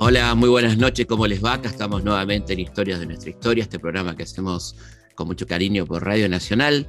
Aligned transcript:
Hola, 0.00 0.34
muy 0.34 0.48
buenas 0.48 0.78
noches, 0.78 1.06
¿cómo 1.06 1.26
les 1.26 1.44
va? 1.44 1.54
Acá 1.54 1.68
estamos 1.68 2.02
nuevamente 2.02 2.54
en 2.54 2.60
Historias 2.60 3.00
de 3.00 3.06
nuestra 3.06 3.30
historia, 3.30 3.62
este 3.62 3.78
programa 3.78 4.16
que 4.16 4.22
hacemos 4.22 4.74
con 5.14 5.26
mucho 5.26 5.46
cariño 5.46 5.84
por 5.84 6.04
Radio 6.04 6.28
Nacional, 6.28 6.86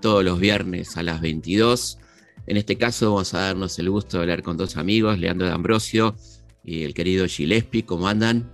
todos 0.00 0.24
los 0.24 0.40
viernes 0.40 0.96
a 0.96 1.02
las 1.02 1.20
22. 1.20 1.98
En 2.46 2.56
este 2.56 2.76
caso 2.76 3.12
vamos 3.12 3.34
a 3.34 3.40
darnos 3.42 3.78
el 3.78 3.90
gusto 3.90 4.16
de 4.16 4.24
hablar 4.24 4.42
con 4.42 4.56
dos 4.56 4.76
amigos, 4.76 5.18
Leandro 5.18 5.46
de 5.46 5.52
Ambrosio 5.52 6.16
y 6.64 6.82
el 6.82 6.94
querido 6.94 7.26
Gillespie, 7.26 7.84
¿cómo 7.84 8.08
andan? 8.08 8.50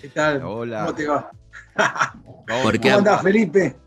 ¿Qué 0.00 0.08
tal? 0.08 0.42
Hola. 0.44 0.86
¿Cómo 0.86 0.94
te 0.94 1.06
va? 1.06 1.30
¿Cómo 2.48 2.96
andás, 2.96 3.22
Felipe? 3.22 3.85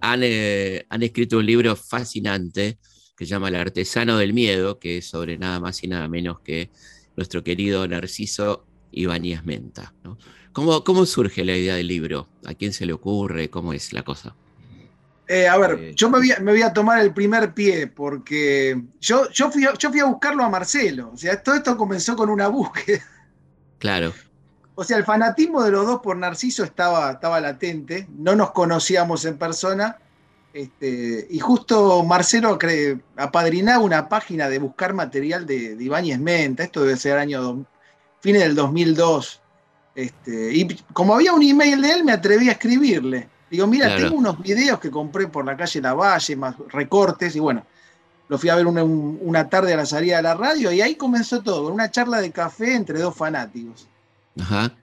Han, 0.00 0.20
eh, 0.22 0.86
han 0.88 1.02
escrito 1.02 1.38
un 1.38 1.46
libro 1.46 1.74
fascinante 1.76 2.78
que 3.16 3.26
se 3.26 3.30
llama 3.30 3.48
El 3.48 3.56
artesano 3.56 4.16
del 4.18 4.32
miedo, 4.32 4.78
que 4.78 4.98
es 4.98 5.06
sobre 5.08 5.36
nada 5.38 5.60
más 5.60 5.82
y 5.84 5.88
nada 5.88 6.08
menos 6.08 6.40
que 6.40 6.70
nuestro 7.16 7.44
querido 7.44 7.86
Narciso 7.86 8.64
Ibáñez 8.92 9.44
Menta. 9.44 9.94
¿no? 10.04 10.16
¿Cómo, 10.52 10.82
¿Cómo 10.84 11.04
surge 11.06 11.44
la 11.44 11.56
idea 11.56 11.74
del 11.76 11.86
libro? 11.88 12.28
¿A 12.46 12.54
quién 12.54 12.72
se 12.72 12.86
le 12.86 12.92
ocurre? 12.94 13.50
¿Cómo 13.50 13.72
es 13.72 13.92
la 13.92 14.02
cosa? 14.02 14.34
Eh, 15.28 15.46
a 15.46 15.56
ver, 15.58 15.78
Eh, 15.78 15.92
yo 15.94 16.10
me 16.10 16.18
voy, 16.18 16.32
a, 16.32 16.40
me 16.40 16.50
voy 16.52 16.62
a 16.62 16.72
tomar 16.72 17.00
el 17.00 17.14
primer 17.14 17.54
pie 17.54 17.86
porque 17.86 18.82
yo, 19.00 19.30
yo, 19.30 19.50
fui, 19.50 19.64
a- 19.64 19.74
yo 19.74 19.90
fui 19.90 20.00
a 20.00 20.06
buscarlo 20.06 20.42
a 20.42 20.48
Marcelo. 20.50 21.12
O 21.12 21.16
sea, 21.16 21.40
todo 21.42 21.54
esto 21.54 21.76
comenzó 21.76 22.16
con 22.16 22.30
una 22.30 22.48
búsqueda. 22.48 23.04
Claro, 23.78 24.12
O 24.80 24.84
sea, 24.84 24.96
el 24.96 25.04
fanatismo 25.04 25.62
de 25.62 25.72
los 25.72 25.84
dos 25.86 26.00
por 26.00 26.16
Narciso 26.16 26.64
estaba, 26.64 27.10
estaba 27.12 27.38
latente. 27.38 28.06
No 28.16 28.34
nos 28.34 28.52
conocíamos 28.52 29.26
en 29.26 29.36
persona. 29.36 29.98
Este, 30.54 31.26
y 31.28 31.38
justo 31.38 32.02
Marcelo 32.02 32.58
apadrinaba 33.16 33.84
una 33.84 34.08
página 34.08 34.48
de 34.48 34.58
buscar 34.58 34.94
material 34.94 35.44
de, 35.44 35.76
de 35.76 35.84
Ibáñez 35.84 36.18
Menta. 36.18 36.62
Esto 36.64 36.80
debe 36.80 36.96
ser 36.96 37.18
año 37.18 37.42
do- 37.42 37.66
fines 38.20 38.40
del 38.40 38.54
2002. 38.54 39.42
Este, 39.94 40.54
y 40.54 40.66
como 40.94 41.14
había 41.14 41.34
un 41.34 41.42
email 41.42 41.82
de 41.82 41.90
él, 41.92 42.04
me 42.04 42.12
atreví 42.12 42.48
a 42.48 42.52
escribirle. 42.52 43.28
Digo, 43.50 43.66
mira, 43.66 43.84
Claro. 43.88 44.04
tengo 44.04 44.16
unos 44.16 44.40
videos 44.40 44.80
que 44.80 44.90
compré 44.90 45.26
por 45.28 45.44
la 45.44 45.58
calle 45.58 45.82
Lavalle, 45.82 46.36
más 46.36 46.54
recortes, 46.68 47.36
y 47.36 47.38
bueno, 47.40 47.66
lo 48.28 48.38
fui 48.38 48.48
a 48.48 48.54
ver 48.56 48.66
una, 48.66 48.82
un- 48.82 49.18
una 49.20 49.46
tarde 49.50 49.74
a 49.74 49.76
la 49.76 49.84
salida 49.84 50.16
de 50.16 50.22
la 50.22 50.34
radio, 50.34 50.72
y 50.72 50.80
ahí 50.80 50.94
comenzó 50.94 51.42
todo, 51.42 51.68
una 51.70 51.90
charla 51.90 52.22
de 52.22 52.30
café 52.30 52.74
entre 52.76 52.98
dos 53.00 53.14
fanáticos. 53.14 53.89
Ajá. 54.40 54.76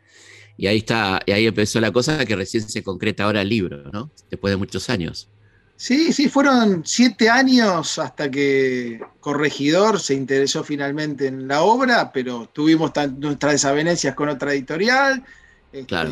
Y 0.58 0.67
ahí 0.67 0.77
está, 0.77 1.22
y 1.25 1.31
ahí 1.31 1.45
empezó 1.45 1.80
la 1.80 1.91
cosa 1.91 2.25
que 2.25 2.36
recién 2.36 2.67
se 2.67 2.81
concreta 2.83 3.25
ahora 3.25 3.41
el 3.41 3.50
libro, 3.50 3.91
¿no? 3.91 4.09
Después 4.30 4.52
de 4.52 4.58
muchos 4.58 4.89
años. 4.89 5.30
Sí, 5.75 6.11
sí, 6.11 6.27
fueron 6.27 6.81
siete 6.83 7.30
años 7.30 8.00
hasta 8.00 8.31
que 8.31 9.00
Corregidor 9.19 10.00
se 10.00 10.16
interesó 10.16 10.63
finalmente 10.63 11.28
en 11.28 11.47
la 11.47 11.61
obra, 11.61 12.11
pero 12.11 12.50
tuvimos 12.52 12.91
nuestras 13.19 13.53
desavenencias 13.53 14.16
con 14.16 14.30
otra 14.30 14.53
editorial. 14.53 15.23
Este, 15.72 15.85
Claro. 15.85 16.11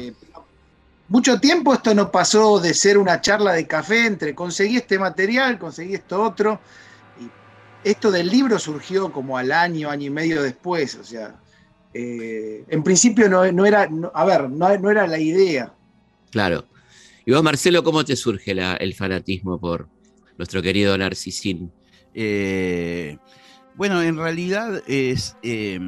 Mucho 1.07 1.39
tiempo 1.39 1.73
esto 1.73 1.93
no 1.93 2.11
pasó 2.11 2.59
de 2.59 2.73
ser 2.73 2.97
una 2.97 3.21
charla 3.21 3.53
de 3.53 3.67
café 3.67 4.07
entre 4.07 4.33
conseguí 4.33 4.77
este 4.77 4.97
material, 4.97 5.59
conseguí 5.59 5.93
esto 5.95 6.21
otro. 6.21 6.59
Y 7.19 7.29
esto 7.87 8.09
del 8.09 8.27
libro 8.27 8.57
surgió 8.57 9.11
como 9.11 9.37
al 9.37 9.51
año, 9.51 9.89
año 9.89 10.07
y 10.07 10.09
medio 10.09 10.41
después. 10.41 10.95
O 10.95 11.03
sea, 11.03 11.35
eh, 11.97 12.65
en 12.67 12.83
principio 12.83 13.29
no, 13.29 13.49
no 13.51 13.65
era, 13.65 13.87
no- 13.87 14.11
a 14.13 14.25
ver, 14.25 14.49
no, 14.49 14.77
no 14.77 14.89
era 14.91 15.07
la 15.07 15.17
idea. 15.19 15.73
Claro. 16.31 16.65
Y 17.25 17.31
vos, 17.31 17.41
Marcelo, 17.41 17.83
¿cómo 17.83 18.03
te 18.03 18.15
surge 18.15 18.53
la- 18.53 18.75
el 18.75 18.93
fanatismo 18.93 19.59
por 19.59 19.87
nuestro 20.37 20.61
querido 20.61 20.97
Narcisín? 20.97 21.71
Eh, 22.13 23.17
bueno, 23.75 24.01
en 24.03 24.17
realidad 24.17 24.83
es, 24.87 25.35
eh, 25.41 25.79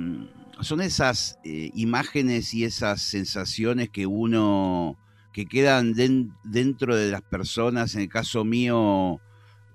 son 0.61 0.81
esas 0.81 1.37
eh, 1.43 1.69
imágenes 1.75 2.53
y 2.53 2.63
esas 2.63 3.01
sensaciones 3.01 3.89
que 3.89 4.05
uno, 4.07 4.97
que 5.33 5.45
quedan 5.45 5.93
den- 5.93 6.31
dentro 6.43 6.95
de 6.95 7.11
las 7.11 7.21
personas, 7.21 7.93
en 7.95 8.01
el 8.01 8.09
caso 8.09 8.43
mío, 8.43 9.19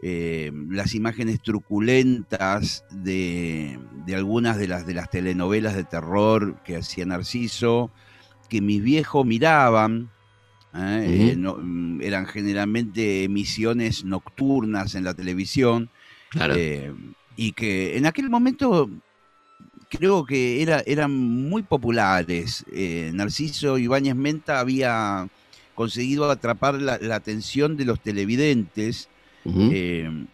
eh, 0.03 0.51
las 0.69 0.95
imágenes 0.95 1.41
truculentas 1.41 2.85
de, 2.91 3.79
de 4.05 4.15
algunas 4.17 4.59
de 4.59 4.67
las, 4.69 4.85
de 4.87 4.95
las 4.95 5.09
telenovelas 5.11 5.75
de 5.77 5.85
terror 5.85 6.57
que 6.65 6.77
hacía 6.77 7.07
Narciso, 7.07 7.91
que 8.49 8.61
mis 8.61 8.83
viejos 8.83 9.25
miraban. 9.25 10.11
¿eh? 10.75 11.31
Eh, 11.33 11.37
no- 11.37 11.57
mm, 11.61 12.01
eran 12.03 12.27
generalmente 12.27 13.23
emisiones 13.25 14.05
nocturnas 14.05 14.95
en 14.97 15.05
la 15.05 15.15
televisión. 15.15 15.89
Claro. 16.31 16.55
Y 17.37 17.53
que 17.53 17.97
en 17.97 18.07
aquel 18.07 18.29
momento 18.29 18.91
creo 19.89 20.25
que 20.25 20.63
era, 20.63 20.83
eran 20.87 21.13
muy 21.13 21.63
populares. 21.63 22.65
Narciso 23.13 23.79
Ibáñez 23.79 24.17
Menta 24.17 24.59
había 24.61 25.29
conseguido 25.75 26.31
atrapar 26.31 26.81
la, 26.81 26.99
la 26.99 27.17
atención 27.17 27.77
de 27.77 27.85
los 27.85 28.01
televidentes. 28.01 29.09
Eh, 29.45 30.27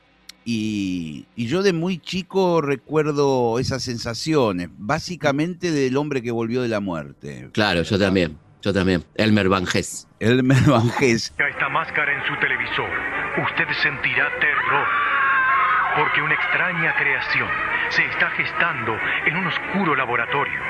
y, 0.44 1.26
y 1.36 1.46
yo 1.46 1.62
de 1.62 1.72
muy 1.72 1.98
chico 1.98 2.60
recuerdo 2.60 3.58
esas 3.58 3.82
sensaciones, 3.82 4.68
básicamente 4.78 5.70
del 5.70 5.96
hombre 5.96 6.22
que 6.22 6.30
volvió 6.30 6.62
de 6.62 6.68
la 6.68 6.80
muerte. 6.80 7.50
claro, 7.52 7.82
yo 7.82 7.98
también. 7.98 8.38
Yo 8.60 8.72
también. 8.72 9.04
Elmer 9.14 9.48
Van 9.48 9.66
Hess. 9.72 10.08
Elmer 10.18 10.62
Van 10.66 10.90
Hess. 11.00 11.32
A 11.38 11.48
esta 11.48 11.68
máscara 11.68 12.12
en 12.12 12.26
su 12.26 12.34
televisor, 12.40 12.90
usted 13.44 13.66
sentirá 13.82 14.28
terror. 14.40 14.86
Porque 15.96 16.22
una 16.22 16.34
extraña 16.34 16.94
creación 16.96 17.48
se 17.90 18.04
está 18.06 18.30
gestando 18.30 18.96
en 19.26 19.36
un 19.36 19.46
oscuro 19.46 19.94
laboratorio. 19.96 20.60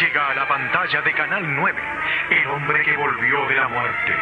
Llega 0.00 0.30
a 0.30 0.34
la 0.34 0.48
pantalla 0.48 1.02
de 1.02 1.12
Canal 1.12 1.42
9, 1.54 1.82
el 2.30 2.46
hombre 2.48 2.82
que 2.84 2.96
volvió 2.96 3.46
de 3.48 3.54
la 3.56 3.68
muerte. 3.68 4.12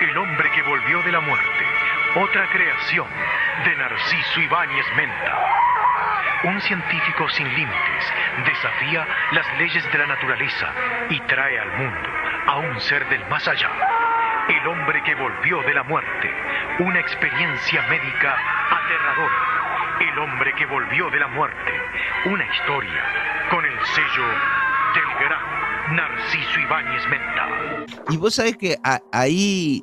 El 0.00 0.16
hombre 0.18 0.50
que 0.54 0.62
volvió 0.62 1.02
de 1.02 1.12
la 1.12 1.20
muerte, 1.20 1.64
otra 2.16 2.48
creación 2.48 3.06
de 3.64 3.76
Narciso 3.76 4.40
Ibáñez 4.40 4.86
Menta. 4.96 5.38
Un 6.44 6.60
científico 6.60 7.28
sin 7.30 7.48
límites 7.48 8.12
desafía 8.46 9.06
las 9.32 9.46
leyes 9.58 9.82
de 9.90 9.98
la 9.98 10.06
naturaleza 10.06 10.68
y 11.10 11.18
trae 11.20 11.58
al 11.58 11.72
mundo 11.72 12.08
a 12.46 12.56
un 12.58 12.80
ser 12.80 13.08
del 13.08 13.26
más 13.28 13.48
allá. 13.48 13.70
El 14.48 14.66
hombre 14.68 15.02
que 15.02 15.14
volvió 15.14 15.62
de 15.62 15.74
la 15.74 15.82
muerte. 15.84 16.30
Una 16.78 17.00
experiencia 17.00 17.82
médica 17.88 18.36
aterradora. 18.70 20.00
El 20.00 20.18
hombre 20.18 20.52
que 20.54 20.66
volvió 20.66 21.10
de 21.10 21.18
la 21.18 21.28
muerte. 21.28 21.72
Una 22.26 22.44
historia 22.44 23.02
con 23.50 23.64
el 23.64 23.86
sello 23.86 24.26
del 24.94 25.26
gran 25.26 25.96
Narciso 25.96 26.60
Ibáñez 26.60 27.08
Menta. 27.08 27.48
Y 28.10 28.16
vos 28.18 28.34
sabés 28.34 28.56
que 28.56 28.76
ahí 29.12 29.82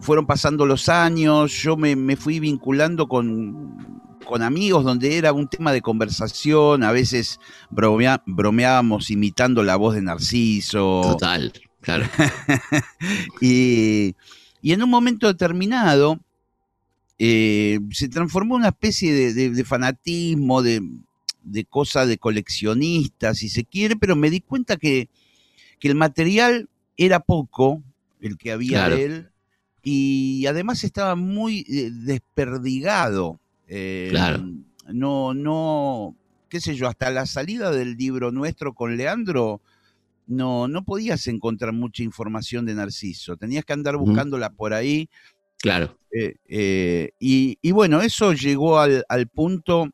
fueron 0.00 0.26
pasando 0.26 0.66
los 0.66 0.88
años, 0.88 1.52
yo 1.52 1.76
me, 1.76 1.96
me 1.96 2.16
fui 2.16 2.38
vinculando 2.40 3.08
con, 3.08 4.00
con 4.24 4.42
amigos 4.42 4.84
donde 4.84 5.16
era 5.18 5.32
un 5.32 5.48
tema 5.48 5.72
de 5.72 5.82
conversación, 5.82 6.82
a 6.84 6.92
veces 6.92 7.38
bromea- 7.70 8.22
bromeábamos 8.26 9.10
imitando 9.10 9.62
la 9.62 9.76
voz 9.76 9.94
de 9.94 10.02
Narciso. 10.02 11.00
Total. 11.02 11.52
Claro. 11.80 12.04
Y, 13.40 14.14
y 14.62 14.72
en 14.72 14.82
un 14.82 14.90
momento 14.90 15.26
determinado 15.26 16.20
eh, 17.18 17.80
se 17.90 18.08
transformó 18.08 18.54
en 18.56 18.60
una 18.60 18.68
especie 18.68 19.12
de, 19.12 19.34
de- 19.34 19.50
de 19.50 19.64
fanatismo, 19.64 20.62
de, 20.62 20.82
de 21.42 21.64
cosa 21.64 22.06
de 22.06 22.18
coleccionista, 22.18 23.34
si 23.34 23.48
se 23.48 23.64
quiere, 23.64 23.96
pero 23.96 24.16
me 24.16 24.30
di 24.30 24.40
cuenta 24.40 24.76
que, 24.76 25.08
que 25.78 25.88
el 25.88 25.94
material 25.94 26.68
era 26.96 27.20
poco, 27.20 27.82
el 28.20 28.36
que 28.36 28.52
había 28.52 28.78
Claro. 28.86 28.96
de 28.96 29.04
él, 29.04 29.29
y 29.82 30.46
además 30.46 30.84
estaba 30.84 31.14
muy 31.16 31.64
eh, 31.68 31.90
desperdigado. 31.92 33.40
eh, 33.66 34.08
Claro. 34.10 34.44
No, 34.92 35.34
no, 35.34 36.16
qué 36.48 36.60
sé 36.60 36.74
yo, 36.74 36.88
hasta 36.88 37.10
la 37.10 37.26
salida 37.26 37.70
del 37.70 37.96
libro 37.96 38.32
nuestro 38.32 38.74
con 38.74 38.96
Leandro, 38.96 39.60
no, 40.26 40.66
no 40.68 40.84
podías 40.84 41.26
encontrar 41.28 41.72
mucha 41.72 42.02
información 42.02 42.66
de 42.66 42.74
Narciso, 42.74 43.36
tenías 43.36 43.64
que 43.64 43.72
andar 43.72 43.96
buscándola 43.96 44.50
por 44.50 44.72
ahí. 44.74 45.08
Claro. 45.58 45.96
eh, 46.12 46.34
eh, 46.48 47.10
y, 47.20 47.58
y 47.62 47.70
bueno, 47.72 48.00
eso 48.00 48.32
llegó 48.32 48.78
al, 48.80 49.04
al 49.08 49.28
punto 49.28 49.88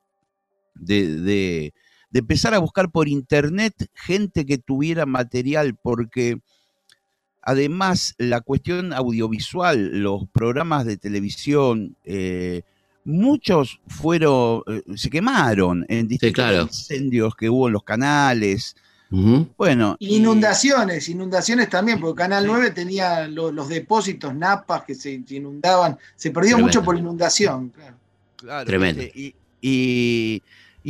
de, 0.75 1.17
de- 1.21 1.75
de 2.09 2.21
empezar 2.21 2.55
a 2.55 2.59
buscar 2.59 2.91
por 2.91 3.09
internet 3.09 3.75
gente 3.93 4.47
que 4.47 4.57
tuviera 4.59 5.05
material, 5.07 5.75
porque 5.83 6.39
además 7.47 8.15
la 8.19 8.41
cuestión 8.43 8.93
audiovisual, 8.93 10.01
los 10.03 10.25
programas 10.33 10.85
de 10.85 10.97
televisión, 10.99 11.97
eh, 12.05 12.63
muchos 13.05 13.81
fueron, 13.87 14.63
eh, 14.67 14.83
se 14.97 15.09
quemaron 15.09 15.87
en 15.89 16.09
distintos 16.09 16.35
claro. 16.45 16.63
incendios 16.65 17.35
que 17.37 17.49
hubo 17.49 17.69
en 17.69 17.73
los 17.75 17.85
canales. 17.85 18.75
Bueno, 19.57 19.95
y- 20.01 20.17
Inundaciones, 20.17 21.09
inundaciones 21.09 21.71
también, 21.71 22.01
porque 22.01 22.19
Canal 22.19 22.43
Sí. 22.43 22.49
9 22.51 22.73
tenía 22.73 23.29
lo- 23.29 23.53
los 23.53 23.69
depósitos 23.69 24.35
napas 24.35 24.83
que 24.83 24.97
se 24.97 25.23
inundaban, 25.29 25.97
se 26.17 26.33
perdió 26.33 26.57
Tremendo. 26.57 26.67
mucho 26.67 26.83
por 26.85 26.99
inundación. 26.99 27.73
claro. 28.37 28.67
Tremendo. 28.67 29.03
Y, 29.63 30.43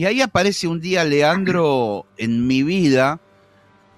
ahí 0.04 0.20
aparece 0.22 0.66
un 0.66 0.80
día 0.80 1.04
Leandro 1.04 2.06
en 2.16 2.46
mi 2.46 2.62
vida, 2.62 3.20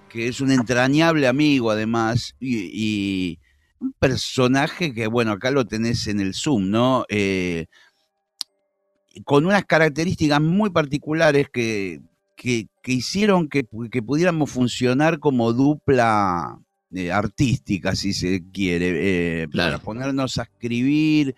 que 0.09 0.29
es 0.29 0.41
un 0.41 0.51
entrañable 0.51 1.27
amigo 1.27 1.71
además, 1.71 2.35
y, 2.41 3.39
un 3.81 3.93
personaje 3.93 4.93
que, 4.93 5.07
bueno, 5.07 5.31
acá 5.31 5.53
lo 5.53 5.65
tenés 5.65 6.09
en 6.09 6.19
el 6.19 6.35
Zoom, 6.35 6.69
¿no? 6.69 7.05
Eh, 7.09 7.67
con 9.25 9.47
unas 9.47 9.65
características 9.65 10.41
muy 10.41 10.71
particulares 10.71 11.49
que, 11.53 12.01
hicieron 12.85 13.49
que, 13.49 13.65
pudiéramos 13.65 14.51
funcionar 14.51 15.21
como 15.21 15.53
dupla 15.53 16.59
eh, 16.93 17.13
artística, 17.13 17.95
si 17.95 18.13
se 18.13 18.43
quiere, 18.51 19.43
eh, 19.43 19.49
para 19.49 19.79
ponernos 19.79 20.39
a 20.39 20.43
escribir. 20.43 21.37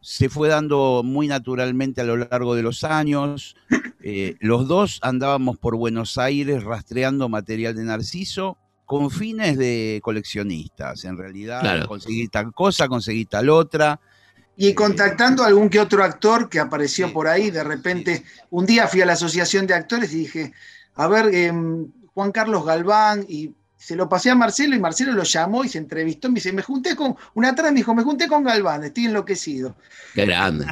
Se 0.00 0.28
fue 0.28 0.48
dando 0.48 1.02
muy 1.04 1.28
naturalmente 1.28 2.00
a 2.00 2.04
lo 2.04 2.16
largo 2.16 2.54
de 2.54 2.62
los 2.62 2.84
años. 2.84 3.56
Eh, 4.02 4.36
los 4.40 4.66
dos 4.66 4.98
andábamos 5.02 5.58
por 5.58 5.76
Buenos 5.76 6.16
Aires 6.16 6.64
rastreando 6.64 7.28
material 7.28 7.76
de 7.76 7.84
Narciso 7.84 8.56
con 8.86 9.10
fines 9.10 9.58
de 9.58 10.00
coleccionistas. 10.02 11.04
En 11.04 11.18
realidad, 11.18 11.86
conseguí 11.86 12.26
tal 12.28 12.52
cosa, 12.52 12.88
conseguí 12.88 13.26
tal 13.26 13.50
otra. 13.50 14.00
Y 14.56 14.74
contactando 14.74 15.42
a 15.42 15.46
algún 15.46 15.68
que 15.68 15.78
otro 15.78 16.02
actor 16.02 16.48
que 16.48 16.58
apareció 16.58 17.12
por 17.12 17.28
ahí, 17.28 17.50
de 17.50 17.62
repente, 17.62 18.24
un 18.50 18.66
día 18.66 18.88
fui 18.88 19.00
a 19.00 19.06
la 19.06 19.12
Asociación 19.12 19.66
de 19.66 19.74
Actores 19.74 20.12
y 20.12 20.18
dije, 20.18 20.52
a 20.94 21.06
ver, 21.06 21.34
em, 21.34 21.86
Juan 22.14 22.32
Carlos 22.32 22.64
Galván, 22.64 23.24
y 23.28 23.54
se 23.80 23.96
lo 23.96 24.10
pasé 24.10 24.28
a 24.30 24.34
Marcelo 24.34 24.76
y 24.76 24.78
Marcelo 24.78 25.12
lo 25.12 25.22
llamó 25.22 25.64
y 25.64 25.68
se 25.70 25.78
entrevistó. 25.78 26.28
Me 26.28 26.34
dice, 26.34 26.52
me 26.52 26.60
junté 26.60 26.94
con, 26.94 27.16
una 27.32 27.54
tarde 27.54 27.70
me 27.72 27.78
dijo, 27.78 27.94
me 27.94 28.02
junté 28.02 28.28
con 28.28 28.44
Galván, 28.44 28.84
estoy 28.84 29.06
enloquecido. 29.06 29.74
Qué 30.14 30.26
grande. 30.26 30.66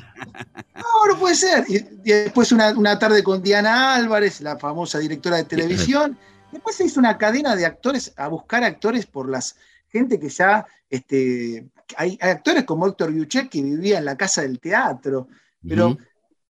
No, 0.75 1.13
no 1.13 1.19
puede 1.19 1.35
ser. 1.35 1.65
Y, 1.69 1.79
después 2.05 2.53
una, 2.53 2.71
una, 2.73 2.99
tarde 2.99 3.23
con 3.23 3.43
Diana 3.43 3.95
Álvarez, 3.95 4.43
la 4.43 4.59
famosa 4.59 4.99
directora 4.99 5.39
de 5.39 5.45
televisión. 5.45 6.19
Después 6.53 6.77
se 6.77 6.85
hizo 6.85 7.01
una 7.01 7.17
cadena 7.17 7.57
de 7.57 7.65
actores 7.65 8.13
a 8.17 8.29
buscar 8.29 8.63
actores 8.63 9.07
por 9.07 9.29
las 9.29 9.57
gente 9.91 10.21
que 10.21 10.29
ya 10.29 10.67
este, 10.91 11.67
hay, 11.97 12.19
actores 12.21 12.65
como 12.65 12.87
Héctor 12.87 13.15
Yuchek 13.15 13.49
que 13.49 13.63
vivía 13.63 13.99
en 13.99 14.05
la 14.05 14.19
casa 14.19 14.43
del 14.43 14.61
teatro, 14.61 15.29
pero 15.67 15.97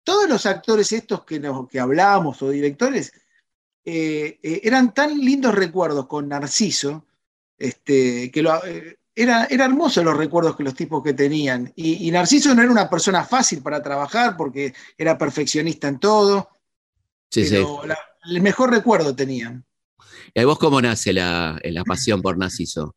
todos 0.06 0.30
los 0.30 0.46
actores 0.46 0.94
estos 0.94 1.26
que, 1.26 1.38
nos, 1.40 1.68
que 1.68 1.82
hablamos 1.82 2.42
o 2.42 2.50
directores 2.50 3.12
eh, 3.88 4.40
eh, 4.42 4.62
eran 4.64 4.96
tan 4.96 5.20
lindos 5.20 5.54
recuerdos 5.54 6.08
con 6.08 6.28
Narciso, 6.28 7.06
este, 7.56 8.32
que 8.32 8.42
lo, 8.42 8.66
eh, 8.66 8.98
era, 9.14 9.46
era, 9.46 9.66
hermoso 9.66 10.04
los 10.04 10.18
recuerdos 10.18 10.56
que 10.56 10.64
los 10.64 10.74
tipos 10.74 11.04
que 11.04 11.14
tenían. 11.14 11.72
Y, 11.76 12.10
Narciso 12.10 12.56
no 12.56 12.64
era 12.64 12.72
una 12.72 12.90
persona 12.90 13.24
fácil 13.24 13.62
para 13.62 13.84
trabajar 13.84 14.36
porque 14.36 14.74
era 14.98 15.18
perfeccionista 15.20 15.88
en 15.88 16.00
todo. 16.00 16.50
Sí, 17.30 17.46
pero 17.48 17.84
el 18.26 18.42
mejor 18.42 18.72
recuerdo 18.72 19.16
tenían. 19.16 19.64
¿Y 20.34 20.44
vos 20.44 20.58
cómo 20.58 20.82
nace 20.82 21.14
la, 21.14 21.60
la 21.64 21.84
pasión 21.84 22.24
por 22.24 22.40
Narciso? 22.40 22.96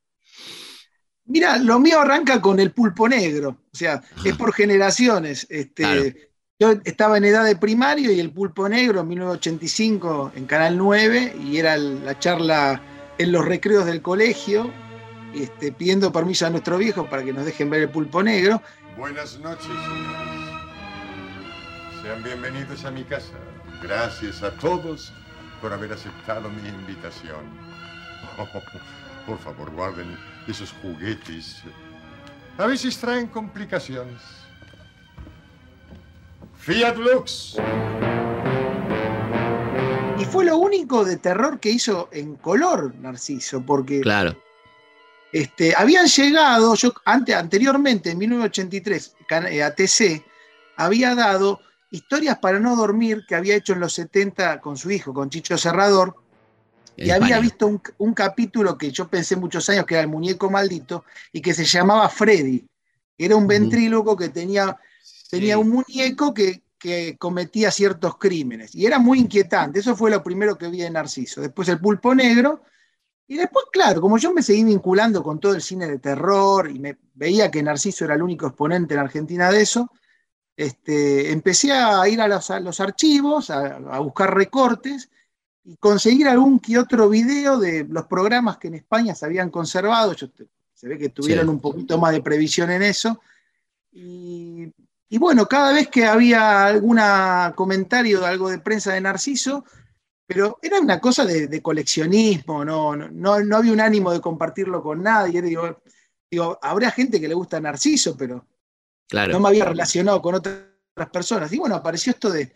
Mira, 1.26 1.58
lo 1.58 1.79
mío 1.79 2.00
arranca 2.00 2.40
con 2.40 2.58
el 2.58 2.73
pulpo 2.73 3.06
negro, 3.06 3.64
o 3.70 3.76
sea, 3.76 4.02
es 4.25 4.35
por 4.37 4.55
generaciones. 4.55 5.46
Este, 5.50 6.28
Yo 6.61 6.73
estaba 6.85 7.19
en 7.19 7.25
edad 7.25 7.45
de 7.45 7.55
primario 7.55 8.11
y 8.11 8.19
el 8.19 8.33
pulpo 8.33 8.69
negro 8.69 9.03
en 9.03 9.09
1985 9.09 10.33
en 10.35 10.47
Canal 10.47 10.77
9 10.77 11.37
y 11.41 11.59
era 11.59 11.77
la 11.77 12.19
charla 12.19 12.83
en 13.17 13.31
los 13.31 13.45
recreos 13.45 13.87
del 13.87 14.03
colegio, 14.03 14.69
este, 15.33 15.71
pidiendo 15.71 16.11
permiso 16.11 16.47
a 16.47 16.51
nuestro 16.51 16.77
viejo 16.77 17.09
para 17.09 17.23
que 17.23 17.33
nos 17.33 17.45
dejen 17.45 17.71
ver 17.71 17.83
el 17.83 17.91
pulpo 17.91 18.25
negro. 18.25 18.61
Buenas 18.97 19.39
noches, 19.39 19.67
señores. 19.69 20.51
Sean 22.03 22.25
bienvenidos 22.25 22.85
a 22.85 22.91
mi 22.91 23.05
casa. 23.05 23.35
Gracias 23.81 24.43
a 24.43 24.51
todos 24.57 25.13
por 25.63 25.73
haber 25.73 25.93
aceptado 25.93 26.51
mi 26.51 26.69
invitación. 26.69 27.45
por 29.29 29.39
favor, 29.39 29.71
guarden 29.71 30.19
esos 30.49 30.73
juguetes. 30.83 31.63
A 32.59 32.67
veces 32.67 32.99
traen 32.99 33.29
complicaciones. 33.29 34.48
Fiat 36.69 36.97
Lux. 36.99 37.56
Y 40.19 40.25
fue 40.26 40.44
lo 40.44 40.59
único 40.59 41.03
de 41.03 41.17
terror 41.17 41.59
que 41.59 41.70
hizo 41.70 42.11
en 42.12 42.35
color 42.35 42.94
Narciso, 42.97 43.62
porque 43.65 44.03
claro. 44.03 44.37
este, 45.32 45.75
habían 45.75 46.06
llegado, 46.06 46.75
yo 46.75 46.93
antes, 47.06 47.35
anteriormente, 47.35 48.11
en 48.11 48.19
1983, 48.19 49.17
ATC 49.65 50.23
había 50.76 51.15
dado 51.15 51.61
historias 51.91 52.38
para 52.38 52.61
no 52.61 52.76
dormir 52.76 53.25
que 53.26 53.35
había 53.35 53.56
hecho 53.56 53.73
en 53.73 53.81
los 53.81 53.94
70 53.94 54.61
con 54.61 54.76
su 54.76 54.91
hijo, 54.91 55.14
con 55.14 55.31
Chicho 55.31 55.56
Serrador, 55.56 56.17
y 56.99 57.09
había 57.09 57.41
visto 57.41 57.81
un, 57.97 58.12
capítulo 58.12 58.76
que 58.76 58.91
yo 58.91 59.09
pensé 59.09 59.37
muchos 59.37 59.71
años 59.71 59.87
que 59.87 59.94
era 59.94 60.03
el 60.03 60.09
muñeco 60.09 60.50
maldito 60.50 61.06
y 61.32 61.41
que 61.41 61.55
se 61.55 61.64
llamaba 61.64 62.11
Freddy. 62.11 62.67
Era 63.17 63.37
un 63.37 63.47
ventríloco 63.47 64.17
que 64.19 64.29
tenía, 64.29 64.76
tenía 65.29 65.59
un 65.59 65.71
muñeco 65.71 66.35
que, 66.35 66.63
cometía 67.19 67.73
ciertos 67.73 68.17
crímenes. 68.19 68.75
Y 68.75 68.87
era 68.87 69.01
muy 69.01 69.19
inquietante. 69.19 69.81
Eso 69.81 69.97
fue 69.97 70.11
lo 70.13 70.23
primero 70.23 70.57
que 70.57 70.69
vi 70.69 70.79
de 70.79 70.91
Narciso. 70.91 71.41
Después 71.41 71.69
el 71.69 71.81
pulpo 71.81 72.15
negro. 72.15 72.63
Y 73.27 73.37
después, 73.37 73.67
claro, 73.73 74.01
como 74.01 74.17
yo 74.17 74.33
me 74.33 74.43
seguí 74.43 74.63
vinculando 74.63 75.23
con 75.23 75.41
todo 75.41 75.55
el 75.55 75.61
cine 75.61 75.89
de 75.89 75.99
terror 75.99 76.71
y 76.71 76.79
me 76.79 76.97
veía 77.15 77.51
que 77.51 77.63
Narciso 77.63 78.05
era 78.05 78.15
el 78.15 78.23
único 78.23 78.47
exponente 78.47 78.95
en 78.95 79.01
Argentina 79.01 79.51
de 79.51 79.61
eso, 79.61 79.91
este, 80.57 81.33
empecé 81.33 81.73
a 81.73 82.09
ir 82.09 82.21
a 82.21 82.29
los, 82.29 82.81
archivos, 82.81 83.51
a 83.51 83.99
buscar 83.99 84.35
recortes 84.35 85.11
y 85.69 85.77
conseguir 85.77 86.27
algún 86.29 86.61
que 86.61 86.79
otro 86.79 87.11
video 87.11 87.59
de 87.59 87.85
los 87.85 88.07
programas 88.07 88.57
que 88.57 88.69
en 88.69 88.75
España 88.77 89.15
se 89.15 89.27
habían 89.27 89.51
conservado. 89.51 90.15
se 90.15 90.89
ve 90.89 90.97
que 90.97 91.11
tuvieron 91.11 91.51
un 91.51 91.61
poquito 91.61 91.99
más 91.99 92.13
de 92.13 92.23
previsión 92.23 92.71
en 92.71 92.83
eso. 92.83 93.21
Y, 93.93 94.73
bueno, 95.17 95.47
cada 95.47 95.73
vez 95.73 95.89
que 95.89 96.05
había 96.05 96.67
algún 96.67 97.01
comentario 97.55 98.21
de 98.21 98.27
algo 98.27 98.51
de 98.51 98.59
prensa 98.59 98.93
de 98.93 99.01
Narciso, 99.01 99.65
pero 100.27 100.59
era 100.61 100.79
una 100.81 101.01
cosa 101.01 101.25
de, 101.25 101.63
coleccionismo, 101.63 102.63
no, 102.63 102.95
no, 102.95 103.41
no, 103.41 103.57
había 103.57 103.73
un 103.73 103.81
ánimo 103.81 104.13
de 104.13 104.21
compartirlo 104.21 104.83
con 104.83 105.03
nadie. 105.03 105.41
Digo, 105.41 105.81
digo, 106.31 106.59
habrá 106.61 106.91
gente 106.91 107.19
que 107.19 107.29
le 107.29 107.35
gusta 107.35 107.59
Narciso, 107.59 108.15
pero 108.15 108.47
claro. 109.09 109.33
no 109.33 109.41
me 109.41 109.49
había 109.49 109.65
relacionado 109.65 110.21
con 110.21 110.35
otras 110.35 110.67
personas. 111.11 111.51
Y 111.53 111.59
bueno, 111.59 111.77
apareció 111.77 112.11
esto 112.11 112.31
de, 112.31 112.53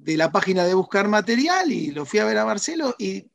de 0.00 0.16
la 0.16 0.32
página 0.32 0.64
de 0.64 0.74
buscar 0.74 1.08
material 1.08 1.70
y 1.70 1.90
lo 1.90 2.06
fui 2.06 2.20
a 2.20 2.24
ver 2.24 2.38
a 2.38 2.46
Marcelo 2.46 2.94
y, 2.98 3.26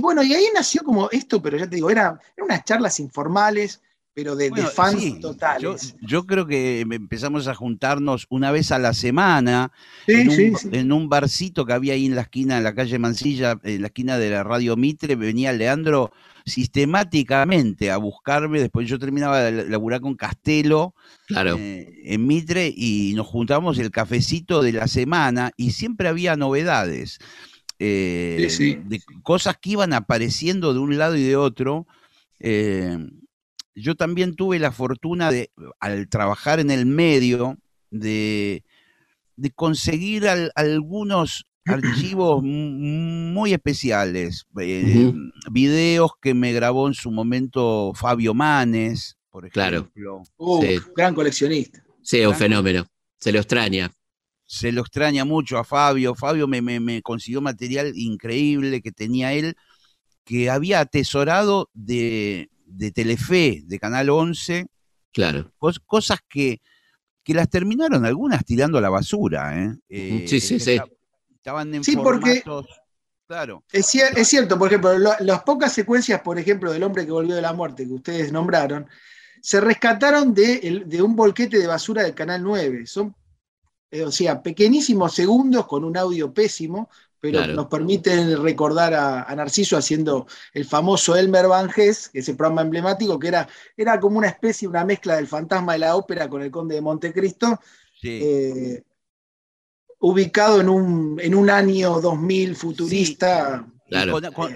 bueno, 0.00 0.22
y 0.22 0.34
ahí 0.34 0.48
nació 0.54 0.82
como 0.82 1.08
esto, 1.10 1.40
pero 1.40 1.56
ya 1.56 1.68
te 1.68 1.76
digo, 1.76 1.90
eran 1.90 2.18
unas 2.38 2.64
charlas 2.64 3.00
informales, 3.00 3.80
pero 4.14 4.36
de, 4.36 4.50
fans 4.50 5.20
totales. 5.20 5.96
Yo, 6.00 6.24
creo 6.24 6.46
que 6.46 6.80
empezamos 6.80 7.48
a 7.48 7.54
juntarnos 7.54 8.26
una 8.30 8.52
vez 8.52 8.70
a 8.70 8.78
la 8.78 8.94
semana 8.94 9.72
en, 10.06 10.28
un, 10.28 10.74
en, 10.74 10.92
un, 10.92 11.08
barcito 11.08 11.66
que 11.66 11.72
había 11.72 11.94
ahí 11.94 12.06
en 12.06 12.14
la 12.14 12.22
esquina, 12.22 12.56
en 12.56 12.64
la 12.64 12.74
calle 12.74 12.98
Mansilla, 13.00 13.58
en 13.64 13.80
la 13.80 13.88
esquina 13.88 14.16
de 14.16 14.30
la 14.30 14.44
Radio 14.44 14.76
Mitre, 14.76 15.16
venía 15.16 15.52
Leandro 15.52 16.12
sistemáticamente 16.46 17.90
a 17.90 17.96
buscarme. 17.96 18.60
Después 18.60 18.88
yo 18.88 18.98
terminaba 18.98 19.40
de 19.40 19.68
laburar 19.68 20.00
con 20.00 20.14
Castelo 20.14 20.94
eh, 21.28 22.02
en 22.04 22.26
Mitre 22.26 22.72
y 22.74 23.14
nos 23.16 23.26
juntábamos 23.26 23.78
el 23.78 23.90
cafecito 23.90 24.62
de 24.62 24.72
la 24.72 24.86
semana 24.86 25.50
y 25.56 25.72
siempre 25.72 26.08
había 26.08 26.36
novedades. 26.36 27.18
Eh, 27.80 28.82
de 28.86 29.02
cosas 29.22 29.58
que 29.60 29.70
iban 29.70 29.92
apareciendo 29.92 30.72
de 30.72 30.78
un 30.78 30.96
lado 30.96 31.16
y 31.16 31.22
de 31.22 31.36
otro. 31.36 31.86
Eh, 32.38 32.96
yo 33.74 33.94
también 33.94 34.34
tuve 34.34 34.58
la 34.58 34.72
fortuna 34.72 35.30
de, 35.30 35.50
al 35.80 36.08
trabajar 36.08 36.60
en 36.60 36.70
el 36.70 36.86
medio, 36.86 37.58
de, 37.90 38.64
de 39.36 39.50
conseguir 39.50 40.26
algunos 40.54 41.46
archivos 41.66 42.42
muy 42.42 43.52
especiales, 43.52 44.46
eh, 44.60 45.12
videos 45.50 46.12
que 46.20 46.34
me 46.34 46.52
grabó 46.52 46.88
en 46.88 46.94
su 46.94 47.10
momento 47.10 47.92
Fabio 47.94 48.34
Manes, 48.34 49.16
por 49.30 49.46
ejemplo. 49.46 49.90
Claro. 49.92 50.22
Uh, 50.36 50.64
gran 50.94 51.14
coleccionista. 51.14 51.82
Sí, 52.02 52.24
un 52.24 52.34
fenómeno. 52.34 52.86
Se 53.18 53.32
lo 53.32 53.38
extraña. 53.38 53.90
Se 54.44 54.70
lo 54.70 54.82
extraña 54.82 55.24
mucho 55.24 55.56
a 55.58 55.64
Fabio. 55.64 56.14
Fabio 56.14 56.46
me, 56.46 57.02
consiguió 57.02 57.40
material 57.40 57.92
increíble 57.96 58.82
que 58.82 58.92
tenía 58.92 59.32
él, 59.32 59.56
que 60.24 60.50
había 60.50 60.80
atesorado 60.80 61.70
de, 61.72 62.50
Telefe, 62.92 63.62
de 63.64 63.78
Canal 63.78 64.10
11. 64.10 64.66
Claro. 65.12 65.52
cosas 65.86 66.18
que, 66.28 66.60
que 67.22 67.34
las 67.34 67.48
terminaron 67.48 68.04
algunas 68.04 68.44
tirando 68.44 68.78
a 68.78 68.80
la 68.80 68.90
basura. 68.90 69.56
¿eh? 69.88 70.26
sí, 70.26 70.40
sí, 70.40 70.58
sí. 70.58 70.80
Estaban 71.34 71.74
en 71.74 71.84
sí, 71.84 71.96
porque 71.96 72.42
claro. 73.26 73.64
Es, 73.70 73.86
cierto, 73.86 74.58
por 74.58 74.68
ejemplo, 74.68 74.96
las 74.98 75.42
pocas 75.42 75.72
secuencias, 75.72 76.20
por 76.22 76.38
ejemplo, 76.38 76.72
del 76.72 76.82
hombre 76.82 77.04
que 77.04 77.12
volvió 77.12 77.34
de 77.34 77.42
la 77.42 77.52
muerte 77.52 77.86
que 77.86 77.92
ustedes 77.92 78.32
nombraron, 78.32 78.86
se 79.42 79.60
rescataron 79.60 80.32
de, 80.32 81.00
un 81.02 81.14
volquete 81.14 81.58
de 81.58 81.66
basura 81.66 82.02
del 82.02 82.14
Canal 82.14 82.42
9. 82.42 82.86
Son 82.86 83.14
eh, 83.90 84.04
o 84.04 84.10
sea, 84.10 84.42
pequeñísimos 84.42 85.14
segundos 85.14 85.66
con 85.66 85.84
un 85.84 85.96
audio 85.96 86.32
pésimo, 86.32 86.88
pero 87.30 87.46
nos 87.46 87.68
permiten 87.68 88.42
recordar 88.42 88.92
a, 88.92 89.34
Narciso 89.34 89.78
haciendo 89.78 90.26
el 90.52 90.66
famoso 90.66 91.16
Elmer 91.16 91.48
Van 91.48 91.70
Hess, 91.74 92.10
ese 92.12 92.34
programa 92.34 92.60
emblemático, 92.60 93.18
que 93.18 93.28
era, 93.28 93.48
era 93.78 93.98
como 93.98 94.18
una 94.18 94.28
especie, 94.28 94.68
una 94.68 94.84
mezcla 94.84 95.16
del 95.16 95.26
fantasma 95.26 95.72
de 95.72 95.78
la 95.78 95.96
ópera 95.96 96.28
con 96.28 96.42
el 96.42 96.50
conde 96.50 96.74
de 96.74 96.82
Montecristo, 96.82 97.58
eh, 98.02 98.82
ubicado 100.00 100.60
en 100.60 100.68
un, 100.68 101.18
en 101.18 101.34
un 101.34 101.48
año 101.48 101.98
2000 101.98 102.56
futurista. 102.56 103.66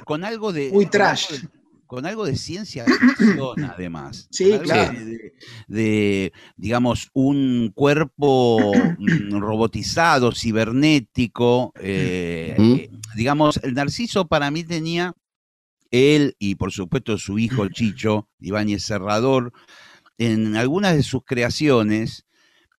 Con, 0.05 0.25
algo 0.25 0.53
de... 0.53 0.71
Muy 0.71 0.87
trash 0.87 1.41
con 1.89 2.07
algo 2.07 2.25
de 2.25 2.37
ciencia 2.37 2.85
ficción, 2.85 3.65
además. 3.65 4.29
Sí, 4.31 4.57
claro. 4.63 4.97
De, 5.67 6.33
digamos, 6.57 7.09
un 7.15 7.73
cuerpo 7.75 8.73
mm, 8.99 9.39
robotizado, 9.41 10.31
cibernético. 10.33 11.73
Eh, 11.81 12.55
eh, 12.57 12.91
digamos, 13.17 13.59
el 13.65 13.75
Narciso 13.75 14.29
para 14.29 14.51
mí 14.53 14.63
tenía 14.63 15.15
él 15.91 16.37
y 16.39 16.57
por 16.57 16.71
supuesto 16.71 17.17
su 17.17 17.39
hijo 17.39 17.67
Chicho, 17.69 18.29
Ibáñez 18.39 18.85
Serrador, 18.85 19.53
en 20.19 20.57
algunas 20.57 20.95
de 20.95 21.03
sus 21.03 21.25
creaciones 21.25 22.27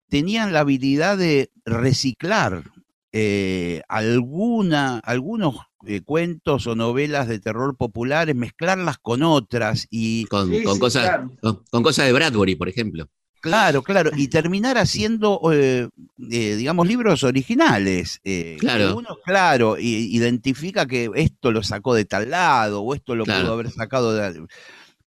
tenían 0.08 0.54
la 0.54 0.62
habilidad 0.62 1.18
de 1.18 1.52
reciclar 1.66 2.64
eh, 3.12 3.82
alguna, 3.88 5.00
algunos 5.00 5.56
eh, 5.86 6.02
cuentos 6.02 6.68
o 6.68 6.76
novelas 6.76 7.28
de 7.28 7.40
terror 7.40 7.78
populares, 7.78 8.36
mezclarlas 8.36 8.98
con 8.98 9.24
otras 9.24 9.88
y... 9.90 10.26
Con, 10.26 10.52
cosas, 10.80 11.22
con, 11.42 11.84
cosas 11.84 12.06
de 12.06 12.14
Bradbury, 12.14 12.56
por 12.56 12.70
ejemplo. 12.70 13.08
Claro, 13.42 13.84
claro, 13.84 14.12
y 14.16 14.28
terminar 14.28 14.78
haciendo, 14.78 15.40
eh, 15.54 15.88
digamos, 16.18 16.88
libros 16.88 17.24
originales. 17.24 18.20
claro. 18.60 18.98
Uno, 18.98 19.18
claro, 19.24 19.78
identifica 19.80 20.86
que 20.86 21.10
esto 21.16 21.52
lo 21.52 21.64
sacó 21.64 21.94
de 21.94 22.06
tal 22.06 22.30
lado 22.30 22.82
o 22.82 22.94
esto 22.94 23.16
lo 23.16 23.26
pudo 23.26 23.54
haber 23.54 23.72
sacado 23.72 24.14
de... 24.14 24.46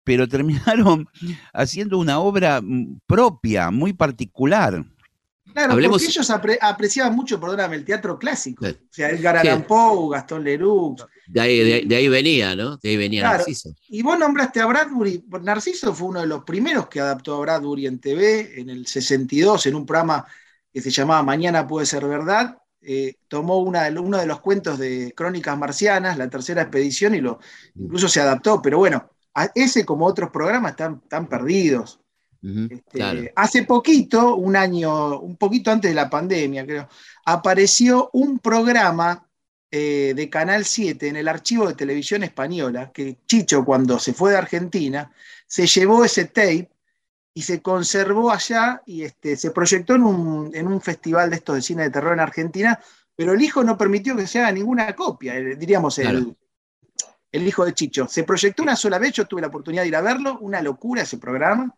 Pero 0.04 0.28
terminaron 0.28 1.08
haciendo 1.52 1.98
una 1.98 2.18
obra 2.18 2.60
mm, 2.62 3.00
propia, 3.06 3.70
muy 3.70 3.92
particular. 3.92 4.84
Claro, 5.54 5.74
porque 5.88 6.06
ellos 6.06 6.30
apreciaban 6.30 7.14
mucho, 7.14 7.38
perdóname, 7.38 7.76
el 7.76 7.84
teatro 7.84 8.18
clásico. 8.18 8.66
O 8.66 8.72
sea, 8.90 9.10
Edgar 9.10 9.36
Allan 9.36 9.62
Poe, 9.62 10.10
Gastón 10.10 10.42
Leroux. 10.42 10.96
De 11.28 11.40
ahí, 11.40 11.86
de, 11.86 11.96
ahí, 11.96 12.08
venía, 12.08 12.56
¿no? 12.56 12.76
De 12.76 12.88
ahí 12.88 12.96
venía 12.96 13.22
Narciso. 13.22 13.72
Y 13.88 14.02
vos 14.02 14.18
nombraste 14.18 14.60
a 14.60 14.66
Bradbury. 14.66 15.24
Narciso 15.42 15.94
fue 15.94 16.08
uno 16.08 16.20
de 16.20 16.26
los 16.26 16.42
primeros 16.42 16.88
que 16.88 16.98
adaptó 16.98 17.36
a 17.36 17.40
Bradbury 17.40 17.86
en 17.86 18.00
TV 18.00 18.60
en 18.60 18.68
el 18.68 18.84
62, 18.84 19.66
en 19.66 19.76
un 19.76 19.86
programa 19.86 20.26
que 20.72 20.80
se 20.80 20.90
llamaba 20.90 21.22
Mañana 21.22 21.66
puede 21.68 21.86
ser 21.86 22.04
verdad. 22.04 22.58
Eh, 22.82 23.14
tomó 23.28 23.58
una, 23.58 23.88
uno 23.88 24.18
de 24.18 24.26
los 24.26 24.40
cuentos 24.40 24.76
de 24.76 25.14
Crónicas 25.16 25.56
Marcianas, 25.56 26.18
la 26.18 26.28
tercera 26.28 26.62
expedición, 26.62 27.14
y 27.14 27.20
lo 27.20 27.38
mm. 27.74 27.84
incluso 27.84 28.08
se 28.08 28.20
adaptó. 28.20 28.60
Pero 28.60 28.78
bueno, 28.78 29.08
ese 29.54 29.84
como 29.84 30.04
otros 30.04 30.30
programas 30.30 30.72
están, 30.72 31.00
están 31.04 31.28
perdidos. 31.28 32.00
Este, 32.44 33.32
hace 33.34 33.62
poquito, 33.62 34.36
un 34.36 34.54
año, 34.54 35.18
un 35.20 35.36
poquito 35.36 35.70
antes 35.70 35.90
de 35.90 35.94
la 35.94 36.10
pandemia, 36.10 36.66
creo, 36.66 36.88
apareció 37.24 38.10
un 38.12 38.38
programa 38.38 39.26
eh, 39.70 40.12
de 40.14 40.28
Canal 40.28 40.66
7 40.66 41.08
en 41.08 41.16
el 41.16 41.26
archivo 41.26 41.66
de 41.66 41.74
televisión 41.74 42.22
española, 42.22 42.92
que 42.92 43.16
Chicho 43.26 43.64
cuando 43.64 43.98
se 43.98 44.12
fue 44.12 44.32
de 44.32 44.36
Argentina, 44.36 45.10
se 45.46 45.66
llevó 45.66 46.04
ese 46.04 46.26
tape 46.26 46.70
y 47.32 47.42
se 47.42 47.62
conservó 47.62 48.30
allá 48.30 48.82
y 48.84 49.04
este, 49.04 49.36
se 49.36 49.50
proyectó 49.50 49.94
en 49.94 50.02
un, 50.04 50.80
festival 50.82 51.30
de 51.30 51.36
estos 51.36 51.56
de 51.56 51.62
cine 51.62 51.82
de 51.84 51.90
terror 51.90 52.12
en 52.12 52.20
Argentina, 52.20 52.78
pero 53.16 53.32
el 53.32 53.40
hijo 53.40 53.64
no 53.64 53.78
permitió 53.78 54.14
que 54.14 54.26
se 54.26 54.40
haga 54.40 54.52
ninguna 54.52 54.94
copia, 54.94 55.34
eh, 55.34 55.56
diríamos 55.56 55.98
el, 55.98 56.36
el 57.32 57.48
hijo 57.48 57.64
de 57.64 57.72
Chicho. 57.72 58.06
Se 58.06 58.22
proyectó 58.22 58.62
una 58.62 58.76
sola 58.76 58.98
vez, 58.98 59.12
yo 59.14 59.24
tuve 59.24 59.40
la 59.40 59.46
oportunidad 59.46 59.82
de 59.82 59.88
ir 59.88 59.96
a 59.96 60.02
verlo, 60.02 60.38
una 60.40 60.60
locura 60.60 61.02
ese 61.02 61.16
programa. 61.16 61.74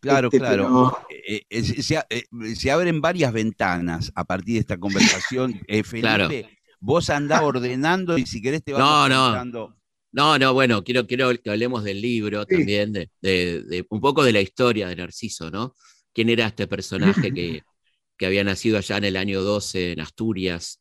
Claro, 0.00 0.28
este, 0.28 0.38
claro. 0.38 0.98
Eh, 1.10 1.42
eh, 1.50 2.54
se, 2.54 2.70
abren 2.70 3.00
varias 3.00 3.32
ventanas 3.32 4.10
a 4.14 4.24
partir 4.24 4.54
de 4.54 4.60
esta 4.60 4.78
conversación. 4.78 5.60
Eh, 5.68 5.82
Felipe, 5.82 6.58
vos 6.80 7.10
andás 7.10 7.42
ordenando 7.42 8.16
y 8.18 8.26
si 8.26 8.40
querés 8.40 8.64
te 8.64 8.72
vas 8.72 8.80
no, 8.80 9.44
no. 9.44 9.76
No, 10.12 10.38
no, 10.38 10.54
bueno, 10.54 10.82
quiero, 10.82 11.06
quiero 11.06 11.30
que 11.40 11.50
hablemos 11.50 11.84
del 11.84 12.00
libro 12.00 12.44
también, 12.44 12.92
de, 12.92 13.86
un 13.90 14.00
poco 14.00 14.24
de 14.24 14.32
la 14.32 14.40
historia 14.40 14.88
de 14.88 14.96
Narciso, 14.96 15.52
¿no? 15.52 15.74
¿Quién 16.12 16.28
era 16.30 16.48
este 16.48 16.66
personaje 16.66 17.32
que, 17.32 17.62
que 18.18 18.26
había 18.26 18.42
nacido 18.42 18.78
allá 18.78 18.96
en 18.96 19.04
el 19.04 19.16
año 19.16 19.42
12 19.42 19.92
en 19.92 20.00
Asturias? 20.00 20.80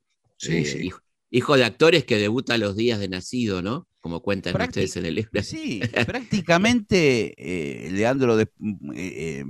hijo, 1.29 1.57
de 1.57 1.63
actores 1.63 2.05
que 2.05 2.17
debuta 2.17 2.55
a 2.55 2.57
los 2.57 2.75
días 2.75 2.99
de 2.99 3.09
nacido, 3.09 3.61
¿no? 3.61 3.87
Como 3.99 4.21
cuentan 4.21 4.59
ustedes 4.59 4.95
en 4.97 5.05
el 5.05 5.15
libro. 5.15 5.43
Sí, 5.43 5.81
prácticamente, 6.05 7.33
eh, 7.37 7.91
Leandro, 7.91 8.37
de, 8.37 8.43
eh, 8.43 8.47
eh, 8.95 9.45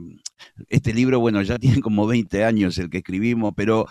este 0.70 0.94
libro, 0.94 1.20
bueno, 1.20 1.42
ya 1.42 1.58
tiene 1.60 1.82
como 1.82 2.08
20 2.08 2.44
años 2.44 2.78
el 2.78 2.90
que 2.90 3.00
escribimos, 3.00 3.54
pero 3.56 3.88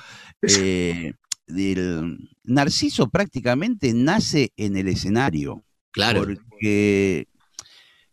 Narciso 2.44 3.08
prácticamente 3.08 3.92
nace 3.94 4.52
en 4.56 4.76
el 4.76 4.88
escenario. 4.88 5.64
Claro. 5.90 6.20
Porque 6.20 7.28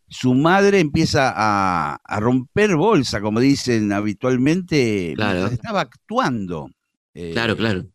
su 0.07 0.33
madre 0.33 0.79
empieza 0.79 1.33
a, 1.35 2.19
romper 2.19 2.75
bolsa, 2.75 3.21
como 3.21 3.39
dicen 3.39 3.91
habitualmente, 3.91 5.13
claro. 5.15 5.47
estaba 5.47 5.81
actuando. 5.81 6.69
claro, 7.13 7.57
claro. 7.57 7.85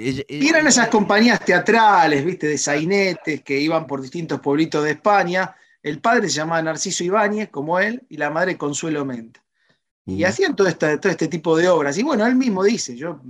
Y 0.00 0.46
eran 0.46 0.64
esas 0.68 0.88
compañías 0.88 1.44
teatrales, 1.44 2.24
viste, 2.24 2.46
de 2.46 2.56
sainetes 2.56 3.42
que 3.42 3.58
iban 3.60 3.84
por 3.84 4.00
distintos 4.00 4.38
pueblitos 4.40 4.84
de 4.84 4.92
España. 4.92 5.56
El 5.82 6.00
padre 6.00 6.28
se 6.28 6.36
llamaba 6.36 6.62
Narciso 6.62 7.02
Ibáñez, 7.02 7.48
como 7.48 7.80
él, 7.80 8.06
y 8.08 8.16
la 8.16 8.30
madre 8.30 8.56
Consuelo 8.56 9.04
Menta. 9.04 9.42
Y 10.06 10.22
hacían 10.22 10.54
todo 10.54 10.68
este, 10.68 10.98
todo 10.98 11.10
este 11.10 11.26
tipo 11.26 11.56
de 11.56 11.68
obras. 11.68 11.98
Y 11.98 12.04
bueno, 12.04 12.24
él 12.26 12.36
mismo 12.36 12.62
dice, 12.62 12.96
yo 12.96 13.20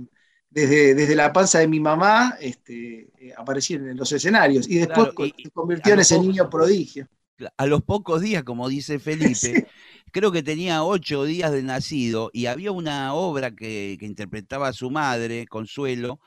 desde, 0.49 0.93
desde 0.93 1.15
la 1.15 1.33
panza 1.33 1.57
de 1.57 1.67
mi 1.67 1.79
mamá 1.79 2.37
este, 2.39 3.09
eh, 3.19 3.33
aparecí 3.35 3.73
en 3.73 3.97
los 3.97 4.11
escenarios 4.11 4.69
y 4.69 4.77
después 4.77 5.09
se 5.17 5.49
convirtió 5.49 5.93
en 5.93 5.99
ese 5.99 6.19
niño 6.19 6.49
prodigio. 6.49 7.07
A 7.57 7.65
los 7.65 7.81
pocos 7.81 8.21
días, 8.21 8.43
como 8.43 8.69
dice 8.69 8.99
Felipe, 8.99 9.67
creo 10.11 10.31
que 10.31 10.43
tenía 10.43 10.83
ocho 10.83 11.23
días 11.23 11.51
de 11.51 11.63
nacido 11.63 12.29
y 12.31 12.45
había 12.45 12.71
una 12.71 13.13
obra 13.13 13.51
que, 13.55 13.97
que 13.99 14.05
interpretaba 14.05 14.67
a 14.69 14.73
su 14.73 14.91
madre, 14.91 15.47
Consuelo, 15.47 16.19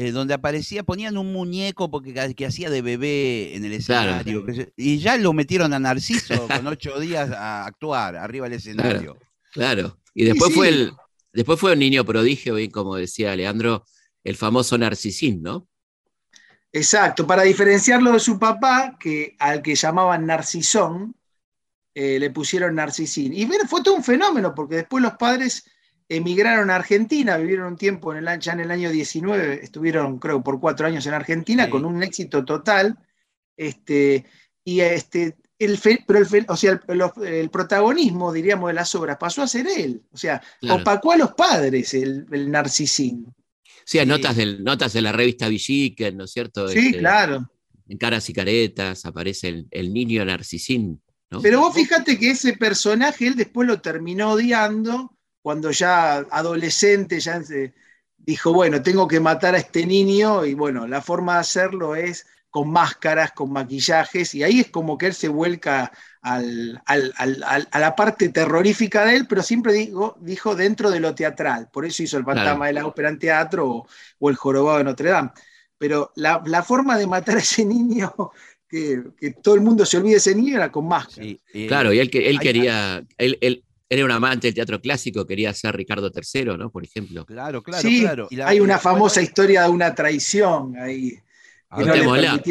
eh, 0.00 0.12
donde 0.12 0.32
aparecía, 0.32 0.84
ponían 0.84 1.18
un 1.18 1.32
muñeco 1.32 1.90
porque 1.90 2.14
que 2.36 2.46
hacía 2.46 2.70
de 2.70 2.82
bebé 2.82 3.56
en 3.56 3.64
el 3.64 3.72
escenario. 3.72 4.46
Y 4.76 4.98
ya 4.98 5.16
lo 5.16 5.32
metieron 5.32 5.74
a 5.74 5.80
Narciso 5.80 6.46
con 6.46 6.68
ocho 6.68 7.00
días 7.00 7.32
a 7.32 7.66
actuar 7.66 8.14
arriba 8.14 8.48
del 8.48 8.58
escenario. 8.58 9.18
Claro. 9.52 9.98
Y 10.14 10.24
después 10.24 10.54
fue 10.54 10.68
el, 10.68 10.92
después 11.32 11.58
fue 11.58 11.72
un 11.72 11.80
niño 11.80 12.04
prodigio, 12.04 12.54
bien 12.54 12.70
como 12.70 12.94
decía 12.94 13.34
Leandro, 13.34 13.84
el 14.22 14.36
famoso 14.36 14.78
Narcisín, 14.78 15.42
¿no? 15.42 15.66
Exacto, 16.70 17.26
para 17.26 17.42
diferenciarlo 17.42 18.12
de 18.12 18.20
su 18.20 18.38
papá, 18.38 18.96
que 19.00 19.34
al 19.40 19.62
que 19.62 19.74
llamaban 19.74 20.26
Narcisón, 20.26 21.16
eh, 21.92 22.20
le 22.20 22.30
pusieron 22.30 22.76
Narcisín. 22.76 23.32
Y 23.32 23.48
fue 23.66 23.82
todo 23.82 23.96
un 23.96 24.04
fenómeno, 24.04 24.54
porque 24.54 24.76
después 24.76 25.02
los 25.02 25.14
padres 25.14 25.64
emigraron 26.08 26.70
a 26.70 26.76
Argentina, 26.76 27.36
vivieron 27.36 27.66
un 27.66 27.76
tiempo 27.76 28.14
en 28.14 28.26
el, 28.26 28.40
ya 28.40 28.52
en 28.52 28.60
el 28.60 28.70
año 28.70 28.90
19, 28.90 29.60
estuvieron 29.62 30.18
creo 30.18 30.42
por 30.42 30.60
cuatro 30.60 30.86
años 30.86 31.06
en 31.06 31.14
Argentina 31.14 31.68
con 31.68 31.84
un 31.84 32.02
éxito 32.02 32.44
total. 32.44 32.98
Este, 33.56 34.24
y 34.64 34.80
este, 34.80 35.36
el, 35.58 35.78
pero 36.06 36.20
el, 36.20 36.46
o 36.48 36.56
sea, 36.56 36.80
el, 37.24 37.50
protagonismo, 37.50 38.32
diríamos, 38.32 38.68
de 38.68 38.74
las 38.74 38.94
obras 38.94 39.16
pasó 39.18 39.42
a 39.42 39.48
ser 39.48 39.66
él. 39.66 40.02
O 40.12 40.16
sea, 40.16 40.40
opacó 40.70 41.12
a 41.12 41.16
los 41.16 41.32
padres 41.32 41.92
el, 41.94 42.26
el 42.30 42.50
narcisín. 42.50 43.34
Sí, 43.84 44.04
notas, 44.04 44.36
del, 44.36 44.62
notas 44.62 44.92
de 44.92 45.00
la 45.02 45.12
revista 45.12 45.48
Villiquen, 45.48 46.16
¿no 46.16 46.24
es 46.24 46.32
cierto? 46.32 46.68
Sí, 46.68 46.78
este, 46.78 46.98
claro. 46.98 47.50
En 47.88 47.96
caras 47.96 48.28
y 48.28 48.34
caretas 48.34 49.06
aparece 49.06 49.64
el, 49.70 49.92
niño 49.94 50.24
narcisín. 50.24 51.00
Pero 51.42 51.60
vos 51.60 51.74
fíjate 51.74 52.18
que 52.18 52.30
ese 52.30 52.52
personaje 52.54 53.26
él 53.26 53.34
después 53.34 53.66
lo 53.66 53.80
terminó 53.80 54.32
odiando 54.32 55.17
cuando 55.42 55.70
ya 55.70 56.18
adolescente 56.30 57.20
ya 57.20 57.40
dijo, 58.16 58.52
bueno, 58.52 58.82
tengo 58.82 59.08
que 59.08 59.20
matar 59.20 59.54
a 59.54 59.58
este 59.58 59.86
niño 59.86 60.44
y 60.44 60.54
bueno, 60.54 60.86
la 60.86 61.00
forma 61.00 61.34
de 61.34 61.40
hacerlo 61.40 61.94
es 61.94 62.26
con 62.50 62.70
máscaras, 62.70 63.32
con 63.32 63.52
maquillajes, 63.52 64.34
y 64.34 64.42
ahí 64.42 64.60
es 64.60 64.70
como 64.70 64.96
que 64.96 65.06
él 65.06 65.14
se 65.14 65.28
vuelca 65.28 65.92
a 66.22 66.40
la 67.78 67.94
parte 67.96 68.30
terrorífica 68.30 69.04
de 69.04 69.16
él, 69.16 69.26
pero 69.28 69.42
siempre 69.42 69.72
digo, 69.72 70.16
dijo 70.20 70.54
dentro 70.54 70.90
de 70.90 71.00
lo 71.00 71.14
teatral, 71.14 71.68
por 71.72 71.84
eso 71.84 72.02
hizo 72.02 72.18
el 72.18 72.24
fantasma 72.24 72.66
de 72.66 72.72
la 72.74 72.86
ópera 72.86 73.08
en 73.10 73.18
teatro 73.18 73.86
o, 74.18 74.30
el 74.30 74.36
jorobado 74.36 74.78
de 74.78 74.84
Notre 74.84 75.10
Dame. 75.10 75.30
Pero 75.76 76.12
la, 76.16 76.62
forma 76.62 76.98
de 76.98 77.06
matar 77.06 77.36
a 77.36 77.40
ese 77.40 77.64
niño, 77.64 78.12
que, 78.68 79.02
todo 79.42 79.54
el 79.54 79.60
mundo 79.60 79.86
se 79.86 79.98
olvide 79.98 80.12
de 80.12 80.18
ese 80.18 80.34
niño, 80.34 80.56
era 80.56 80.72
con 80.72 80.88
máscaras. 80.88 81.36
claro, 81.68 81.92
y 81.92 82.00
él, 82.00 82.10
él 82.12 82.40
quería, 82.40 83.04
él, 83.16 83.64
era 83.88 84.04
un 84.04 84.10
amante 84.10 84.48
del 84.48 84.54
teatro 84.54 84.80
clásico, 84.80 85.26
quería 85.26 85.52
ser 85.54 85.74
Ricardo 85.76 86.10
III, 86.14 86.56
¿no? 86.58 86.70
Por 86.70 86.84
ejemplo. 86.84 87.24
Claro, 87.24 87.62
claro, 87.62 87.82
sí, 87.82 88.00
claro. 88.00 88.28
hay 88.44 88.60
una 88.60 88.78
famosa 88.78 89.22
historia 89.22 89.62
de 89.62 89.70
una 89.70 89.94
traición 89.94 90.76
ahí. 90.76 91.18
Contémosla, 91.68 92.42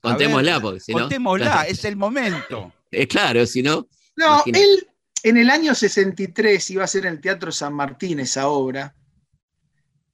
contémosla, 0.00 0.60
porque 0.60 0.80
si 0.80 0.92
no. 0.92 1.00
Contémosla, 1.00 1.62
es 1.68 1.84
el 1.84 1.96
momento. 1.96 2.72
Es 2.92 3.06
claro, 3.06 3.46
si 3.46 3.62
no. 3.62 3.86
No, 4.16 4.42
él 4.46 4.88
en 5.22 5.36
el 5.36 5.50
año 5.50 5.74
63 5.74 6.70
iba 6.70 6.84
a 6.84 6.88
ser 6.88 7.06
en 7.06 7.12
el 7.12 7.20
Teatro 7.20 7.52
San 7.52 7.74
Martín 7.74 8.20
esa 8.20 8.48
obra. 8.48 8.94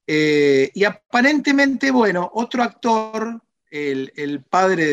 Eh, 0.06 0.70
y 0.74 0.84
aparentemente, 0.84 1.90
bueno, 1.90 2.30
otro 2.34 2.62
actor, 2.62 3.40
el, 3.70 4.44
padre 4.48 4.84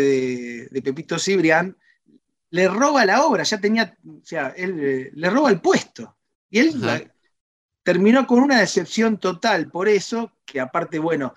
de, 0.71 0.81
Pepito 0.81 1.19
Cibrián, 1.19 1.77
le 2.53 2.67
roba 2.67 3.03
la 3.03 3.25
obra, 3.25 3.41
ya 3.41 3.59
tenía, 3.59 3.97
o 4.05 4.23
sea, 4.23 4.53
él 4.55 4.79
eh, 4.79 5.11
le 5.15 5.29
roba 5.31 5.49
el 5.49 5.59
puesto. 5.59 6.17
Y 6.51 6.59
él 6.59 7.09
terminó 7.81 8.27
con 8.27 8.43
una 8.43 8.59
decepción 8.59 9.17
total, 9.17 9.71
por 9.71 9.89
eso, 9.89 10.33
que 10.45 10.59
aparte, 10.59 10.99
bueno, 10.99 11.33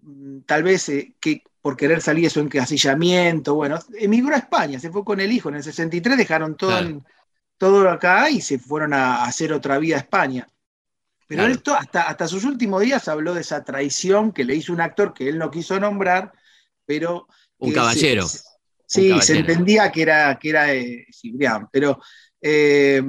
mm, 0.00 0.40
tal 0.46 0.62
vez 0.62 0.88
eh, 0.88 1.14
que 1.20 1.42
por 1.60 1.76
querer 1.76 2.00
salir 2.00 2.24
de 2.24 2.30
su 2.30 2.40
encasillamiento, 2.40 3.54
bueno, 3.54 3.78
emigró 3.98 4.34
a 4.34 4.38
España, 4.38 4.80
se 4.80 4.90
fue 4.90 5.04
con 5.04 5.20
el 5.20 5.30
hijo, 5.30 5.50
en 5.50 5.56
el 5.56 5.62
63 5.62 6.16
dejaron 6.16 6.56
todo, 6.56 7.04
todo 7.58 7.90
acá 7.90 8.30
y 8.30 8.40
se 8.40 8.58
fueron 8.58 8.94
a 8.94 9.24
hacer 9.24 9.52
otra 9.52 9.76
vida 9.76 9.96
a 9.96 10.00
España. 10.00 10.48
Pero 11.28 11.44
esto 11.44 11.74
hasta, 11.74 12.08
hasta 12.08 12.28
sus 12.28 12.44
últimos 12.44 12.80
días 12.80 13.08
habló 13.08 13.34
de 13.34 13.42
esa 13.42 13.62
traición 13.62 14.32
que 14.32 14.44
le 14.44 14.54
hizo 14.54 14.72
un 14.72 14.80
actor 14.80 15.12
que 15.12 15.28
él 15.28 15.36
no 15.38 15.50
quiso 15.50 15.78
nombrar, 15.78 16.32
pero... 16.86 17.28
Un 17.58 17.72
caballero. 17.72 18.26
Sí, 18.86 19.12
se 19.20 19.38
entendía 19.38 19.90
que 19.90 20.02
era, 20.02 20.38
que 20.38 20.48
era 20.48 20.74
eh, 20.74 21.06
pero 21.70 22.00
eh, 22.40 23.02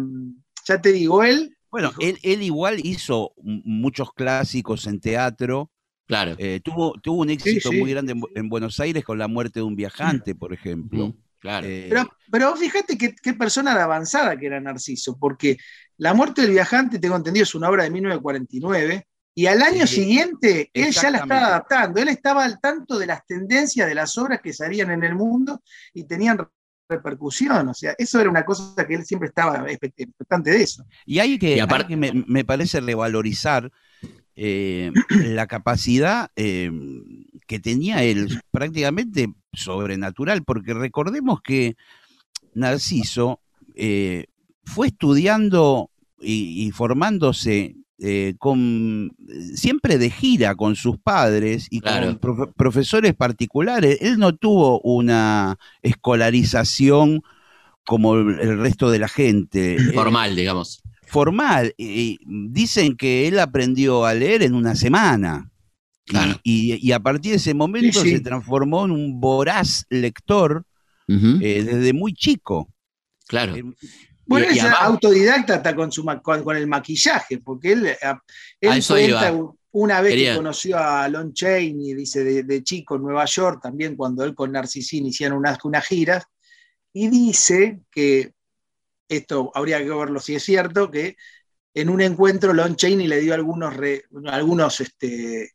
ya 0.66 0.82
te 0.82 0.92
digo, 0.92 1.24
él... 1.24 1.56
Bueno, 1.70 1.92
él, 2.00 2.42
igual 2.42 2.80
hizo 2.84 3.34
muchos 3.38 4.14
clásicos 4.14 4.88
en 4.88 5.00
teatro. 5.00 5.70
Claro. 6.08 6.36
Eh, 6.38 6.62
tuvo, 6.64 6.94
tuvo 7.02 7.22
un 7.22 7.30
éxito 7.30 7.72
muy 7.72 7.92
grande 7.92 8.16
en, 8.36 8.50
Buenos 8.50 8.80
Aires 8.80 9.04
con 9.04 9.18
La 9.18 9.28
muerte 9.28 9.60
de 9.60 9.66
un 9.66 9.76
viajante, 9.76 10.34
por 10.34 10.54
ejemplo. 10.54 11.14
Claro. 11.40 11.68
pero, 11.68 12.10
pero 12.32 12.56
fíjate 12.56 12.98
qué, 12.98 13.14
qué 13.14 13.34
persona 13.34 13.76
de 13.76 13.82
avanzada 13.82 14.36
que 14.38 14.48
era 14.48 14.60
Narciso, 14.60 15.18
porque 15.20 15.58
La 15.98 16.14
muerte 16.14 16.42
del 16.42 16.52
viajante, 16.52 17.00
tengo 17.00 17.16
entendido, 17.16 17.44
es 17.44 17.54
una 17.54 17.70
obra 17.70 17.84
de 17.84 17.92
1949, 17.92 19.08
y 19.38 19.46
al 19.46 19.62
año 19.62 19.86
siguiente 19.86 20.72
él 20.74 20.92
ya 20.92 21.12
la 21.12 21.20
estaba 21.20 21.46
adaptando, 21.46 22.02
él 22.02 22.08
estaba 22.08 22.44
al 22.44 22.60
tanto 22.60 22.98
de 22.98 23.06
las 23.06 23.24
tendencias 23.24 23.88
de 23.88 23.94
las 23.94 24.18
obras 24.18 24.42
que 24.42 24.52
salían 24.52 24.90
en 24.90 25.04
el 25.04 25.14
mundo 25.14 25.62
y 25.94 26.06
tenían 26.06 26.40
repercusión, 26.90 27.68
o 27.68 27.74
sea, 27.76 27.94
eso 28.00 28.20
era 28.20 28.32
una 28.32 28.44
cosa 28.44 28.88
que 28.88 28.96
él 28.96 29.06
siempre 29.06 29.28
estaba 29.28 29.64
expectante 29.70 30.50
de 30.50 30.64
eso. 30.64 30.84
Y 31.06 31.20
hay 31.20 31.38
que, 31.38 31.62
aparte, 31.62 31.96
me, 31.96 32.46
parece 32.46 32.82
revalorizar 32.82 33.72
eh, 34.36 34.92
la 35.10 35.46
capacidad 35.46 36.32
eh, 36.36 36.72
que 37.46 37.60
tenía 37.60 38.02
él, 38.02 38.42
prácticamente 38.50 39.28
sobrenatural, 39.54 40.44
porque 40.46 40.74
recordemos 40.74 41.44
que 41.44 41.76
Narciso 42.56 43.40
eh, 43.76 44.26
fue 44.64 44.88
estudiando 44.88 45.92
y, 46.20 46.72
formándose 46.72 47.76
eh, 48.00 48.36
con, 48.38 49.16
siempre 49.56 49.98
de 49.98 50.12
gira 50.12 50.54
con 50.54 50.76
sus 50.76 51.00
padres 51.00 51.68
y 51.72 51.82
con 51.82 52.20
profesores 52.56 53.16
particulares. 53.16 53.98
Él 54.02 54.20
no 54.20 54.36
tuvo 54.36 54.80
una 54.82 55.58
escolarización 55.82 57.24
como 57.84 58.16
el 58.16 58.60
resto 58.60 58.92
de 58.92 59.00
la 59.00 59.08
gente. 59.08 59.76
Eh, 59.76 59.94
formal, 59.94 60.36
digamos. 60.36 60.84
Formal. 61.08 61.74
Y 61.78 62.20
dicen 62.26 62.96
que 62.96 63.28
él 63.28 63.40
aprendió 63.40 64.06
a 64.06 64.14
leer 64.14 64.44
en 64.44 64.54
una 64.54 64.76
semana. 64.76 65.50
Y, 66.44 66.92
a 66.92 67.00
partir 67.00 67.32
de 67.32 67.38
ese 67.38 67.54
momento 67.54 68.02
se 68.02 68.20
transformó 68.20 68.86
en 68.86 68.92
un 68.92 69.20
voraz 69.20 69.86
lector 69.90 70.66
desde 71.08 71.94
muy 71.94 72.14
chico. 72.14 72.70
Claro. 73.28 73.56
Bueno, 74.28 74.48
es 74.48 74.62
autodidacta 74.64 75.56
hasta 75.56 75.76
con, 75.76 75.92
su, 75.92 76.06
con, 76.22 76.56
el 76.56 76.68
maquillaje, 76.68 77.40
porque 77.40 77.72
él, 77.72 77.98
él 78.60 78.84
cuenta 78.86 79.34
una 79.72 80.02
vez 80.02 80.16
que 80.16 80.36
conoció 80.36 80.78
a 80.78 81.08
Lon 81.08 81.34
Chaney, 81.34 81.94
dice, 81.94 82.24
de, 82.44 82.64
chico 82.64 82.96
en 82.96 83.04
Nueva 83.04 83.26
York, 83.26 83.62
también 83.62 83.96
cuando 83.96 84.24
él 84.24 84.36
con 84.36 84.52
Narcisín 84.52 85.06
hicieron 85.06 85.38
unas, 85.38 85.58
unas 85.64 85.86
giras, 85.86 86.26
y 86.92 87.08
dice 87.08 87.82
que, 87.92 88.34
esto 89.08 89.52
habría 89.54 89.78
que 89.78 89.90
verlo 89.90 90.20
si 90.20 90.36
es 90.36 90.44
cierto, 90.44 90.92
que 90.92 91.16
en 91.74 91.90
un 91.90 92.02
encuentro 92.02 92.54
Lon 92.54 92.76
Chaney 92.76 93.08
le 93.08 93.22
dio 93.22 93.34
algunos, 93.34 93.74
algunos 94.26 94.82
este, 94.82 95.52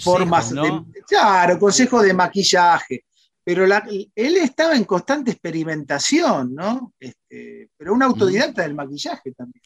formas 0.00 0.50
de, 0.50 0.82
claro, 1.06 1.58
consejos 1.58 2.04
de 2.04 2.14
maquillaje 2.14 3.04
pero 3.44 3.64
él 3.66 4.36
estaba 4.36 4.74
en 4.74 4.84
constante 4.84 5.32
experimentación, 5.32 6.54
¿no? 6.54 6.94
Este, 6.98 7.68
pero 7.76 7.92
un 7.92 8.02
autodidacta 8.02 8.62
del 8.62 8.74
maquillaje 8.74 9.32
también. 9.32 9.62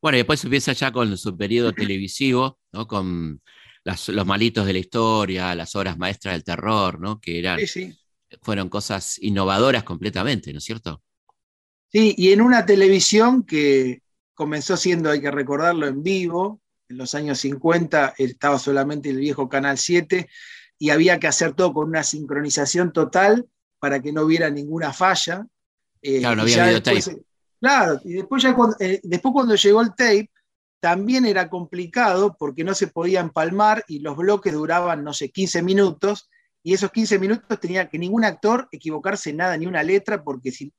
Bueno, 0.00 0.16
y 0.16 0.20
después 0.20 0.42
empieza 0.44 0.72
ya 0.72 0.90
con 0.90 1.16
su 1.18 1.36
periodo 1.36 1.72
televisivo, 1.72 2.58
¿no? 2.72 2.86
Con 2.86 3.42
los 3.84 4.26
malitos 4.26 4.66
de 4.66 4.72
la 4.72 4.78
historia, 4.78 5.54
las 5.54 5.74
obras 5.76 5.98
maestras 5.98 6.34
del 6.34 6.44
terror, 6.44 6.98
¿no? 6.98 7.20
Que 7.20 7.38
eran, 7.38 7.58
fueron 8.42 8.68
cosas 8.68 9.18
innovadoras 9.20 9.84
completamente, 9.84 10.52
¿no 10.52 10.58
es 10.58 10.64
cierto? 10.64 11.02
Sí, 11.90 12.14
y 12.16 12.32
en 12.32 12.40
una 12.40 12.64
televisión 12.64 13.44
que 13.44 14.02
comenzó 14.34 14.76
siendo, 14.76 15.10
hay 15.10 15.20
que 15.20 15.30
recordarlo, 15.30 15.86
en 15.86 16.02
vivo, 16.02 16.60
en 16.88 16.98
los 16.98 17.14
años 17.14 17.38
50 17.40 18.14
estaba 18.16 18.58
solamente 18.58 19.10
el 19.10 19.18
viejo 19.18 19.48
Canal 19.48 19.78
7, 19.78 20.28
y 20.78 20.90
había 20.90 21.18
que 21.18 21.26
hacer 21.26 21.54
todo 21.54 21.72
con 21.72 21.88
una 21.88 22.02
sincronización 22.02 22.92
total 22.92 23.48
para 23.78 24.00
que 24.00 24.12
no 24.12 24.22
hubiera 24.22 24.50
ninguna 24.50 24.92
falla. 24.92 25.46
Eh, 26.02 26.20
claro, 26.20 26.36
no 26.36 26.42
había 26.42 26.66
videotape. 26.66 27.22
Claro, 27.60 28.00
y 28.04 28.12
después, 28.14 28.42
ya 28.42 28.54
cuando, 28.54 28.76
eh, 28.78 29.00
después 29.02 29.32
cuando 29.32 29.56
llegó 29.56 29.80
el 29.80 29.90
tape, 29.90 30.30
también 30.80 31.26
era 31.26 31.50
complicado 31.50 32.36
porque 32.38 32.62
no 32.62 32.74
se 32.74 32.86
podía 32.86 33.20
empalmar 33.20 33.84
y 33.88 33.98
los 33.98 34.16
bloques 34.16 34.52
duraban, 34.52 35.02
no 35.02 35.12
sé, 35.12 35.30
15 35.30 35.62
minutos, 35.62 36.30
y 36.62 36.74
esos 36.74 36.92
15 36.92 37.18
minutos 37.18 37.60
tenía 37.60 37.88
que 37.88 37.98
ningún 37.98 38.24
actor 38.24 38.68
equivocarse 38.70 39.30
en 39.30 39.38
nada, 39.38 39.56
ni 39.56 39.66
una 39.66 39.82
letra, 39.82 40.22
porque 40.22 40.52
si. 40.52 40.72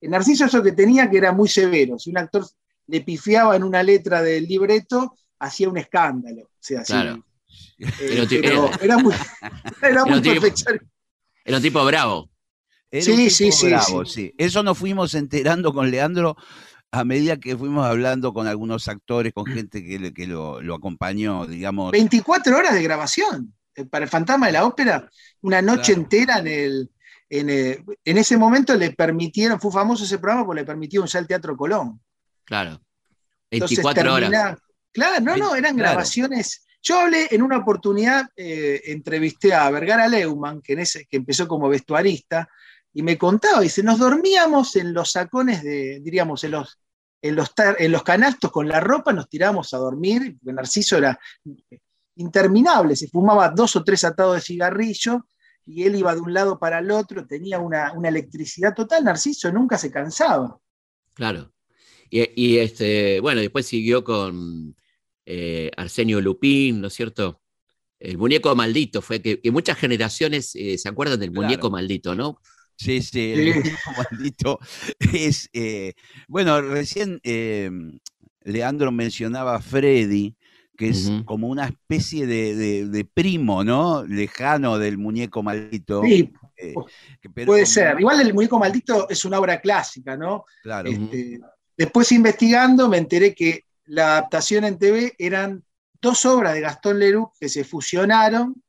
El 0.00 0.10
Narciso 0.10 0.44
eso 0.44 0.62
que 0.62 0.72
tenía 0.72 1.10
que 1.10 1.16
era 1.16 1.32
muy 1.32 1.48
severo. 1.48 1.98
Si 1.98 2.10
un 2.10 2.18
actor 2.18 2.46
le 2.86 3.00
pifiaba 3.00 3.56
en 3.56 3.64
una 3.64 3.82
letra 3.82 4.22
del 4.22 4.46
libreto, 4.46 5.16
hacía 5.40 5.68
un 5.68 5.76
escándalo. 5.76 6.42
O 6.42 6.50
sea, 6.60 6.82
claro. 6.82 7.24
Era, 7.78 8.24
era, 8.80 8.98
muy, 8.98 9.14
era 9.82 10.04
muy 10.04 10.22
Era 11.44 11.56
un 11.56 11.62
tipo 11.62 11.84
bravo. 11.84 12.30
sí, 12.90 13.30
sí, 13.30 13.52
sí, 13.52 14.34
Eso 14.36 14.62
nos 14.62 14.78
fuimos 14.78 15.14
enterando 15.14 15.72
con 15.72 15.90
Leandro 15.90 16.36
a 16.90 17.04
medida 17.04 17.36
que 17.36 17.56
fuimos 17.56 17.86
hablando 17.86 18.32
con 18.32 18.46
algunos 18.46 18.88
actores, 18.88 19.32
con 19.32 19.46
gente 19.46 19.84
que, 19.84 20.12
que 20.12 20.26
lo, 20.26 20.74
acompañó, 20.74 21.46
digamos. 21.46 21.92
24 21.92 22.56
horas 22.56 22.74
de 22.74 22.82
grabación. 22.82 23.54
Eh, 23.74 23.84
para 23.84 24.04
el 24.04 24.10
Fantasma 24.10 24.46
de 24.46 24.52
la 24.52 24.64
Ópera, 24.64 25.08
una 25.42 25.60
noche 25.60 25.92
entera 25.92 26.38
en 26.38 26.46
el, 26.46 26.90
en 27.28 27.50
En 28.04 28.18
ese 28.18 28.36
momento 28.38 28.74
le 28.74 28.92
permitieron, 28.92 29.60
fue 29.60 29.70
famoso 29.70 30.04
ese 30.04 30.18
programa 30.18 30.46
porque 30.46 30.62
le 30.62 30.66
permitieron 30.66 31.04
usar 31.04 31.22
el 31.22 31.28
Teatro 31.28 31.56
Colón. 31.56 32.00
Claro. 32.44 32.80
24 33.50 34.14
horas. 34.14 34.58
Claro, 34.90 35.20
no, 35.20 35.36
no, 35.36 35.54
eran 35.54 35.76
grabaciones 35.76 36.66
yo 36.82 37.00
hablé 37.00 37.28
en 37.30 37.42
una 37.42 37.58
oportunidad, 37.58 38.26
eh, 38.36 38.80
entrevisté 38.86 39.52
a 39.52 39.70
Vergara 39.70 40.08
Leumann, 40.08 40.62
que, 40.62 40.84
empezó 41.10 41.48
como 41.48 41.68
vestuarista, 41.68 42.48
y 42.92 43.02
me 43.02 43.18
contaba, 43.18 43.60
dice, 43.60 43.82
nos 43.82 43.98
dormíamos 43.98 44.76
en 44.76 44.92
los 44.92 45.12
sacones 45.12 45.62
de, 45.62 46.00
diríamos, 46.00 46.44
en 46.44 46.52
los, 46.52 46.78
en 47.20 47.36
los, 47.36 47.52
en 47.78 47.92
los 47.92 48.02
canastos 48.02 48.50
con 48.50 48.68
la 48.68 48.80
ropa, 48.80 49.12
nos 49.12 49.28
tirábamos 49.28 49.74
a 49.74 49.78
dormir, 49.78 50.36
Narciso 50.42 50.96
era 50.96 51.18
interminable, 52.16 52.96
se 52.96 53.08
fumaba 53.08 53.50
dos 53.50 53.76
o 53.76 53.84
tres 53.84 54.04
atados 54.04 54.36
de 54.36 54.40
cigarrillo, 54.40 55.26
y 55.66 55.84
él 55.84 55.96
iba 55.96 56.14
de 56.14 56.20
un 56.20 56.32
lado 56.32 56.58
para 56.58 56.78
el 56.78 56.90
otro, 56.90 57.26
tenía 57.26 57.58
una, 57.58 57.92
electricidad 58.04 58.74
total, 58.74 59.04
Narciso 59.04 59.52
nunca 59.52 59.76
se 59.76 59.90
cansaba. 59.90 60.58
Claro. 61.14 61.52
Y, 62.08 62.30
y, 62.34 62.58
este, 62.58 63.20
bueno, 63.20 63.40
después 63.42 63.66
siguió 63.66 64.02
con 64.02 64.74
eh, 65.30 65.70
Arsenio 65.76 66.22
Lupín, 66.22 66.80
¿no 66.80 66.86
es 66.86 66.94
cierto? 66.94 67.42
El 68.00 68.16
muñeco 68.16 68.54
maldito 68.56 69.02
fue 69.02 69.20
que, 69.20 69.38
muchas 69.50 69.76
generaciones 69.76 70.54
eh, 70.54 70.78
se 70.78 70.88
acuerdan 70.88 71.20
del 71.20 71.32
muñeco 71.32 71.70
maldito, 71.70 72.14
¿no? 72.14 72.40
Sí, 72.76 73.02
sí, 73.02 73.32
el 73.32 73.56
muñeco 73.56 73.78
maldito 74.10 74.58
es. 75.12 75.50
Eh, 75.52 75.92
bueno, 76.28 76.62
recién 76.62 77.20
Leandro 78.42 78.90
mencionaba 78.90 79.56
a 79.56 79.60
Freddy, 79.60 80.34
que 80.78 80.88
es 80.88 81.12
como 81.26 81.48
una 81.48 81.66
especie 81.66 82.26
de, 82.26 83.08
primo, 83.12 83.62
¿no? 83.64 84.06
Lejano 84.06 84.78
del 84.78 84.96
muñeco 84.96 85.42
maldito. 85.42 86.02
Sí, 86.04 86.32
puede 87.44 87.66
ser. 87.66 88.00
Igual 88.00 88.22
el 88.22 88.32
muñeco 88.32 88.58
maldito 88.58 89.10
es 89.10 89.26
una 89.26 89.40
obra 89.40 89.60
clásica, 89.60 90.16
¿no? 90.16 90.46
Claro. 90.62 90.88
Este, 90.88 91.38
Después 91.78 92.10
investigando 92.10 92.88
me 92.88 92.98
enteré 92.98 93.34
que 93.34 93.67
la 93.88 94.12
adaptación 94.12 94.64
en 94.64 94.78
TV 94.78 95.14
eran 95.18 95.64
dos 96.00 96.24
obras 96.26 96.54
de 96.54 96.60
Gastón 96.60 96.98
Leroux 96.98 97.32
que 97.40 97.48
se 97.48 97.64
fusionaron 97.64 98.62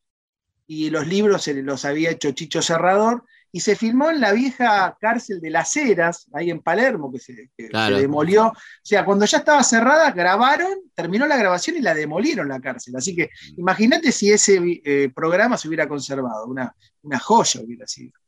y 0.66 0.90
los 0.90 1.08
libros 1.08 1.44
se 1.44 1.54
los 1.62 1.86
había 1.86 2.12
hecho 2.12 2.32
Chicho 2.32 2.62
Serrador 2.62 3.24
y 3.52 3.62
se 3.62 3.76
filmó 3.76 4.12
en 4.12 4.22
la 4.22 4.32
vieja 4.32 4.96
cárcel 5.02 5.42
de 5.42 5.50
las 5.50 5.76
Heras, 5.76 6.28
ahí 6.34 6.52
en 6.52 6.62
Palermo, 6.62 7.12
que, 7.12 7.20
se, 7.20 7.50
demolió. 7.58 8.48
O 8.48 8.54
sea, 8.84 9.04
cuando 9.04 9.26
ya 9.26 9.40
estaba 9.40 9.64
cerrada, 9.64 10.12
grabaron, 10.12 10.70
terminó 10.94 11.26
la 11.26 11.38
grabación 11.38 11.78
y 11.78 11.82
la 11.82 11.96
demolieron 11.96 12.48
la 12.48 12.60
cárcel. 12.60 12.96
Así 12.96 13.16
que 13.16 13.32
imagínate 13.58 14.12
si 14.12 14.32
ese 14.32 14.62
eh, 14.86 15.12
programa 15.16 15.58
se 15.58 15.68
hubiera 15.68 15.88
conservado, 15.88 16.46
una, 16.46 16.76
una 17.02 17.18
joya 17.18 17.62
hubiera 17.62 17.88
sido. 17.88 18.19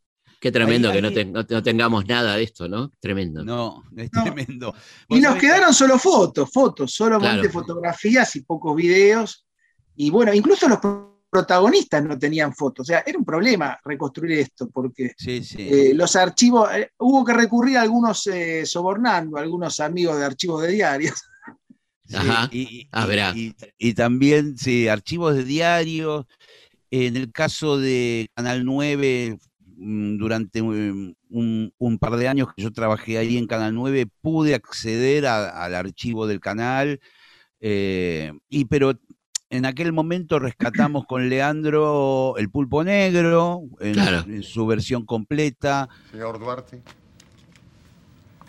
Qué 0.42 0.52
tremendo 0.52 0.92
que 0.92 1.04
no, 1.04 1.62
tengamos 1.62 2.08
nada 2.08 2.36
de 2.36 2.42
esto, 2.42 2.68
¿no? 2.68 2.90
Tremendo. 3.00 3.46
No, 3.46 3.84
es 3.96 4.10
tremendo. 4.10 4.74
Y 5.08 5.20
nos 5.20 5.36
quedaron 5.36 5.72
solo 5.72 6.00
fotos, 6.00 6.50
fotos, 6.52 6.92
solamente 6.92 7.48
fotografías 7.48 8.36
y 8.36 8.42
pocos 8.42 8.76
videos. 8.76 9.46
Y 9.98 10.10
bueno, 10.10 10.34
incluso 10.34 10.68
los 10.68 10.80
protagonistas 11.30 12.04
no 12.04 12.18
tenían 12.18 12.56
fotos. 12.56 12.86
O 12.86 12.88
sea, 12.88 13.04
era 13.06 13.20
un 13.20 13.24
problema 13.24 13.80
reconstruir 13.86 14.40
esto, 14.40 14.68
porque 14.72 15.14
eh, 15.28 15.92
los 15.94 16.16
archivos, 16.16 16.74
eh, 16.74 16.90
hubo 16.98 17.24
que 17.24 17.34
recurrir 17.34 17.78
a 17.78 17.84
algunos 17.84 18.26
eh, 18.26 18.66
sobornando, 18.66 19.38
a 19.38 19.42
algunos 19.42 19.80
amigos 19.80 20.18
de 20.18 20.26
archivos 20.26 20.64
de 20.64 20.70
diarios. 20.70 21.22
Ajá. 22.16 22.50
Y, 22.52 22.90
ah, 22.92 23.34
y, 23.78 23.94
también, 23.94 24.58
sí, 24.58 24.88
archivos 24.88 25.36
de 25.36 25.44
diarios. 25.44 26.26
En 26.90 27.16
el 27.16 27.32
caso 27.32 27.78
de 27.78 28.28
Canal 28.34 28.66
9, 28.66 29.38
mm, 29.40 29.51
durante 29.82 30.62
un, 30.62 31.98
par 32.00 32.15
de 32.17 32.28
años 32.28 32.50
que 32.56 32.62
yo 32.62 32.72
trabajé 32.72 33.17
ahí 33.17 33.38
en 33.38 33.48
Canal 33.48 33.74
9, 33.74 34.08
pude 34.22 34.54
acceder 34.54 35.26
al 35.26 35.76
archivo 35.76 36.28
del 36.28 36.39
canal. 36.39 37.00
y 37.60 38.65
pero 38.70 38.94
en 39.52 39.65
aquel 39.65 39.91
momento 39.91 40.39
rescatamos 40.39 41.06
con 41.06 41.28
Leandro 41.28 42.36
el 42.38 42.50
pulpo 42.50 42.84
negro 42.84 43.63
en, 43.80 44.44
su 44.44 44.65
versión 44.65 45.06
completa. 45.06 45.89
Señor 46.12 46.39
Duarte, 46.39 46.82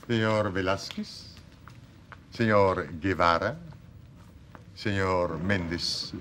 señor 0.06 0.52
Velázquez, 0.52 1.34
señor 2.30 2.88
Guevara, 3.00 3.58
señor 4.74 5.40
Méndez, 5.40 6.12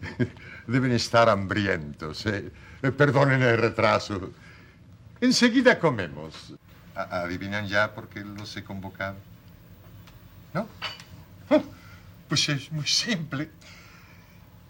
deben 0.66 0.92
estar 0.92 1.28
hambrientos. 1.28 2.24
¿eh? 2.26 2.50
Perdonen 2.92 3.42
el 3.42 3.58
retraso. 3.58 4.30
Enseguida 5.20 5.78
comemos. 5.78 6.54
¿Adivinan 6.94 7.66
ya 7.68 7.94
por 7.94 8.08
qué 8.08 8.20
los 8.20 8.56
he 8.56 8.64
convocado? 8.64 9.16
¿No? 10.54 10.66
Pues 12.28 12.48
es 12.48 12.72
muy 12.72 12.86
simple. 12.86 13.50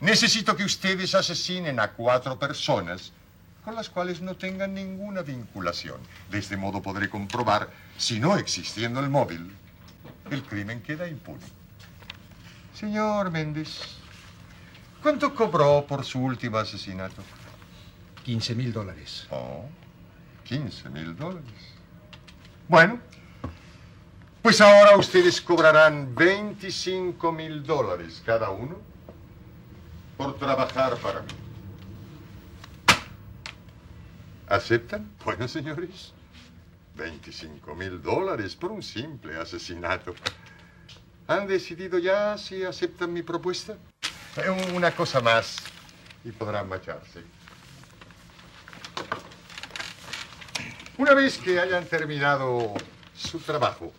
Necesito 0.01 0.57
que 0.57 0.65
ustedes 0.65 1.15
asesinen 1.15 1.81
a 1.81 1.93
cuatro 1.93 2.39
personas 2.39 3.13
con 3.65 3.75
las 3.75 3.89
cuales 3.89 4.21
no 4.21 4.37
tengan 4.37 4.75
ninguna 4.75 5.23
vinculación. 5.23 6.01
De 6.31 6.39
este 6.39 6.57
modo 6.57 6.83
podré 6.83 7.09
comprobar 7.09 7.71
si 7.97 8.21
no 8.21 8.37
existiendo 8.37 9.01
el 9.01 9.09
móvil, 9.09 9.51
el 10.31 10.43
crimen 10.43 10.83
queda 10.83 11.09
impune. 11.09 11.45
Señor 12.75 13.31
Méndez, 13.31 13.81
¿cuánto 15.03 15.35
cobró 15.35 15.87
por 15.87 16.05
su 16.05 16.21
último 16.21 16.59
asesinato? 16.59 17.23
15 18.27 18.57
mil 18.57 18.73
dólares. 18.73 19.25
Oh, 19.31 19.67
15 20.43 20.91
mil 20.91 21.15
dólares. 21.15 21.45
Bueno, 22.67 22.99
pues 24.43 24.61
ahora 24.61 24.97
ustedes 24.97 25.41
cobrarán 25.41 26.13
25 26.13 27.31
mil 27.31 27.63
dólares 27.63 28.21
cada 28.27 28.51
uno 28.51 28.79
por 30.17 30.37
trabajar 30.39 30.97
para 30.97 31.21
mí. 31.21 31.29
¿Aceptan? 34.49 35.09
Bueno, 35.25 35.47
señores, 35.47 36.13
25 36.97 37.77
mil 37.77 38.03
dólares 38.03 38.57
por 38.57 38.73
un 38.73 38.83
simple 38.83 39.37
asesinato. 39.37 40.17
¿Han 41.29 41.47
decidido 41.47 42.01
ya 42.01 42.37
si 42.39 42.65
aceptan 42.65 43.13
mi 43.13 43.23
propuesta? 43.23 43.77
Eh, 44.37 44.73
una 44.75 44.91
cosa 44.91 45.21
más 45.21 45.59
y 46.25 46.33
podrán 46.33 46.69
marcharse. 46.69 47.36
Una 50.99 51.13
vez 51.13 51.37
que 51.37 51.61
hayan 51.61 51.85
terminado 51.85 52.73
su 53.15 53.39
trabajo, 53.41 53.93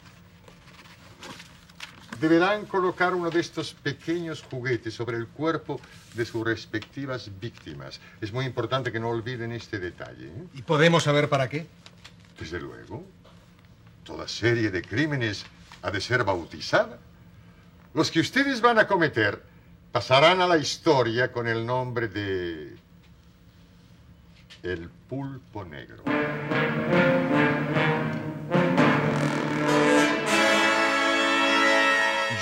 deberán 2.20 2.66
colocar 2.66 3.14
uno 3.14 3.30
de 3.30 3.40
estos 3.40 3.76
pequeños 3.76 4.42
juguetes 4.42 4.96
sobre 4.96 5.18
el 5.18 5.28
cuerpo 5.28 5.80
de 6.16 6.26
sus 6.26 6.44
respectivas 6.44 7.30
víctimas. 7.40 8.02
Es 8.20 8.34
muy 8.34 8.46
importante 8.46 8.92
que 8.92 9.00
no 9.00 9.10
olviden 9.10 9.52
este 9.52 9.78
detalle. 9.78 10.26
¿eh? 10.26 10.48
¿Y 10.56 10.64
podemos 10.64 11.04
saber 11.04 11.30
para 11.30 11.48
qué? 11.48 11.68
Desde 12.40 12.60
luego. 12.60 13.06
Toda 14.04 14.28
serie 14.28 14.72
de 14.72 14.82
crímenes 14.82 15.46
ha 15.84 15.92
de 15.92 16.02
ser 16.02 16.24
bautizada. 16.24 16.98
Los 17.94 18.10
que 18.10 18.22
ustedes 18.22 18.60
van 18.60 18.80
a 18.80 18.88
cometer 18.88 19.44
pasarán 19.92 20.42
a 20.42 20.48
la 20.48 20.58
historia 20.58 21.32
con 21.32 21.48
el 21.48 21.64
nombre 21.64 22.08
de... 22.08 22.76
El 24.64 24.90
pulpo 25.08 25.64
negro. 25.64 26.04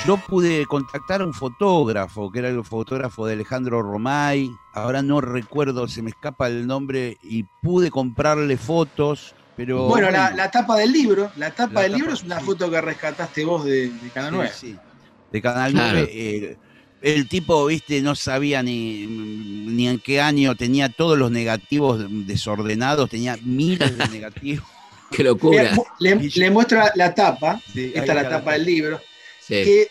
Yo 0.06 0.18
pude 0.18 0.66
contactar 0.66 1.22
a 1.22 1.26
un 1.26 1.34
fotógrafo, 1.34 2.32
que 2.32 2.40
era 2.40 2.50
el 2.50 2.64
fotógrafo 2.64 3.26
de 3.26 3.34
Alejandro 3.34 3.82
Romay, 3.82 4.50
ahora 4.74 5.02
no 5.02 5.20
recuerdo, 5.20 5.88
se 5.88 6.02
me 6.02 6.12
escapa 6.12 6.48
el 6.48 6.68
nombre, 6.68 7.18
y 7.24 7.44
pude 7.62 7.92
comprarle 7.92 8.56
fotos, 8.56 9.34
pero... 9.58 9.88
Bueno, 9.88 10.10
la, 10.12 10.52
tapa 10.52 10.78
del 10.78 10.94
libro, 10.94 11.32
la 11.36 11.52
tapa 11.52 11.82
del 11.82 11.94
libro 11.94 12.14
es 12.14 12.24
una 12.24 12.40
foto 12.40 12.70
que 12.70 12.80
rescataste 12.80 13.44
vos 13.44 13.66
de, 13.66 13.92
Canal 14.14 14.34
9. 14.36 14.52
Sí, 14.54 14.78
de 15.32 15.42
Canal 15.42 15.74
9. 15.74 16.10
Eh, 16.12 16.58
el 17.02 17.28
tipo, 17.28 17.66
viste, 17.66 18.02
no 18.02 18.16
sabía 18.16 18.64
ni, 18.64 19.06
ni 19.06 19.88
en 19.88 20.00
qué 20.00 20.22
año, 20.22 20.56
tenía 20.56 20.90
todos 20.90 21.18
los 21.18 21.32
negativos 21.32 22.06
desordenados, 22.10 23.10
tenía 23.10 23.38
miles 23.44 23.98
de 23.98 24.08
negativos. 24.12 24.68
Qué 25.12 25.24
locura. 25.24 25.72
Le, 26.00 26.50
muestro 26.50 26.82
la 26.96 27.14
tapa, 27.14 27.62
esta 27.74 28.02
es 28.02 28.08
la 28.08 28.30
tapa 28.30 28.54
del 28.54 28.66
libro. 28.66 29.02
Que 29.48 29.90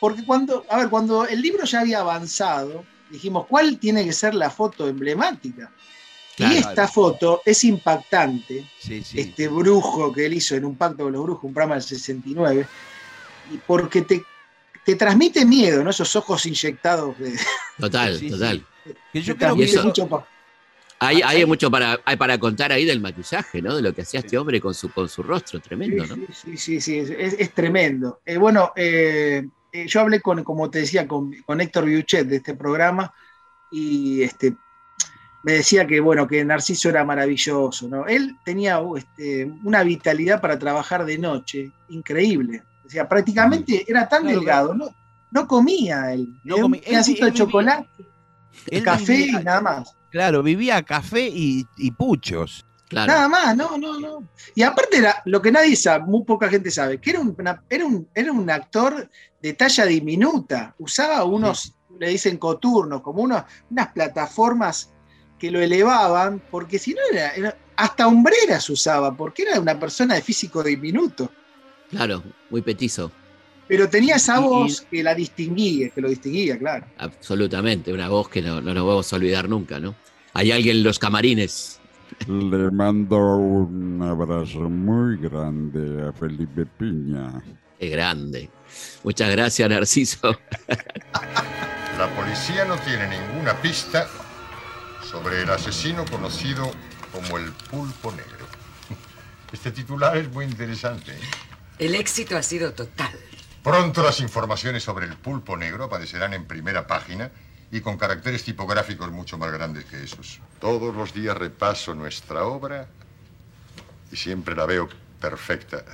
porque 0.00 0.24
cuando, 0.24 0.66
a 0.68 0.78
ver, 0.78 0.90
cuando 0.90 1.26
el 1.26 1.40
libro 1.40 1.64
ya 1.64 1.80
había 1.80 2.00
avanzado, 2.00 2.84
dijimos, 3.10 3.46
¿cuál 3.46 3.78
tiene 3.78 4.04
que 4.04 4.12
ser 4.12 4.34
la 4.34 4.50
foto 4.50 4.88
emblemática? 4.88 5.70
y 6.36 6.56
esta 6.56 6.88
foto 6.88 7.42
es 7.44 7.62
impactante, 7.64 8.66
este 8.86 9.48
brujo 9.48 10.12
que 10.12 10.26
él 10.26 10.34
hizo 10.34 10.56
en 10.56 10.64
un 10.64 10.76
pacto 10.76 11.04
con 11.04 11.12
los 11.12 11.22
brujos, 11.22 11.44
un 11.44 11.54
programa 11.54 11.76
del 11.76 11.84
69, 11.84 12.66
y 13.52 13.56
porque 13.58 14.02
te, 14.02 14.24
te 14.84 14.96
transmite 14.96 15.44
miedo, 15.44 15.82
¿no? 15.82 15.90
Esos 15.90 16.14
ojos 16.16 16.44
inyectados. 16.46 17.18
De... 17.18 17.34
Total, 17.78 18.20
total. 18.30 18.66
yo 19.12 19.36
creo 19.36 19.56
que 19.56 19.82
mucho 19.82 20.26
hay, 20.98 21.20
hay, 21.22 21.44
mucho 21.44 21.70
para, 21.70 22.00
hay 22.04 22.16
para 22.16 22.38
contar 22.38 22.72
ahí 22.72 22.84
del 22.84 23.00
maquillaje, 23.00 23.60
¿no? 23.60 23.76
De 23.76 23.82
lo 23.82 23.94
que 23.94 24.02
hacía 24.02 24.20
este 24.20 24.38
hombre 24.38 24.60
con 24.60 24.74
su, 24.74 24.90
con 24.90 25.08
su 25.08 25.22
rostro, 25.22 25.60
tremendo, 25.60 26.06
¿no? 26.06 26.16
Sí, 26.32 26.56
sí, 26.56 26.80
sí, 26.80 26.98
es, 26.98 27.50
tremendo. 27.52 28.20
Eh, 28.24 28.38
bueno, 28.38 28.72
eh, 28.76 29.46
eh, 29.72 29.86
yo 29.86 30.00
hablé 30.00 30.20
con, 30.20 30.42
como 30.44 30.70
te 30.70 30.80
decía, 30.80 31.06
con, 31.06 31.34
Héctor 31.60 31.84
Biuchet 31.84 32.26
de 32.26 32.36
este 32.36 32.54
programa 32.54 33.12
y 33.70 34.22
este, 34.22 34.54
me 35.42 35.54
decía 35.54 35.86
que, 35.86 36.00
bueno, 36.00 36.26
que 36.26 36.44
Narciso 36.44 36.88
era 36.88 37.04
maravilloso, 37.04 37.88
¿no? 37.88 38.06
Él 38.06 38.36
tenía 38.44 38.80
este, 38.96 39.50
una 39.64 39.82
vitalidad 39.82 40.40
para 40.40 40.58
trabajar 40.58 41.04
de 41.04 41.18
noche, 41.18 41.70
increíble. 41.88 42.62
O 42.84 42.88
sea, 42.88 43.08
prácticamente 43.08 43.84
era 43.88 44.08
tan 44.08 44.26
delgado, 44.26 44.74
¿no? 44.74 44.94
No 45.30 45.48
comía 45.48 46.12
él. 46.12 46.28
No 46.44 46.56
comía. 46.56 46.80
Un 46.80 46.84
pedacito 46.84 47.24
de 47.24 47.32
chocolate, 47.32 47.88
café 48.84 49.26
y 49.26 49.32
nada 49.32 49.60
más. 49.60 49.96
Claro, 50.10 50.42
vivía 50.42 50.82
café 50.82 51.28
y, 51.32 51.64
puchos. 51.98 52.64
Nada 52.92 53.28
más, 53.28 53.56
no, 53.56 53.76
no, 53.76 53.98
no. 53.98 54.28
Y 54.54 54.62
aparte 54.62 54.98
era 54.98 55.20
lo 55.24 55.42
que 55.42 55.50
nadie 55.50 55.74
sabe, 55.74 56.04
muy 56.04 56.22
poca 56.22 56.48
gente 56.48 56.70
sabe, 56.70 57.00
que 57.00 57.10
era 57.10 57.20
un, 57.20 57.36
era 57.68 57.84
un, 57.84 58.08
era 58.14 58.30
un 58.30 58.48
actor 58.48 59.10
de 59.42 59.52
talla 59.54 59.86
diminuta. 59.86 60.74
Usaba 60.78 61.24
unos, 61.24 61.74
le 61.98 62.10
dicen 62.10 62.36
coturnos, 62.36 63.00
como 63.00 63.22
unas 63.22 63.44
plataformas 63.92 64.92
que 65.38 65.50
lo 65.50 65.60
elevaban, 65.60 66.40
porque 66.50 66.78
si 66.78 66.94
no 66.94 67.00
era, 67.12 67.56
hasta 67.76 68.06
hombreras 68.06 68.70
usaba, 68.70 69.16
porque 69.16 69.42
era 69.42 69.58
una 69.58 69.78
persona 69.78 70.14
de 70.14 70.22
físico 70.22 70.62
diminuto. 70.62 71.30
Claro, 71.94 72.22
muy 72.50 72.62
petizo. 72.62 73.10
Pero 73.66 73.88
tenía 73.88 74.16
esa 74.16 74.40
voz 74.40 74.82
que 74.90 75.02
la 75.02 75.14
distinguía, 75.14 75.88
que 75.88 76.00
lo 76.00 76.08
distinguía, 76.08 76.58
claro. 76.58 76.86
Absolutamente, 76.98 77.92
una 77.92 78.08
voz 78.08 78.28
que 78.28 78.42
no, 78.42 78.60
no 78.60 78.74
nos 78.74 78.86
vamos 78.86 79.12
a 79.12 79.16
olvidar 79.16 79.48
nunca, 79.48 79.80
¿no? 79.80 79.94
Hay 80.34 80.52
alguien 80.52 80.78
en 80.78 80.82
los 80.82 80.98
camarines. 80.98 81.80
Le 82.26 82.70
mando 82.70 83.16
un 83.16 84.02
abrazo 84.02 84.60
muy 84.60 85.16
grande 85.16 86.08
a 86.08 86.12
Felipe 86.12 86.66
Piña. 86.66 87.42
Qué 87.78 87.88
grande. 87.88 88.50
Muchas 89.02 89.30
gracias, 89.30 89.68
Narciso. 89.68 90.38
La 91.98 92.14
policía 92.16 92.64
no 92.64 92.76
tiene 92.78 93.08
ninguna 93.08 93.54
pista 93.62 94.08
sobre 95.02 95.42
el 95.42 95.50
asesino 95.50 96.04
conocido 96.04 96.70
como 97.12 97.38
el 97.38 97.52
pulpo 97.70 98.10
negro. 98.10 98.46
Este 99.52 99.70
titular 99.70 100.16
es 100.16 100.30
muy 100.32 100.46
interesante. 100.46 101.12
¿eh? 101.12 101.53
El 101.78 101.94
éxito 101.94 102.36
ha 102.36 102.42
sido 102.42 102.72
total. 102.72 103.12
Pronto 103.62 104.02
las 104.02 104.20
informaciones 104.20 104.84
sobre 104.84 105.06
el 105.06 105.16
pulpo 105.16 105.56
negro 105.56 105.84
aparecerán 105.84 106.34
en 106.34 106.46
primera 106.46 106.86
página 106.86 107.30
y 107.70 107.80
con 107.80 107.96
caracteres 107.96 108.44
tipográficos 108.44 109.10
mucho 109.10 109.38
más 109.38 109.50
grandes 109.50 109.84
que 109.86 110.04
esos. 110.04 110.40
Todos 110.60 110.94
los 110.94 111.12
días 111.12 111.36
repaso 111.36 111.94
nuestra 111.94 112.44
obra 112.44 112.86
y 114.12 114.16
siempre 114.16 114.54
la 114.54 114.66
veo 114.66 114.88
perfecta. 115.20 115.84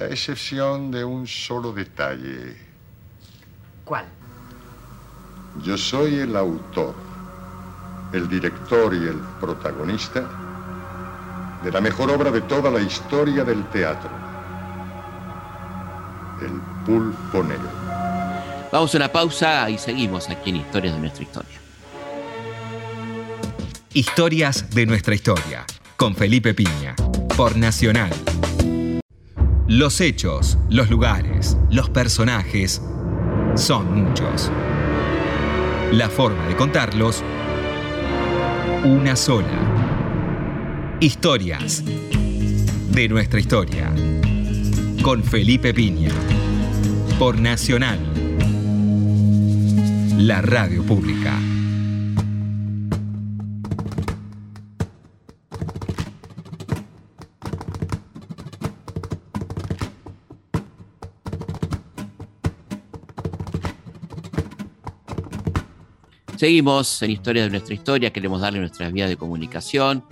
A 0.00 0.04
excepción 0.04 0.90
de 0.90 1.04
un 1.04 1.26
solo 1.26 1.72
detalle. 1.72 2.56
¿Cuál? 3.84 4.06
Yo 5.62 5.76
soy 5.76 6.20
el 6.20 6.36
autor, 6.36 6.94
el 8.12 8.28
director 8.28 8.94
y 8.94 9.08
el 9.08 9.18
protagonista 9.40 10.45
de 11.66 11.72
la 11.72 11.80
mejor 11.80 12.08
obra 12.12 12.30
de 12.30 12.42
toda 12.42 12.70
la 12.70 12.80
historia 12.80 13.42
del 13.42 13.64
teatro. 13.70 14.08
El 16.40 16.60
pulpo 16.84 17.42
negro. 17.42 17.68
Vamos 18.70 18.94
a 18.94 18.98
una 18.98 19.08
pausa 19.10 19.68
y 19.68 19.76
seguimos 19.76 20.30
aquí 20.30 20.50
en 20.50 20.56
Historias 20.58 20.94
de 20.94 21.00
nuestra 21.00 21.24
historia. 21.24 21.58
Historias 23.92 24.70
de 24.70 24.86
nuestra 24.86 25.16
historia, 25.16 25.64
con 25.96 26.14
Felipe 26.14 26.54
Piña, 26.54 26.94
por 27.36 27.56
Nacional. 27.56 28.12
Los 29.66 30.00
hechos, 30.00 30.58
los 30.70 30.88
lugares, 30.88 31.56
los 31.68 31.90
personajes 31.90 32.80
son 33.56 34.04
muchos. 34.04 34.52
La 35.90 36.08
forma 36.10 36.46
de 36.46 36.54
contarlos, 36.54 37.24
una 38.84 39.16
sola. 39.16 39.65
Historias 40.98 41.84
de 41.84 43.06
nuestra 43.06 43.38
historia, 43.38 43.94
con 45.02 45.22
Felipe 45.22 45.74
Piña, 45.74 46.08
por 47.18 47.38
Nacional, 47.38 47.98
la 50.16 50.40
radio 50.40 50.82
pública. 50.84 51.38
Seguimos 66.38 67.02
en 67.02 67.10
Historia 67.10 67.42
de 67.42 67.50
nuestra 67.50 67.74
historia, 67.74 68.10
queremos 68.14 68.40
darle 68.40 68.60
nuestras 68.60 68.90
vías 68.94 69.10
de 69.10 69.18
comunicación, 69.18 70.02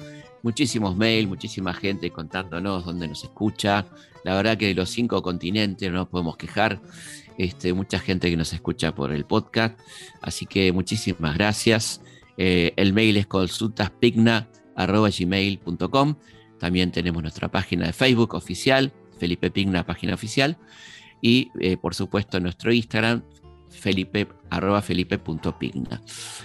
muchísimos 0.44 0.96
mails, 0.96 1.26
muchísima 1.26 1.74
gente 1.74 2.10
contándonos 2.10 2.84
dónde 2.84 3.08
nos 3.08 3.24
escucha. 3.24 3.86
La 4.24 4.36
verdad 4.36 4.58
que 4.58 4.66
de 4.66 4.74
los 4.74 4.90
cinco 4.90 5.22
continentes 5.22 5.90
no 5.90 5.96
nos 5.98 6.08
podemos 6.08 6.36
quejar. 6.36 6.80
Este, 7.38 7.72
mucha 7.72 7.98
gente 7.98 8.30
que 8.30 8.36
nos 8.36 8.52
escucha 8.52 8.94
por 8.94 9.10
el 9.10 9.24
podcast. 9.24 9.76
Así 10.20 10.46
que 10.46 10.70
muchísimas 10.70 11.34
gracias. 11.34 12.02
Eh, 12.36 12.74
el 12.76 12.92
mail 12.92 13.16
es 13.16 13.26
consultaspigna.gmail.com. 13.26 16.14
También 16.58 16.92
tenemos 16.92 17.22
nuestra 17.22 17.50
página 17.50 17.86
de 17.86 17.94
Facebook 17.94 18.34
oficial, 18.34 18.92
Felipe 19.18 19.50
Pigna, 19.50 19.86
página 19.86 20.12
oficial. 20.12 20.58
Y 21.22 21.50
eh, 21.58 21.78
por 21.78 21.94
supuesto 21.94 22.38
nuestro 22.38 22.70
Instagram, 22.70 23.22
felipe, 23.78 24.28
arroba 24.50 24.82
felipe.pigna. 24.82 26.00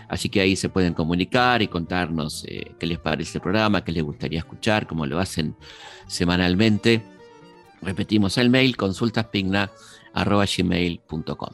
Así 0.08 0.30
que 0.30 0.42
ahí 0.42 0.56
se 0.56 0.70
pueden 0.70 0.94
comunicar 0.94 1.62
y 1.62 1.68
contarnos 1.68 2.46
eh, 2.48 2.72
qué 2.80 2.88
les 2.88 3.00
parece 3.00 3.38
el 3.38 3.42
programa, 3.42 3.84
qué 3.84 3.92
les 3.92 4.04
gustaría 4.04 4.40
escuchar, 4.40 4.88
cómo 4.88 5.06
lo 5.06 5.20
hacen 5.20 5.56
semanalmente. 6.08 7.02
Repetimos 7.82 8.38
el 8.38 8.50
mail, 8.50 8.76
consultaspigna.gmail.com. 8.76 11.50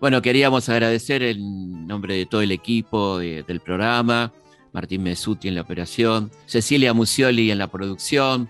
Bueno, 0.00 0.22
queríamos 0.22 0.68
agradecer 0.68 1.22
en 1.22 1.86
nombre 1.86 2.14
de 2.16 2.26
todo 2.26 2.40
el 2.40 2.52
equipo 2.52 3.18
de- 3.18 3.42
del 3.42 3.60
programa, 3.60 4.32
Martín 4.72 5.02
Mesuti 5.02 5.48
en 5.48 5.56
la 5.56 5.60
operación, 5.62 6.30
Cecilia 6.46 6.94
Musioli 6.94 7.50
en 7.50 7.58
la 7.58 7.66
producción, 7.66 8.48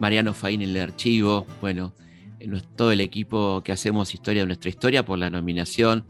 Mariano 0.00 0.34
Faín 0.34 0.60
en 0.62 0.70
el 0.70 0.80
archivo, 0.82 1.46
bueno, 1.60 1.92
todo 2.76 2.92
el 2.92 3.00
equipo 3.00 3.62
que 3.64 3.72
hacemos 3.72 4.14
Historia 4.14 4.42
de 4.42 4.46
nuestra 4.46 4.68
historia 4.70 5.04
por 5.04 5.18
la 5.18 5.30
nominación 5.30 6.04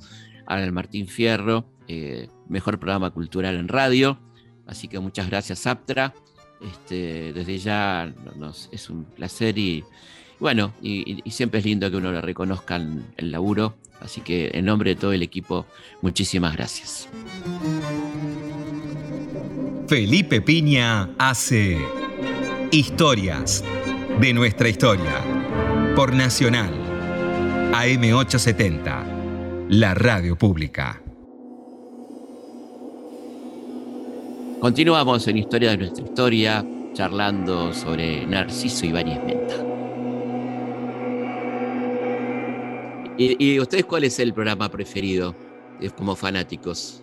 al 0.47 0.73
Martín 0.73 1.07
Fierro, 1.09 1.67
eh, 1.89 2.29
mejor 2.49 2.79
programa 2.79 3.11
cultural 3.11 3.57
en 3.57 3.69
radio. 3.69 4.19
Así 4.67 4.89
que 4.89 4.99
muchas 4.99 5.29
gracias, 5.29 5.67
Aptra. 5.67 6.15
Este, 6.61 7.33
desde 7.33 7.59
ya 7.59 8.13
no- 8.25 8.33
nos, 8.47 8.69
es 8.73 8.89
un 8.91 9.05
placer 9.05 9.59
y 9.59 9.85
bueno, 10.39 10.73
y 10.83 11.23
siempre 11.31 11.61
es 11.61 11.67
lindo 11.67 11.89
que 11.91 11.97
uno 11.97 12.11
le 12.13 12.21
reconozcan 12.21 13.13
el 13.17 13.31
laburo. 13.31 13.77
Así 14.01 14.21
que 14.21 14.51
en 14.55 14.65
nombre 14.65 14.91
de 14.95 14.97
todo 15.01 15.13
el 15.13 15.23
equipo, 15.23 15.67
muchísimas 16.01 16.57
gracias. 16.57 17.09
Felipe 19.87 20.41
Piña 20.41 21.11
hace 21.19 21.79
Historias 22.73 23.63
de 24.21 24.33
nuestra 24.33 24.69
historia 24.69 25.42
por 25.95 26.15
Nacional 26.15 26.73
AM870, 27.73 29.69
la 29.69 29.95
radio 29.95 30.37
pública. 30.37 31.03
Continuamos 34.59 35.29
en 35.29 35.37
Historia 35.37 35.73
de 35.73 35.77
nuestra 35.77 36.05
historia, 36.05 36.65
charlando 36.95 37.75
sobre 37.75 38.27
Narciso 38.27 38.87
Ibáñez 38.87 39.23
Menta. 39.25 39.55
¿Y, 43.19 43.55
y 43.55 43.61
ustedes 43.61 43.85
cuál 43.85 44.05
es 44.05 44.19
el 44.19 44.33
programa 44.33 44.71
preferido 44.71 45.35
como 45.97 46.17
fanáticos? 46.17 47.03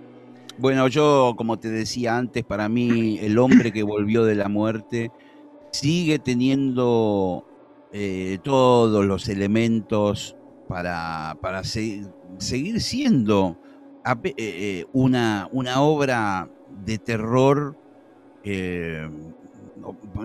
Bueno, 0.58 0.88
yo, 0.88 1.36
como 1.38 1.60
te 1.60 1.69
decía 1.69 2.17
antes, 2.17 2.43
para 2.43 2.67
mí 2.67 3.19
el 3.21 3.38
hombre 3.38 3.71
que 3.71 3.84
volvió 3.84 4.23
de 4.25 4.34
la 4.36 4.49
muerte 4.49 5.12
sigue 5.71 6.17
teniendo 6.17 7.45
eh, 7.91 8.38
todos 8.43 9.06
los 9.06 9.28
elementos 9.30 10.36
para, 10.67 11.38
para 11.41 11.63
se- 11.63 12.06
seguir 12.38 12.80
siendo 12.82 13.58
eh, 14.23 14.34
eh, 14.38 14.86
una, 14.93 15.49
una 15.52 15.82
obra 15.82 16.49
de 16.86 16.97
terror. 16.97 17.75
eh, 18.43 19.10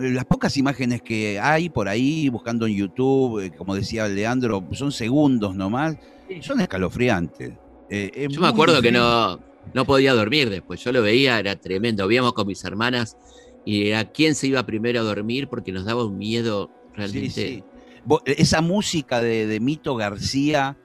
las 0.00 0.24
pocas 0.24 0.56
imágenes 0.56 1.00
que 1.02 1.38
hay 1.38 1.68
por 1.68 1.88
ahí, 1.88 2.28
buscando 2.28 2.66
en 2.66 2.74
YouTube, 2.74 3.54
como 3.56 3.74
decía 3.76 4.08
Leandro, 4.08 4.64
son 4.72 4.90
segundos 4.90 5.54
nomás, 5.54 5.96
son 6.40 6.60
escalofriantes. 6.60 7.52
Eh, 7.88 8.10
es 8.14 8.28
Yo 8.32 8.40
me 8.40 8.48
acuerdo 8.48 8.82
que 8.82 8.90
no, 8.90 9.38
no 9.72 9.84
podía 9.84 10.12
dormir 10.12 10.50
después. 10.50 10.82
Yo 10.82 10.90
lo 10.90 11.02
veía, 11.02 11.38
era 11.38 11.54
tremendo. 11.56 12.06
Víamos 12.08 12.32
con 12.32 12.46
mis 12.48 12.64
hermanas 12.64 13.16
y 13.64 13.88
era 13.88 14.04
quién 14.10 14.34
se 14.34 14.48
iba 14.48 14.64
primero 14.66 15.00
a 15.00 15.04
dormir 15.04 15.46
porque 15.48 15.70
nos 15.70 15.84
daba 15.84 16.04
un 16.04 16.18
miedo 16.18 16.70
realmente. 16.94 17.30
Sí, 17.30 17.40
sí. 17.56 17.64
Vo- 18.06 18.22
Esa 18.26 18.60
música 18.60 19.20
de, 19.20 19.46
de 19.46 19.60
Mito 19.60 19.96
García, 19.96 20.76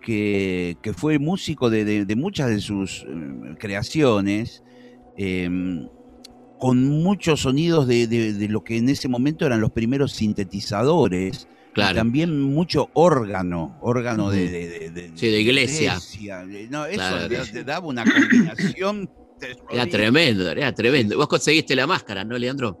que, 0.00 0.76
que 0.82 0.92
fue 0.92 1.18
músico 1.18 1.70
de, 1.70 1.84
de- 1.84 2.04
de 2.04 2.16
muchas 2.16 2.50
de 2.50 2.60
sus 2.60 3.04
eh, 3.08 3.54
creaciones, 3.58 4.62
eh, 5.16 5.48
con 6.58 6.82
muchos 7.02 7.40
sonidos 7.42 7.86
de, 7.86 8.06
de- 8.06 8.48
lo 8.48 8.64
que 8.64 8.76
en 8.76 8.88
ese 8.88 9.08
momento 9.08 9.44
eran 9.46 9.60
los 9.60 9.70
primeros 9.72 10.12
sintetizadores. 10.12 11.46
y 11.70 11.74
Claro. 11.74 11.96
también 11.96 12.40
mucho 12.40 12.88
órgano, 12.94 13.76
órgano 13.82 14.30
de, 14.30 14.44
Ujú. 14.44 14.52
de- 14.52 14.68
de- 14.68 14.90
de- 14.90 15.10
Sí, 15.16 15.26
de 15.28 15.40
iglesia. 15.40 15.94
iglesia. 15.94 16.44
No, 16.70 16.86
eso 16.86 16.94
Claro. 16.98 17.28
le 17.52 17.64
daba 17.64 17.86
una 17.88 18.04
combinación. 18.04 19.10
Era 19.70 19.84
tremendo, 19.86 20.48
era 20.48 20.72
tremendo. 20.72 21.16
Vos 21.16 21.26
conseguiste 21.26 21.74
la 21.74 21.86
máscara, 21.88 22.24
¿no, 22.24 22.38
Leandro? 22.38 22.78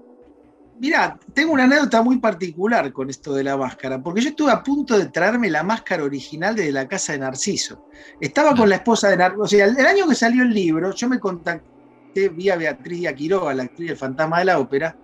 Mirá, 0.80 1.18
tengo 1.32 1.52
una 1.52 1.64
anécdota 1.64 2.02
muy 2.02 2.18
particular 2.18 2.92
con 2.92 3.08
esto 3.08 3.32
de 3.32 3.44
la 3.44 3.56
máscara, 3.56 4.02
porque 4.02 4.20
yo 4.20 4.30
estuve 4.30 4.50
a 4.50 4.62
punto 4.62 4.98
de 4.98 5.06
traerme 5.06 5.48
la 5.48 5.62
máscara 5.62 6.02
original 6.02 6.56
de 6.56 6.72
la 6.72 6.88
casa 6.88 7.12
de 7.12 7.20
Narciso. 7.20 7.86
Estaba 8.20 8.54
con 8.56 8.68
la 8.68 8.76
esposa 8.76 9.08
de 9.08 9.16
Narciso, 9.16 9.42
o 9.42 9.46
sea, 9.46 9.66
el, 9.66 9.78
el 9.78 9.86
año 9.86 10.08
que 10.08 10.14
salió 10.14 10.42
el 10.42 10.52
libro, 10.52 10.92
yo 10.92 11.08
me 11.08 11.20
contacté 11.20 12.28
vía 12.28 12.56
Beatriz 12.56 13.00
Díaz 13.00 13.14
Quiroga, 13.14 13.54
la 13.54 13.64
actriz 13.64 13.88
del 13.88 13.96
Fantasma 13.96 14.40
de 14.40 14.44
la 14.46 14.58
Ópera, 14.58 14.96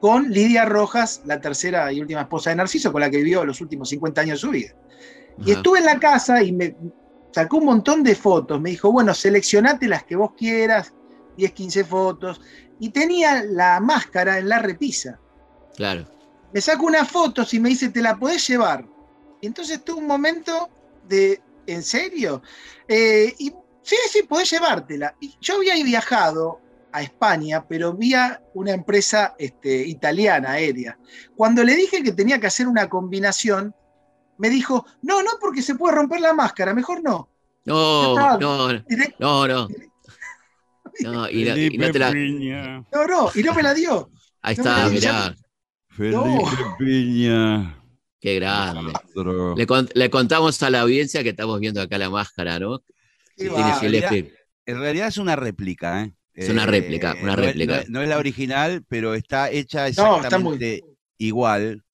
con 0.00 0.30
Lidia 0.30 0.66
Rojas, 0.66 1.22
la 1.24 1.40
tercera 1.40 1.90
y 1.92 2.00
última 2.00 2.22
esposa 2.22 2.50
de 2.50 2.56
Narciso, 2.56 2.92
con 2.92 3.00
la 3.00 3.10
que 3.10 3.18
vivió 3.18 3.44
los 3.44 3.60
últimos 3.60 3.88
50 3.88 4.20
años 4.20 4.40
de 4.40 4.46
su 4.46 4.50
vida. 4.50 4.74
Y 5.38 5.50
Ajá. 5.50 5.52
estuve 5.52 5.78
en 5.78 5.86
la 5.86 5.98
casa 5.98 6.42
y 6.42 6.52
me 6.52 6.76
sacó 7.32 7.56
un 7.56 7.64
montón 7.64 8.02
de 8.02 8.14
fotos. 8.14 8.60
Me 8.60 8.70
dijo, 8.70 8.92
bueno, 8.92 9.14
seleccionate 9.14 9.88
las 9.88 10.04
que 10.04 10.16
vos 10.16 10.32
quieras, 10.36 10.94
10, 11.36 11.52
15 11.52 11.84
fotos. 11.84 12.40
Y 12.80 12.90
tenía 12.90 13.44
la 13.44 13.80
máscara 13.80 14.38
en 14.38 14.48
la 14.48 14.58
repisa. 14.58 15.18
Claro. 15.76 16.06
Me 16.52 16.60
saco 16.60 16.86
unas 16.86 17.10
fotos 17.10 17.52
y 17.54 17.60
me 17.60 17.70
dice, 17.70 17.88
te 17.88 18.02
la 18.02 18.16
podés 18.16 18.46
llevar. 18.46 18.86
Y 19.40 19.46
entonces 19.46 19.84
tuvo 19.84 19.98
un 19.98 20.06
momento 20.06 20.68
de, 21.08 21.40
¿en 21.66 21.82
serio? 21.82 22.42
Eh, 22.88 23.34
y 23.38 23.52
sí, 23.82 23.96
sí, 24.10 24.22
podés 24.22 24.50
llevártela. 24.50 25.14
Y 25.20 25.34
yo 25.40 25.56
había 25.56 25.74
viajado 25.82 26.60
a 26.92 27.02
España, 27.02 27.66
pero 27.68 27.92
vía 27.92 28.40
una 28.54 28.70
empresa 28.70 29.34
este, 29.36 29.84
italiana 29.84 30.52
aérea. 30.52 30.96
Cuando 31.34 31.64
le 31.64 31.74
dije 31.74 32.04
que 32.04 32.12
tenía 32.12 32.38
que 32.38 32.46
hacer 32.46 32.68
una 32.68 32.88
combinación, 32.88 33.74
me 34.38 34.48
dijo, 34.48 34.86
no, 35.02 35.22
no, 35.22 35.30
porque 35.40 35.60
se 35.60 35.74
puede 35.74 35.96
romper 35.96 36.20
la 36.20 36.32
máscara, 36.32 36.72
mejor 36.72 37.02
no. 37.02 37.28
No, 37.64 38.38
no, 38.38 38.68
no. 39.48 39.68
No, 41.00 41.28
y, 41.30 41.44
no- 41.44 41.56
y 41.56 41.78
no 41.78 41.90
te 41.90 41.98
la- 41.98 42.12
Piña. 42.12 42.78
No, 42.92 43.06
no, 43.06 43.30
y 43.34 43.42
no 43.42 43.54
me 43.54 43.62
la 43.62 43.74
dio. 43.74 44.10
ahí 44.42 44.54
no 44.56 44.62
está, 44.62 44.88
mirá, 44.88 45.36
Felipe 45.88 46.18
Piña. 46.78 47.82
qué 48.20 48.34
grande. 48.36 48.92
Le, 49.56 49.66
con- 49.66 49.88
le 49.94 50.10
contamos 50.10 50.62
a 50.62 50.70
la 50.70 50.80
audiencia 50.80 51.22
que 51.22 51.30
estamos 51.30 51.58
viendo 51.60 51.80
acá 51.80 51.98
la 51.98 52.10
máscara, 52.10 52.58
¿no? 52.58 52.80
Tiene 53.36 53.52
va. 53.54 53.78
Gillespie. 53.80 54.32
En 54.66 54.78
realidad 54.78 55.08
es 55.08 55.18
una 55.18 55.36
réplica, 55.36 56.02
¿eh? 56.04 56.14
Es 56.32 56.48
una 56.48 56.64
Eh, 56.64 56.66
réplica, 56.66 57.16
una 57.22 57.36
réplica. 57.36 57.74
No 57.74 57.80
es, 57.80 57.90
no 57.90 58.02
es 58.02 58.08
la 58.08 58.18
original, 58.18 58.84
pero 58.88 59.14
está 59.14 59.50
hecha 59.50 59.82
No, 59.82 59.86
está 59.88 60.38
muy- 60.38 60.54
exactamente 60.56 60.84
igual, 61.18 61.84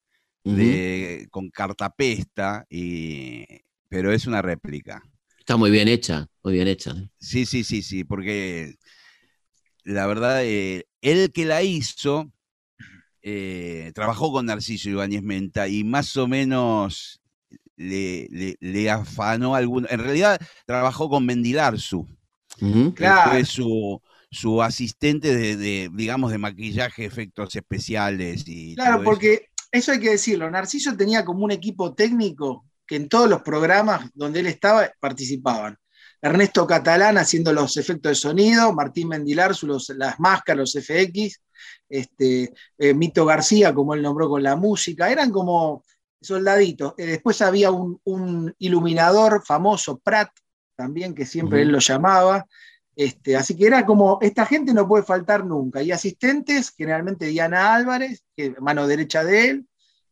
de- 0.45 1.27
con 1.31 1.51
cartapesta, 1.51 2.65
y, 2.71 3.45
pero 3.89 4.13
es 4.13 4.27
una 4.27 4.41
réplica. 4.41 5.03
Está 5.39 5.57
muy 5.57 5.71
bien 5.71 5.89
hecha, 5.89 6.27
muy 6.43 6.55
bien 6.55 6.69
hecha. 6.69 6.95
Sí, 7.19 7.47
sí, 7.47 7.65
sí, 7.65 7.83
sí, 7.83 8.05
porque 8.05 8.75
la 9.85 10.07
verdad, 10.07 10.45
eh, 10.45 10.87
él 11.03 11.33
que 11.33 11.45
la 11.45 11.63
hizo, 11.63 12.31
eh, 13.23 13.93
trabajó 13.95 14.33
con 14.33 14.47
Narciso 14.47 14.91
Ibáñez 14.91 15.23
Menta 15.23 15.69
y 15.69 15.85
más 15.85 16.17
o 16.17 16.29
menos 16.29 17.21
le, 17.77 18.29
le- 18.31 18.57
le 18.61 18.91
afanó 18.91 19.55
alguno. 19.57 19.89
En 19.91 20.01
realidad, 20.01 20.41
trabajó 20.67 21.09
con 21.11 21.27
Mendilarzu, 21.27 22.09
que 22.97 23.15
Claro. 23.15 23.31
fue 23.31 23.45
su, 23.47 24.03
su 24.31 24.63
asistente 24.63 25.37
de, 25.37 25.57
de, 25.57 25.91
digamos, 25.95 26.33
de 26.33 26.39
maquillaje, 26.39 27.05
efectos 27.07 27.57
especiales 27.57 28.45
y 28.47 28.77
Claro, 28.77 28.99
todo 28.99 29.05
eso. 29.05 29.15
porque 29.15 29.47
eso 29.73 29.93
hay 29.93 30.01
que 30.01 30.11
decirlo. 30.11 30.51
Narciso 30.51 30.97
tenía 30.97 31.25
como 31.25 31.45
un 31.45 31.51
equipo 31.51 31.95
técnico 31.95 32.65
que 32.87 32.97
en 32.97 33.09
todos 33.09 33.29
los 33.29 33.43
programas 33.43 34.11
donde 34.15 34.41
él 34.41 34.47
estaba 34.47 34.91
participaban. 35.01 35.77
Ernesto 36.23 36.67
Catalán 36.67 37.19
haciendo 37.19 37.53
los 37.53 37.77
efectos 37.77 38.11
de 38.11 38.15
sonido, 38.17 38.73
Martín 38.73 39.09
Mendilarzu, 39.09 39.67
los- 39.67 39.89
las 39.91 40.19
máscaras, 40.21 40.59
los 40.59 40.77
FX, 40.77 41.41
este, 41.89 42.53
eh, 42.79 42.95
Mito 42.95 43.25
García, 43.25 43.73
como 43.75 43.95
él 43.95 44.03
nombró 44.03 44.29
con 44.29 44.43
la 44.43 44.57
música, 44.57 45.11
eran 45.11 45.31
como 45.31 45.85
soldaditos. 46.21 46.95
Eh, 46.99 47.07
después 47.07 47.41
había 47.43 47.71
un, 47.71 48.01
un 48.05 48.55
iluminador 48.59 49.43
famoso, 49.45 49.99
Pratt, 49.99 50.31
también, 50.77 51.15
que 51.15 51.27
siempre 51.27 51.63
él 51.63 51.69
lo 51.69 51.79
llamaba. 51.79 52.47
Este, 52.97 53.37
así 53.37 53.57
que 53.57 53.67
era 53.67 53.87
como, 53.87 54.19
esta 54.21 54.45
gente 54.45 54.75
no 54.75 54.87
puede 54.87 55.05
faltar 55.05 55.45
nunca. 55.45 55.83
Y 55.83 55.91
asistentes, 55.93 56.73
generalmente 56.77 57.27
Diana 57.27 57.75
Álvarez, 57.75 58.25
que 58.37 58.55
mano 58.61 58.87
derecha 58.87 59.25
de 59.25 59.49
él. 59.49 59.67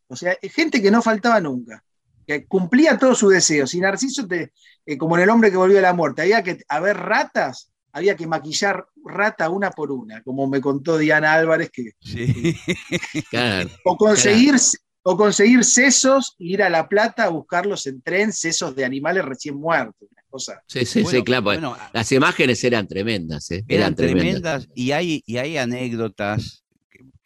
O 0.08 0.16
sea, 0.16 0.36
gente 0.42 0.80
que 0.80 0.90
no 0.90 1.02
faltaba 1.02 1.40
nunca, 1.40 1.84
que 2.28 2.46
cumplía 2.46 2.98
todos 2.98 3.18
sus 3.18 3.32
deseos. 3.32 3.72
Y 3.74 3.80
Narciso, 3.80 4.26
te, 4.28 4.52
eh, 4.84 4.98
como 4.98 5.16
en 5.16 5.22
El 5.22 5.30
hombre 5.30 5.50
que 5.50 5.56
volvió 5.56 5.76
de 5.76 5.82
la 5.82 5.94
muerte, 5.94 6.20
había 6.20 6.42
que 6.42 6.58
haber 6.68 6.98
ratas, 6.98 7.72
había 7.90 8.16
que 8.16 8.26
maquillar 8.26 8.86
rata 9.02 9.48
una 9.48 9.70
por 9.70 9.90
una, 9.90 10.22
como 10.22 10.46
me 10.46 10.60
contó 10.60 10.98
Diana 10.98 11.32
Álvarez, 11.32 11.70
que, 11.70 11.92
Sí. 12.00 12.54
Claro. 13.30 13.70
o 13.82 13.96
conseguir, 13.96 14.56
o 15.02 15.16
conseguir 15.16 15.64
sesos, 15.64 16.36
ir 16.38 16.62
a 16.62 16.68
La 16.68 16.86
Plata 16.86 17.24
a 17.24 17.28
buscarlos 17.30 17.86
en 17.86 18.02
tren, 18.02 18.30
sesos 18.30 18.76
de 18.76 18.84
animales 18.84 19.24
recién 19.24 19.56
muertos. 19.56 20.06
Una 20.10 20.22
cosa. 20.28 20.62
Sí, 20.66 20.84
sí, 20.84 21.02
Bueno, 21.02 21.18
sí, 21.18 21.24
claro. 21.24 21.42
bueno, 21.44 21.76
Las 21.94 22.12
imágenes 22.12 22.62
eran 22.62 22.86
tremendas, 22.86 23.50
¿eh? 23.52 23.64
eran 23.66 23.94
tremendas 23.94 24.68
y 24.74 24.90
hay, 24.92 25.22
y 25.24 25.38
hay 25.38 25.56
anécdotas 25.56 26.62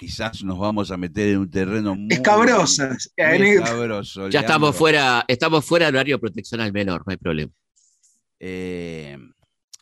quizás 0.03 0.43
nos 0.43 0.59
vamos 0.59 0.91
a 0.91 0.97
meter 0.97 1.29
en 1.29 1.39
un 1.39 1.49
terreno 1.51 1.95
muy 1.95 2.13
Escabrosas. 2.13 3.09
muy 3.39 3.49
escabroso, 3.51 4.29
Ya 4.31 4.41
estamos 4.41 4.75
fuera, 4.75 5.25
estamos 5.29 5.65
fuera 5.65 5.87
del 5.87 5.95
horario 5.95 6.19
proteccional 6.19 6.73
menor, 6.73 7.05
no 7.07 7.13
hay 7.13 7.17
problema. 7.19 7.53
Eh, 8.41 9.17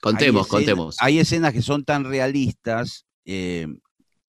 Contemos, 0.03 0.43
hay 0.43 0.45
escenas- 0.45 0.49
contemos. 0.49 0.97
Hay 1.01 1.19
escenas 1.21 1.53
que 1.55 1.63
son 1.63 1.85
tan 1.87 2.05
realistas 2.05 3.07
eh, 3.25 3.67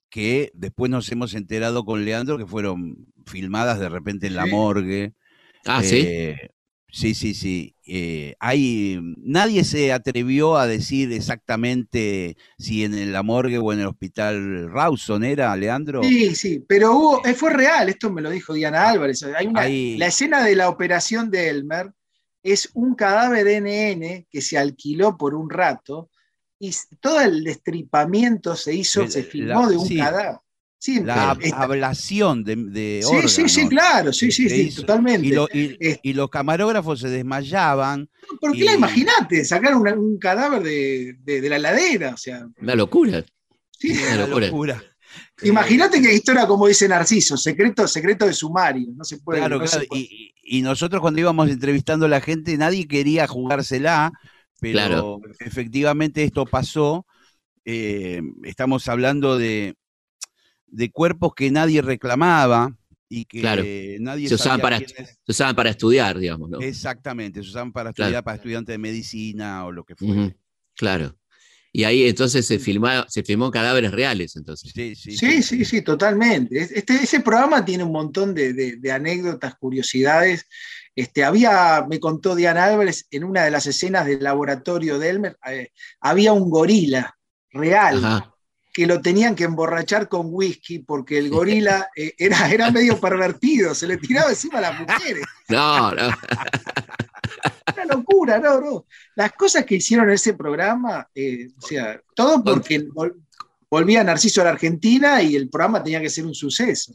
que 0.09 0.49
después 0.53 0.89
nos 0.89 1.11
hemos 1.11 1.33
enterado 1.33 1.83
con 1.83 2.05
Leandro 2.05 2.37
que 2.37 2.45
fueron 2.45 2.95
filmadas 3.25 3.77
de 3.79 3.89
repente 3.89 4.27
en 4.27 4.35
la 4.35 4.45
morgue. 4.45 5.13
Ah, 5.65 5.83
sí. 5.83 6.05
Eh, 6.07 6.37
sí, 6.41 6.47
sí, 7.15 7.33
sí. 7.33 7.75
Eh, 7.85 8.35
hay, 8.39 8.99
nadie 9.17 9.63
se 9.63 9.91
atrevió 9.91 10.57
a 10.57 10.67
decir 10.67 11.11
exactamente 11.11 12.37
si 12.57 12.83
en 12.83 13.11
la 13.11 13.23
morgue 13.23 13.57
o 13.57 13.73
en 13.73 13.79
el 13.79 13.87
hospital 13.87 14.69
Rawson 14.71 15.23
era, 15.23 15.55
Leandro. 15.55 16.03
Sí, 16.03 16.35
sí, 16.35 16.63
pero 16.67 16.93
hubo, 16.95 17.25
eh, 17.25 17.33
fue 17.33 17.51
real, 17.53 17.89
esto 17.89 18.11
me 18.11 18.21
lo 18.21 18.29
dijo 18.29 18.53
Diana 18.53 18.89
Álvarez. 18.89 19.23
Hay 19.23 19.47
una- 19.47 19.61
Hay- 19.61 19.97
La 19.97 20.07
escena 20.07 20.43
de 20.43 20.55
la 20.55 20.69
operación 20.69 21.29
de 21.31 21.49
Elmer 21.49 21.91
es 22.43 22.69
un 22.73 22.95
cadáver 22.95 23.47
NN 23.47 24.27
que 24.29 24.41
se 24.41 24.57
alquiló 24.57 25.17
por 25.17 25.33
un 25.35 25.49
rato 25.49 26.09
y 26.59 26.71
todo 26.99 27.21
el 27.21 27.43
destripamiento 27.43 28.55
se 28.55 28.73
hizo, 28.75 29.01
El- 29.03 29.11
se 29.11 29.23
filmó 29.23 29.63
la- 29.63 29.67
de 29.69 29.77
un 29.77 29.87
sí. 29.87 29.97
cadáver. 29.97 30.39
Sí, 30.83 30.99
La 31.03 31.37
esta- 31.39 31.61
ablación 31.61 32.43
de, 32.43 32.55
de 32.55 33.01
sí, 33.03 33.27
sí, 33.27 33.47
sí, 33.47 33.61
órganos. 33.61 33.69
claro, 33.69 34.13
sí, 34.13 34.31
sí, 34.31 34.49
Se 34.49 34.55
sí, 34.55 34.61
hizo- 34.63 34.81
totalmente. 34.81 35.27
Y, 35.27 35.31
lo- 35.31 35.47
y- 35.53 35.77
y 36.01 36.13
los 36.13 36.27
camarógrafos 36.31 37.01
se 37.01 37.07
desmayaban. 37.09 38.09
Porque 38.39 38.63
la 38.63 38.71
y- 38.71 38.77
imagínate, 38.77 39.45
sacar 39.45 39.75
una- 39.75 39.93
un 39.93 40.17
cadáver 40.17 40.63
de, 40.63 41.17
de- 41.23 41.39
de 41.39 41.49
la 41.49 41.59
ladera, 41.59 42.15
o 42.15 42.17
sea, 42.17 42.47
Una 42.59 42.73
locura. 42.73 43.23
sí. 43.77 43.91
Una 43.91 44.25
locura. 44.25 44.47
locura. 44.47 44.83
Imagínate 45.43 46.01
que 46.01 46.15
historia 46.15 46.47
como 46.47 46.65
dice 46.65 46.87
Narciso, 46.87 47.37
secreto, 47.37 47.87
secreto 47.87 48.25
de 48.25 48.33
sumario, 48.33 48.87
no 48.95 49.03
se 49.03 49.19
puede. 49.19 49.37
Claro, 49.39 49.59
no 49.59 49.67
se 49.67 49.73
claro. 49.75 49.87
puede. 49.87 50.01
Y, 50.01 50.33
y- 50.43 50.57
y 50.57 50.61
nosotros 50.63 50.99
cuando 50.99 51.19
íbamos 51.19 51.47
entrevistando 51.51 52.07
a 52.07 52.09
la 52.09 52.21
gente, 52.21 52.57
nadie 52.57 52.87
quería 52.87 53.27
jugársela, 53.27 54.11
pero 54.59 54.73
Claro. 54.73 55.21
efectivamente 55.41 56.23
esto 56.23 56.47
pasó. 56.47 57.05
Eh, 57.65 58.21
estamos 58.45 58.87
hablando 58.87 59.37
de, 59.37 59.75
de 60.71 60.89
cuerpos 60.89 61.33
que 61.35 61.51
nadie 61.51 61.81
reclamaba 61.81 62.75
y 63.09 63.25
que 63.25 63.41
Claro. 63.41 63.63
nadie 63.99 64.27
Se 64.29 64.35
usaban 64.35 64.61
para- 64.61 64.77
quiénes- 64.79 65.19
Se 65.25 65.31
usaban 65.31 65.55
para 65.55 65.69
estudiar, 65.69 66.17
digamos, 66.17 66.49
¿no? 66.49 66.59
Exactamente, 66.61 67.43
se 67.43 67.49
usaban 67.49 67.71
para 67.71 67.91
Claro. 67.93 68.07
estudiar, 68.09 68.23
para 68.23 68.37
estudiantes 68.37 68.73
de 68.73 68.77
medicina 68.77 69.65
o 69.65 69.71
lo 69.71 69.83
que 69.83 69.95
fuera. 69.95 70.13
Ujú, 70.13 70.33
Claro. 70.75 71.15
Y 71.73 71.83
ahí 71.85 72.03
entonces 72.07 72.45
se 72.45 72.59
filmaba, 72.59 73.05
se 73.09 73.23
filmó 73.23 73.49
cadáveres 73.51 73.91
reales, 73.91 74.35
entonces. 74.35 74.71
Sí, 74.73 74.93
sí, 74.95 75.15
Sí, 75.17 75.41
sí, 75.43 75.63
sí, 75.63 75.81
totalmente. 75.81 76.59
Es- 76.59 76.71
Este, 76.71 76.95
ese 76.95 77.19
programa 77.21 77.63
tiene 77.63 77.83
un 77.85 77.91
montón 77.93 78.33
de, 78.33 78.51
de- 78.53 78.75
de 78.77 78.91
anécdotas, 78.91 79.55
curiosidades. 79.55 80.47
Este, 80.95 81.23
había, 81.23 81.85
me 81.89 81.99
contó 82.01 82.35
Diana 82.35 82.65
Álvarez, 82.65 83.07
en 83.11 83.23
una 83.23 83.45
de 83.45 83.51
las 83.51 83.67
escenas 83.67 84.05
del 84.05 84.21
laboratorio 84.21 84.99
de 84.99 85.09
Elmer, 85.09 85.37
eh, 85.49 85.69
había 86.01 86.33
un 86.33 86.49
gorila 86.49 87.17
real 87.51 88.03
Ajá. 88.03 88.30
Que 88.73 88.87
lo 88.87 89.01
tenían 89.01 89.35
que 89.35 89.43
emborrachar 89.43 90.07
con 90.07 90.27
whisky 90.29 90.79
porque 90.79 91.17
el 91.17 91.29
gorila 91.29 91.89
eh, 91.95 92.13
era, 92.17 92.49
era 92.49 92.71
medio 92.71 92.99
pervertido, 92.99 93.75
se 93.75 93.87
le 93.87 93.97
tiraba 93.97 94.29
encima 94.29 94.59
a 94.59 94.61
las 94.61 94.79
mujeres. 94.79 95.23
No, 95.49 95.91
no. 95.91 96.07
Una 97.75 97.85
locura, 97.85 98.39
no, 98.39 98.61
no. 98.61 98.85
Las 99.15 99.31
cosas 99.33 99.65
que 99.65 99.75
hicieron 99.75 100.07
en 100.07 100.13
ese 100.15 100.33
programa, 100.33 101.07
eh, 101.15 101.49
o 101.57 101.61
sea, 101.67 102.01
todo 102.15 102.43
porque 102.43 102.81
vol- 102.87 103.15
volvía 103.69 104.03
Narciso 104.03 104.41
a 104.41 104.45
la 104.45 104.49
Argentina 104.51 105.21
y 105.21 105.35
el 105.35 105.49
programa 105.49 105.83
tenía 105.83 106.01
que 106.01 106.09
ser 106.09 106.25
un 106.25 106.35
suceso. 106.35 106.93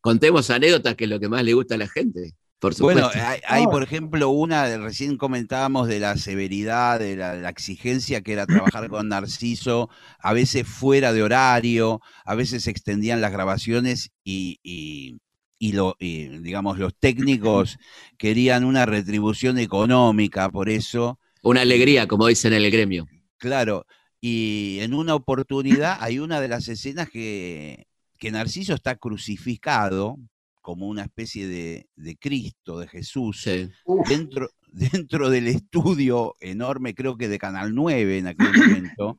Contemos 0.00 0.48
anécdotas 0.50 0.94
que 0.94 1.04
es 1.04 1.10
lo 1.10 1.20
que 1.20 1.28
más 1.28 1.44
le 1.44 1.52
gusta 1.54 1.74
a 1.74 1.78
la 1.78 1.88
gente, 1.88 2.34
por 2.60 2.74
supuesto. 2.74 3.08
Bueno, 3.08 3.24
hay, 3.48 3.64
por 3.66 3.82
ejemplo, 3.82 4.28
una, 4.30 4.66
de- 4.66 4.78
recién 4.78 5.16
comentábamos 5.16 5.88
de 5.88 5.98
la 5.98 6.16
severidad, 6.16 6.98
de 7.00 7.16
la, 7.16 7.34
la 7.34 7.48
exigencia 7.48 8.20
que 8.20 8.32
era 8.32 8.46
trabajar 8.46 8.88
con 8.88 9.08
Narciso, 9.08 9.88
a 10.18 10.32
veces 10.32 10.66
fuera 10.68 11.12
de 11.12 11.22
horario, 11.22 12.00
a 12.24 12.34
veces 12.34 12.64
se 12.64 12.70
extendían 12.70 13.20
las 13.20 13.32
grabaciones 13.32 14.10
y, 14.24 14.60
y- 14.62 15.18
y 15.58 15.72
lo, 15.72 15.94
y, 15.98 16.28
digamos, 16.38 16.78
los 16.78 16.94
técnicos 16.98 17.76
querían 18.16 18.64
una 18.64 18.86
retribución 18.86 19.58
económica 19.58 20.48
por 20.50 20.68
eso. 20.70 21.18
Una 21.42 21.62
alegría, 21.62 22.06
como 22.06 22.26
dicen 22.28 22.52
en 22.54 22.62
el 22.64 22.70
gremio. 22.70 23.06
Claro, 23.38 23.86
y 24.20 24.78
en 24.80 24.94
una 24.94 25.14
oportunidad 25.14 25.98
hay 26.00 26.18
una 26.18 26.40
de 26.40 26.48
las 26.48 26.68
escenas 26.68 27.10
que, 27.10 27.86
que 28.18 28.30
Narciso 28.30 28.74
está 28.74 28.96
crucificado 28.96 30.16
como 30.60 30.86
una 30.88 31.02
especie 31.02 31.46
de, 31.48 31.88
de 31.96 32.16
Cristo, 32.16 32.78
de 32.78 32.88
Jesús, 32.88 33.42
Sí. 33.42 33.70
Dentro, 34.08 34.50
dentro 34.72 35.30
del 35.30 35.48
estudio 35.48 36.36
enorme, 36.40 36.94
creo 36.94 37.16
que 37.16 37.28
de 37.28 37.38
Canal 37.38 37.74
9 37.74 38.18
en 38.18 38.26
aquel 38.28 38.52
momento, 38.52 39.18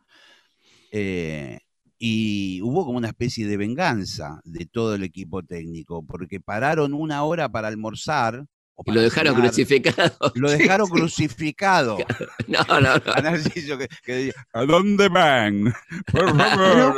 eh, 0.92 1.60
y 1.98 2.62
hubo 2.64 2.86
como 2.86 2.98
una 2.98 3.10
especie 3.10 3.46
de 3.46 3.58
venganza 3.58 4.42
de 4.44 4.66
todo 4.66 4.96
el 4.96 5.04
equipo 5.04 5.44
técnico, 5.44 6.04
porque 6.04 6.39
pararon 6.39 6.94
una 6.94 7.24
hora 7.24 7.50
para 7.50 7.68
almorzar, 7.68 8.46
Y 8.84 8.92
lo 8.92 9.02
dejaron 9.02 9.36
crucificado. 9.36 10.32
Lo 10.34 10.50
dejaron 10.50 10.89
crucificado. 10.89 11.98
No, 12.48 12.64
no, 12.68 12.82
no. 12.82 13.02
A 13.14 13.22
Narciso 13.22 13.78
que, 13.78 13.88
que 14.04 14.14
decía, 14.14 14.34
¿a 14.52 14.66
dónde 14.66 15.08
van? 15.10 15.72
Por 16.12 16.36
favor. 16.36 16.98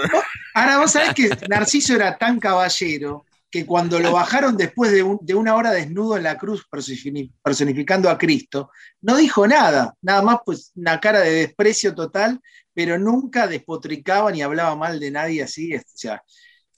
ahora 0.53 0.77
vos 0.79 0.91
sabés 0.91 1.13
que 1.13 1.29
Narciso 1.49 1.95
era 1.95 2.17
tan 2.17 2.39
caballero 2.39 3.25
que 3.53 3.67
cuando 3.67 3.99
lo 3.99 4.11
bajaron 4.13 4.57
después 4.57 4.91
de, 4.91 5.03
un- 5.03 5.19
de 5.21 5.35
una 5.35 5.53
hora 5.53 5.69
desnudo 5.69 6.17
en 6.17 6.23
la 6.23 6.39
cruz 6.39 6.65
personi- 6.71 7.31
personificando 7.43 8.09
a 8.09 8.17
Cristo, 8.17 8.71
no 9.01 9.15
dijo 9.15 9.47
nada, 9.47 9.93
nada 10.01 10.23
más 10.23 10.37
pues 10.43 10.71
una 10.73 10.99
cara 10.99 11.19
de 11.19 11.29
desprecio 11.33 11.93
total, 11.93 12.41
pero 12.73 12.97
nunca 12.97 13.45
despotricaba 13.45 14.31
ni 14.31 14.41
hablaba 14.41 14.75
mal 14.75 14.99
de 14.99 15.11
nadie 15.11 15.43
así, 15.43 15.75
o 15.75 15.81
sea, 15.85 16.23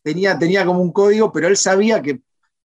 tenía, 0.04 0.38
tenía 0.38 0.66
como 0.66 0.82
un 0.82 0.92
código, 0.92 1.32
pero 1.32 1.48
él 1.48 1.56
sabía 1.56 2.02
que 2.02 2.20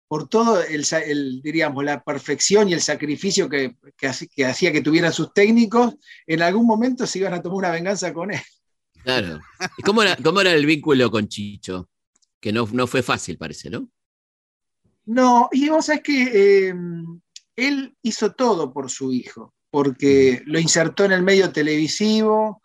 por 0.08 0.30
todo 0.30 0.62
el, 0.64 1.41
diríamos, 1.41 1.84
la 1.84 2.01
perfección 2.01 2.70
y 2.70 2.74
el 2.76 2.82
sacrificio 2.82 3.49
que, 3.49 3.76
que 3.97 4.08
haci- 4.08 4.30
que 4.34 4.45
hacía 4.45 4.72
que 4.72 4.80
tuvieran 4.80 5.12
sus 5.12 5.34
técnicos, 5.34 5.95
en 6.26 6.41
algún 6.43 6.66
momento 6.66 7.05
se 7.05 7.20
iban 7.20 7.34
a 7.34 7.41
tomar 7.41 7.58
una 7.58 7.72
venganza 7.72 8.14
con 8.14 8.32
él. 8.32 8.39
Claro. 9.03 9.41
¿Y 9.78 9.82
cómo 9.82 10.01
era, 10.01 10.16
cómo 10.16 10.39
era 10.39 10.53
el 10.53 10.66
vínculo 10.66 11.12
con 11.12 11.28
Chicho? 11.28 11.89
Que 12.39 12.53
no, 12.53 12.70
no 12.72 12.88
fue 12.88 13.03
fácil, 13.03 13.38
parece, 13.38 13.70
¿no? 13.70 13.89
No, 15.08 15.49
y 15.53 15.70
vos 15.70 15.86
sabés 15.86 16.01
que 16.03 16.68
eh, 16.68 16.74
él 17.55 17.95
hizo 18.01 18.34
todo 18.34 18.74
por 18.74 18.91
su 18.91 19.12
hijo, 19.14 19.53
porque 19.72 20.43
lo 20.45 20.60
insertó 20.60 21.05
en 21.05 21.14
el 21.14 21.24
medio 21.24 21.51
televisivo, 21.51 22.62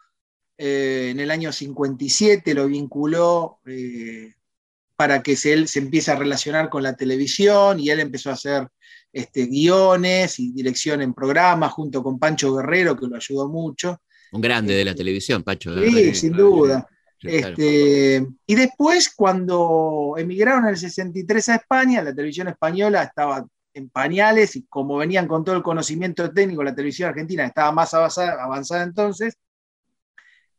eh, 0.59 1.09
en 1.11 1.21
el 1.21 1.31
año 1.31 1.53
57 1.53 2.53
lo 2.55 2.67
vinculó 2.67 3.61
eh, 3.65 4.35
para 4.97 5.23
que 5.23 5.37
se, 5.37 5.53
él 5.53 5.69
se 5.69 5.79
empiece 5.79 6.11
a 6.11 6.17
relacionar 6.17 6.69
con 6.69 6.83
la 6.83 6.97
televisión 6.97 7.79
y 7.79 7.91
él 7.91 8.01
empezó 8.01 8.31
a 8.31 8.35
hacer 8.35 8.69
este, 9.13 9.47
guiones 9.47 10.39
y 10.41 10.53
dirección 10.53 11.01
en 11.01 11.15
programas 11.15 11.73
junto 11.73 12.03
con 12.03 12.19
Pancho 12.19 12.55
Guerrero, 12.55 12.97
que 12.97 13.07
lo 13.07 13.17
ayudó 13.17 13.49
mucho. 13.49 14.03
Un 14.33 14.41
grande 14.41 14.75
de 14.75 14.85
la 14.85 14.95
televisión, 14.95 15.45
Pacho. 15.45 15.75
Sí, 15.75 15.81
Guerrero. 15.81 16.15
sin 16.15 16.33
duda. 16.33 16.89
Claro. 17.23 17.49
Este, 17.49 18.27
y 18.47 18.55
después, 18.55 19.15
cuando 19.15 20.15
emigraron 20.19 20.65
en 20.65 20.71
el 20.71 20.77
63 20.77 21.49
a 21.51 21.55
España, 21.57 22.03
la 22.03 22.13
televisión 22.13 22.49
española 22.49 23.05
estaba 23.05 23.47
en 23.75 23.89
pañales 23.89 24.57
y 24.57 24.65
como 24.65 24.97
venían 24.97 25.27
con 25.29 25.45
todo 25.45 25.57
el 25.57 25.63
conocimiento 25.63 26.31
técnico, 26.33 26.63
la 26.65 26.75
televisión 26.75 27.09
argentina 27.11 27.45
estaba 27.45 27.71
más 27.73 27.95
avanzada, 27.95 28.43
avanzada 28.43 28.83
entonces, 28.83 29.37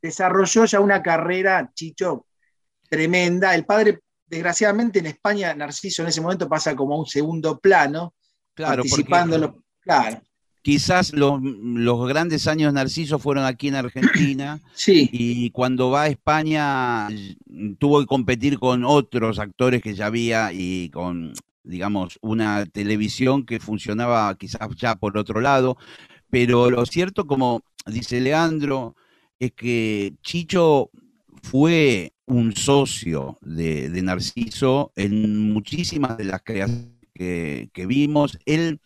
desarrolló 0.01 0.65
ya 0.65 0.79
una 0.79 1.01
carrera, 1.01 1.69
Chicho, 1.73 2.27
tremenda. 2.89 3.53
El 3.55 3.65
padre, 3.65 3.99
desgraciadamente 4.25 4.99
en 4.99 5.07
España, 5.07 5.53
Narciso 5.53 6.01
en 6.01 6.09
ese 6.09 6.21
momento 6.21 6.47
pasa 6.49 6.75
como 6.75 6.95
a 6.95 6.99
un 6.99 7.05
segundo 7.05 7.59
plano, 7.59 8.13
Claro, 8.53 8.83
participando 8.83 9.35
en 9.35 9.41
los- 9.41 9.51
Claro, 9.81 10.21
quizás 10.63 11.13
los, 11.13 11.39
los 11.43 12.07
grandes 12.07 12.47
años 12.47 12.73
de 12.73 12.79
Narciso 12.79 13.19
fueron 13.19 13.45
aquí 13.45 13.67
en 13.67 13.75
Argentina 13.75 14.59
sí, 14.73 15.09
y 15.11 15.51
cuando 15.51 15.91
va 15.91 16.03
a 16.03 16.07
España 16.07 17.09
tuvo 17.77 17.99
que 17.99 18.07
competir 18.07 18.57
con 18.57 18.83
otros 18.85 19.37
actores 19.37 19.81
que 19.81 19.93
ya 19.93 20.07
había 20.07 20.51
y 20.53 20.89
con, 20.89 21.33
digamos, 21.63 22.17
una 22.21 22.65
televisión 22.65 23.45
que 23.45 23.59
funcionaba 23.59 24.35
quizás 24.37 24.61
ya 24.77 24.95
por 24.95 25.17
otro 25.17 25.41
lado. 25.41 25.77
Pero 26.29 26.71
lo 26.71 26.85
cierto, 26.85 27.27
como 27.27 27.61
dice 27.85 28.21
Leandro, 28.21 28.95
es 29.39 29.51
que 29.51 30.13
Chicho 30.23 30.89
fue 31.43 32.13
un 32.25 32.55
socio 32.55 33.37
de, 33.41 33.89
de 33.89 34.01
Narciso 34.01 34.93
en 34.95 35.51
muchísimas 35.51 36.17
de 36.17 36.23
las 36.23 36.41
creaciones 36.41 36.87
que, 37.13 37.69
que 37.73 37.85
vimos. 37.85 38.39
Él 38.45 38.79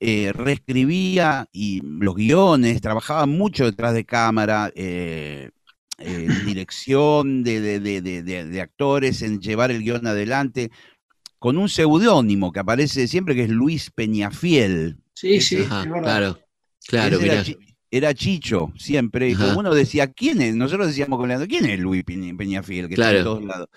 eh, 0.00 0.32
reescribía 0.32 1.48
y 1.52 1.80
los 1.82 2.14
guiones, 2.14 2.80
trabajaba 2.80 3.26
mucho 3.26 3.64
detrás 3.64 3.94
de 3.94 4.04
cámara, 4.04 4.70
eh, 4.74 5.50
en 5.98 6.26
dirección 6.46 7.44
de, 7.44 7.60
de- 7.60 7.80
de- 7.80 8.02
de- 8.02 8.22
de- 8.22 8.44
de 8.44 8.60
actores, 8.60 9.22
en 9.22 9.40
llevar 9.40 9.70
el 9.70 9.82
guion 9.82 10.06
adelante, 10.06 10.70
con 11.38 11.56
un 11.58 11.68
seudónimo 11.68 12.52
que 12.52 12.60
aparece 12.60 13.06
siempre, 13.06 13.34
que 13.34 13.44
es 13.44 13.50
Luis 13.50 13.90
Peñafiel. 13.90 14.98
sí, 15.14 15.40
sí, 15.40 15.58
Ajá, 15.62 15.82
claro, 15.84 16.38
claro, 16.86 17.18
era, 17.90 18.12
Chicho, 18.12 18.72
siempre. 18.76 19.30
Y 19.30 19.34
Ajá. 19.34 19.54
uno 19.56 19.72
decía, 19.72 20.08
¿quién 20.08 20.42
es? 20.42 20.56
Nosotros 20.56 20.88
decíamos 20.88 21.16
con 21.18 21.28
Leandro, 21.28 21.46
¿quién 21.46 21.64
es 21.66 21.78
Luis 21.78 22.02
Peña- 22.04 22.36
Peñafiel? 22.36 22.88
Que 22.88 22.94
está 22.94 23.04
Claro. 23.10 23.18
en 23.18 23.24
todos 23.24 23.44
lados. 23.44 23.68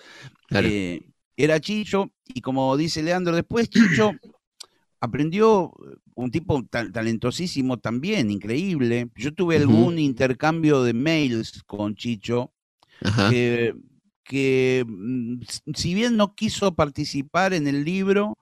Claro. 0.48 0.66
Eh, 0.68 1.02
era 1.36 1.60
Chicho, 1.60 2.10
y 2.26 2.40
como 2.40 2.76
dice 2.76 3.00
Leandro, 3.02 3.36
después 3.36 3.70
Chicho 3.70 4.10
aprendió 5.00 5.72
eh, 5.86 5.96
un 6.24 6.30
tipo 6.30 6.64
ta- 6.68 6.90
talentosísimo 6.90 7.76
también, 7.78 8.30
increíble. 8.30 9.08
Yo 9.16 9.32
tuve 9.32 9.56
algún 9.56 9.98
intercambio 9.98 10.82
de 10.82 10.92
mails 10.92 11.62
con 11.64 11.94
Chicho, 11.94 12.52
Ajá. 13.02 13.30
que, 13.30 13.74
que, 14.24 14.84
mm, 14.86 15.40
si 15.74 15.94
bien 15.94 16.16
no 16.16 16.34
quiso 16.34 16.74
participar 16.74 17.54
en 17.54 17.66
el 17.68 17.84
libro, 17.84 18.36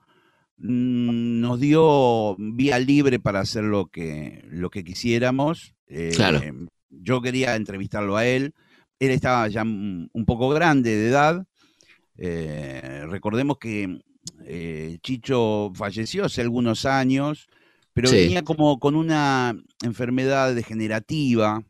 mm, 0.57 1.39
nos 1.39 1.59
dio 1.59 2.35
vía 2.39 2.79
libre 2.79 3.19
para 3.19 3.41
hacer 3.41 3.63
lo 3.63 3.85
que, 3.87 4.43
lo 4.49 4.69
que 4.69 4.83
quisiéramos. 4.83 5.73
Claro. 6.15 6.39
Eh, 6.39 6.53
Yo 6.89 7.21
quería 7.21 7.55
entrevistarlo 7.55 8.17
a 8.17 8.25
él. 8.25 8.53
Él 8.99 9.11
estaba 9.11 9.47
ya 9.49 9.61
un 9.61 10.09
un 10.13 10.25
poco 10.25 10.49
grande 10.49 10.95
de 10.95 11.09
edad. 11.09 11.45
Eh, 12.17 13.03
recordemos 13.07 13.57
que 13.59 13.99
eh, 14.45 14.97
Chicho 15.03 15.71
falleció 15.75 16.25
hace 16.25 16.41
algunos 16.41 16.85
años, 16.85 17.47
pero 17.97 18.09
Sí. 18.09 18.15
venía 18.17 18.43
como 18.43 18.79
con 18.79 18.95
una 18.95 19.55
enfermedad 19.83 20.53
degenerativa 20.53 21.63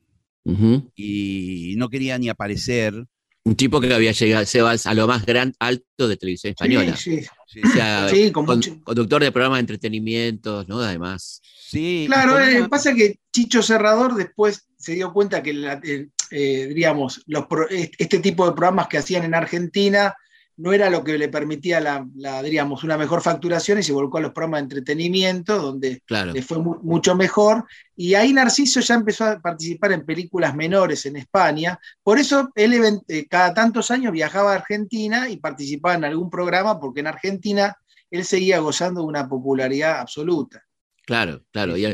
y 0.96 1.76
no 1.78 1.90
quería 1.90 2.18
ni 2.18 2.30
aparecer. 2.30 3.06
Un 3.44 3.56
tipo 3.56 3.80
que 3.80 3.94
había 3.94 4.12
llegado 4.12 4.46
se 4.46 4.62
va 4.62 4.76
a 4.84 4.94
lo 4.94 5.08
más 5.08 5.26
gran 5.26 5.54
alto 5.60 6.08
de 6.10 6.18
televisión 6.18 6.52
española. 6.52 6.98
Sí, 6.98 7.22
sí. 7.22 7.28
Sí, 7.48 7.62
O 7.64 7.70
sea, 7.74 8.10
Sí, 8.10 8.32
con 8.32 8.46
con- 8.46 8.58
mucho- 8.58 8.78
conductor 8.84 9.24
de 9.24 9.32
programas 9.32 9.58
de 9.58 9.62
entretenimiento, 9.62 10.66
¿no? 10.68 10.82
Además. 10.82 11.42
sí, 11.70 12.06
Claro, 12.08 12.40
eh, 12.40 12.58
una- 12.60 12.68
pasa 12.70 12.94
que 12.94 13.20
Chicho 13.34 13.62
Serrador 13.62 14.16
después 14.16 14.68
se 14.78 14.94
dio 14.96 15.14
cuenta 15.14 15.42
que, 15.42 15.54
la- 15.54 15.80
eh, 15.84 16.10
eh, 16.32 16.66
diríamos, 16.68 17.24
los 17.28 17.46
pro- 17.48 17.70
este 17.70 18.20
tipo 18.20 18.46
de 18.46 18.52
programas 18.52 18.88
que 18.90 18.98
hacían 18.98 19.24
en 19.24 19.34
Argentina 19.34 20.14
no 20.58 20.74
era 20.74 20.90
lo 20.90 21.04
que 21.04 21.18
le 21.18 21.30
permitía 21.30 21.80
la, 21.80 22.08
la, 22.16 22.42
diríamos, 22.42 22.84
una 22.84 22.98
mejor 22.98 23.22
facturación 23.22 23.78
y 23.80 23.84
se 23.84 23.94
volcó 23.94 24.18
a 24.18 24.22
los 24.22 24.32
programas 24.32 24.62
de 24.62 24.64
entretenimiento, 24.64 25.62
donde 25.62 26.02
Claro. 26.06 26.34
le 26.34 26.42
fue 26.42 26.58
mu- 26.60 26.80
mucho 26.82 27.16
mejor. 27.16 27.66
Y 27.96 28.16
ahí 28.16 28.34
Narciso 28.34 28.80
ya 28.80 28.96
empezó 28.96 29.26
a 29.26 29.40
participar 29.40 29.92
en 29.92 30.06
películas 30.06 30.56
menores 30.56 31.06
en 31.06 31.16
España. 31.18 31.80
Por 32.04 32.18
eso 32.20 32.50
él 32.56 32.74
eh, 33.08 33.28
cada 33.28 33.54
tantos 33.54 33.92
años 33.92 34.12
viajaba 34.12 34.54
a 34.54 34.56
Argentina 34.56 35.30
y 35.30 35.38
participaba 35.38 35.96
en 35.96 36.06
algún 36.06 36.30
programa, 36.30 36.80
porque 36.80 37.02
en 37.02 37.08
Argentina 37.08 37.76
él 38.10 38.26
seguía 38.26 38.60
gozando 38.60 39.02
de 39.02 39.08
una 39.08 39.28
popularidad 39.30 40.00
absoluta. 40.00 40.64
Claro, 41.06 41.44
claro. 41.52 41.78
Y 41.78 41.86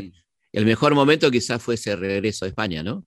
el, 0.52 0.64
mejor 0.64 0.94
momento 0.94 1.30
quizás 1.30 1.60
fue 1.62 1.74
ese 1.74 1.96
regreso 1.96 2.44
a 2.44 2.48
España, 2.48 2.82
¿no? 2.82 3.04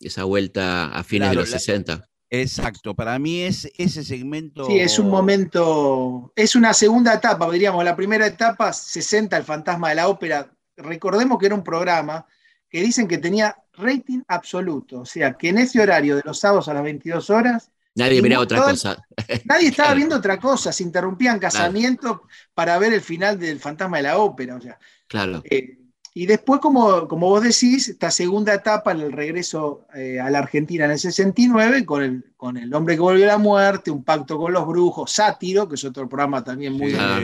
Esa 0.00 0.24
vuelta 0.24 0.88
a 0.88 1.04
fines 1.04 1.30
de 1.30 1.36
los 1.36 1.50
la- 1.50 1.58
60. 1.58 2.08
Exacto, 2.30 2.94
para 2.94 3.18
mí 3.18 3.42
es 3.42 3.70
ese 3.78 4.02
segmento. 4.02 4.66
Sí, 4.66 4.78
es 4.80 4.98
un 4.98 5.08
momento, 5.08 6.32
es 6.34 6.56
una 6.56 6.74
segunda 6.74 7.14
etapa, 7.14 7.48
diríamos, 7.50 7.84
la 7.84 7.94
primera 7.94 8.26
etapa, 8.26 8.72
60, 8.72 9.36
el 9.36 9.44
fantasma 9.44 9.90
de 9.90 9.94
la 9.94 10.08
ópera. 10.08 10.50
Recordemos 10.76 11.38
que 11.38 11.46
era 11.46 11.54
un 11.54 11.62
programa 11.62 12.26
que 12.68 12.80
dicen 12.82 13.06
que 13.06 13.18
tenía 13.18 13.56
rating 13.74 14.22
absoluto, 14.26 15.00
o 15.00 15.06
sea, 15.06 15.34
que 15.34 15.50
en 15.50 15.58
ese 15.58 15.80
horario 15.80 16.16
de 16.16 16.22
los 16.24 16.38
sábados 16.40 16.68
a 16.68 16.74
las 16.74 16.82
22 16.82 17.30
horas, 17.30 17.70
Nadie 17.94 18.20
miraba 18.20 18.42
otra 18.42 18.60
cosa. 18.62 19.06
nadie 19.44 19.68
estaba 19.68 19.86
Claro. 19.88 19.96
viendo 19.96 20.16
otra 20.16 20.38
cosa, 20.38 20.70
se 20.72 20.82
interrumpían 20.82 21.38
casamientos 21.38 22.20
para 22.52 22.78
ver 22.78 22.92
el 22.92 23.00
final 23.00 23.38
del 23.38 23.58
fantasma 23.60 23.98
de 23.98 24.02
la 24.02 24.18
ópera, 24.18 24.56
o 24.56 24.60
sea, 24.60 24.78
Claro. 25.06 25.42
eh, 25.48 25.78
y 26.18 26.24
después, 26.24 26.60
como, 26.60 27.06
como 27.08 27.28
vos 27.28 27.42
decís, 27.42 27.88
esta 27.88 28.10
segunda 28.10 28.54
etapa, 28.54 28.92
el 28.92 29.12
regreso 29.12 29.86
eh, 29.94 30.18
a 30.18 30.30
la 30.30 30.38
Argentina 30.38 30.86
en 30.86 30.92
el 30.92 30.98
69, 30.98 31.84
con 31.84 32.02
el, 32.02 32.24
con 32.38 32.56
el 32.56 32.72
hombre 32.72 32.94
que 32.94 33.00
volvió 33.02 33.24
a 33.24 33.28
la 33.28 33.38
muerte, 33.38 33.90
un 33.90 34.02
pacto 34.02 34.38
con 34.38 34.50
los 34.54 34.66
brujos, 34.66 35.12
Sátiro, 35.12 35.68
que 35.68 35.74
es 35.74 35.84
otro 35.84 36.08
programa 36.08 36.42
también 36.42 36.72
muy... 36.72 36.90
Sí, 36.92 36.96
Ah. 36.98 37.20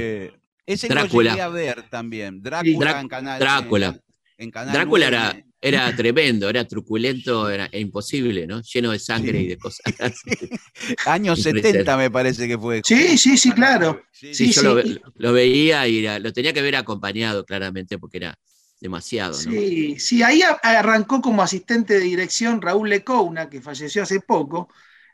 ese 0.66 0.88
Drácula. 0.88 1.34
lo 1.36 1.42
a 1.42 1.48
ver 1.48 1.88
también. 1.88 2.42
Drácula 2.42 2.92
Drá- 2.92 3.00
en 3.00 3.08
canal. 3.08 3.40
Drácula. 3.40 3.86
En, 3.88 4.02
en 4.44 4.50
canal 4.50 4.74
Drácula 4.74 5.10
9. 5.10 5.44
era, 5.60 5.86
era 5.88 5.96
tremendo, 5.96 6.48
era 6.50 6.64
truculento, 6.68 7.48
era 7.48 7.70
imposible, 7.72 8.46
¿no? 8.46 8.60
Lleno 8.60 8.90
de 8.90 8.98
sangre 8.98 9.38
Sí. 9.38 9.44
y 9.44 9.48
de 9.48 9.56
cosas. 9.56 9.80
Años 11.06 11.38
Impresionante. 11.38 11.68
70 11.78 11.96
me 11.96 12.10
parece 12.10 12.46
que 12.48 12.58
fue. 12.58 12.82
Sí, 12.84 13.16
sí, 13.18 13.36
sí, 13.36 13.52
claro. 13.52 13.92
9. 13.92 14.02
Sí, 14.12 14.34
Sí, 14.34 14.46
Sí, 14.46 14.52
yo 14.52 14.80
sí, 14.82 14.88
lo, 14.94 15.12
lo 15.16 15.32
veía 15.32 15.86
y 15.88 16.04
era- 16.04 16.18
lo 16.18 16.32
tenía 16.32 16.52
que 16.52 16.62
ver 16.62 16.76
acompañado 16.76 17.44
claramente 17.44 17.98
porque 17.98 18.18
era 18.18 18.38
demasiado, 18.82 19.32
¿no? 19.32 19.50
Sí, 19.50 19.98
sí, 19.98 20.22
ahí 20.22 20.42
arrancó 20.62 21.20
como 21.22 21.42
asistente 21.42 21.94
de 21.94 22.00
dirección 22.00 22.60
Raúl 22.60 22.90
Lecouna, 22.90 23.48
que 23.48 23.60
falleció 23.60 24.02
hace 24.02 24.20
poco, 24.20 24.68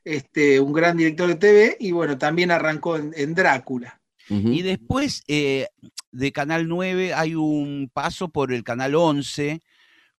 este, 0.04 0.58
un 0.60 0.72
gran 0.72 0.96
director 0.96 1.28
de 1.28 1.34
TV, 1.36 1.76
y 1.80 1.92
bueno, 1.92 2.16
también 2.18 2.50
arrancó 2.50 2.96
en, 2.96 3.12
en 3.16 3.34
Drácula. 3.34 4.00
Y 4.30 4.60
después 4.62 5.22
eh, 5.26 5.68
de 6.12 6.32
Canal 6.32 6.68
9 6.68 7.14
hay 7.14 7.34
un 7.34 7.90
paso 7.92 8.28
por 8.28 8.52
el 8.52 8.62
Canal 8.62 8.94
11 8.94 9.62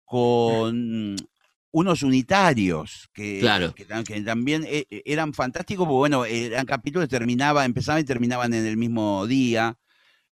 con 0.05 1.17
unos 1.71 2.03
unitarios 2.03 3.11
que, 3.13 3.41
Claro. 3.41 3.75
que 3.75 3.87
tam- 3.87 4.05
que 4.05 4.21
también 4.23 4.65
eh, 4.67 4.87
eran 5.05 5.35
fantásticos, 5.35 5.87
porque 5.87 5.99
bueno, 5.99 6.25
eran 6.25 6.65
capítulos 6.67 7.09
que 7.09 7.17
terminaban, 7.19 7.67
empezaban 7.67 8.01
y 8.01 8.05
terminaban 8.05 8.55
en 8.55 8.65
el 8.67 8.77
mismo 8.79 9.27
día, 9.27 9.77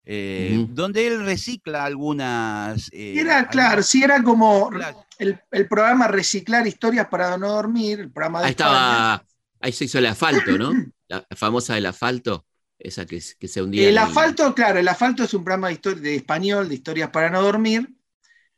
eh, 0.07 0.65
donde 0.71 1.07
él 1.07 1.25
recicla 1.25 1.85
algunas... 1.85 2.89
eh, 2.93 3.21
era, 3.21 3.39
algunas- 3.39 3.53
claro, 3.53 3.83
sí, 3.83 4.03
era 4.03 4.23
como 4.23 4.71
el, 5.19 5.41
el 5.51 5.69
programa 5.69 6.09
Reciclar 6.09 6.67
Historias 6.67 7.09
para 7.09 7.37
no 7.37 7.49
dormir, 7.49 8.01
el 8.01 8.11
programa 8.13 8.41
de 8.41 8.47
Ahí 8.47 8.51
estaba, 8.53 9.25
ahí 9.61 9.73
se 9.73 9.85
hizo 9.85 9.99
el 9.99 10.07
asfalto, 10.07 10.57
¿no? 10.59 10.73
La 11.09 11.25
famosa 11.37 11.75
del 11.75 11.87
asfalto, 11.87 12.45
esa 12.79 13.07
que, 13.07 13.21
se- 13.21 13.37
que 13.37 13.47
se 13.47 13.63
hundía. 13.63 13.89
El 13.89 13.99
asfalto, 13.99 14.55
claro, 14.55 14.79
el 14.81 14.89
asfalto 14.89 15.23
es 15.25 15.35
un 15.35 15.45
programa 15.45 15.69
de, 15.69 15.95
de 15.97 16.17
español, 16.17 16.69
de 16.69 16.75
historias 16.75 17.11
para 17.11 17.31
no 17.31 17.43
dormir, 17.43 17.89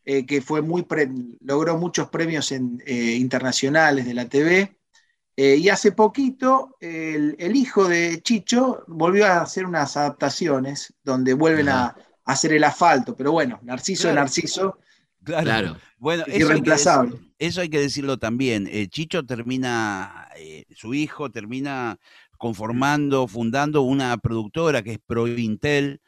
eh, 0.04 0.24
que 0.26 0.40
fue 0.40 0.62
muy 0.62 0.82
pre- 0.84 1.10
logró 1.42 1.76
muchos 1.78 2.08
premios 2.10 2.52
en, 2.52 2.82
eh, 2.86 3.14
internacionales 3.16 4.06
de 4.06 4.14
la 4.14 4.28
TV. 4.28 4.77
Eh, 5.40 5.54
y 5.56 5.68
hace 5.68 5.92
poquito 5.92 6.76
el, 6.80 7.36
el 7.38 7.54
hijo 7.54 7.86
de 7.86 8.20
Chicho 8.22 8.82
volvió 8.88 9.24
a 9.24 9.42
hacer 9.42 9.66
unas 9.66 9.96
adaptaciones 9.96 10.92
donde 11.04 11.32
vuelven 11.32 11.68
a, 11.68 11.84
a 11.86 11.96
hacer 12.24 12.52
el 12.54 12.64
asfalto. 12.64 13.14
Pero 13.14 13.30
bueno, 13.30 13.60
Narciso 13.62 14.08
es 14.08 14.12
Claro. 14.14 14.20
Narciso, 14.20 14.78
Claro. 15.22 15.44
Claro. 15.44 15.76
Bueno, 15.98 16.24
es 16.26 16.34
eso 16.42 16.50
hay, 16.50 17.10
eso 17.38 17.60
hay 17.60 17.68
que 17.68 17.78
decirlo 17.80 18.18
también. 18.18 18.68
Eh, 18.68 18.88
Chicho 18.88 19.24
termina, 19.24 20.28
eh, 20.36 20.64
su 20.74 20.92
hijo 20.94 21.30
termina 21.30 21.98
conformando, 22.36 23.28
fundando 23.28 23.82
una 23.82 24.16
productora 24.16 24.82
que 24.82 24.92
es 24.94 24.98
Prointel, 25.06 26.00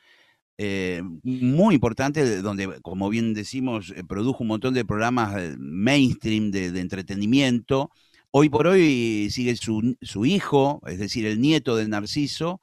eh, 0.58 1.02
muy 1.22 1.76
importante, 1.76 2.24
de- 2.24 2.42
donde, 2.42 2.80
como 2.82 3.08
bien 3.10 3.32
decimos, 3.34 3.92
eh, 3.96 4.02
produjo 4.02 4.42
un 4.42 4.48
montón 4.48 4.74
de 4.74 4.84
programas 4.84 5.36
eh, 5.38 5.54
mainstream 5.58 6.50
de, 6.50 6.72
de 6.72 6.80
entretenimiento. 6.80 7.90
Hoy 8.32 8.48
por 8.48 8.66
hoy 8.66 9.28
sigue 9.30 9.56
su, 9.56 9.96
su 10.00 10.24
hijo, 10.24 10.80
es 10.86 10.98
decir, 10.98 11.26
el 11.26 11.40
nieto 11.40 11.76
de 11.76 11.88
Narciso, 11.88 12.60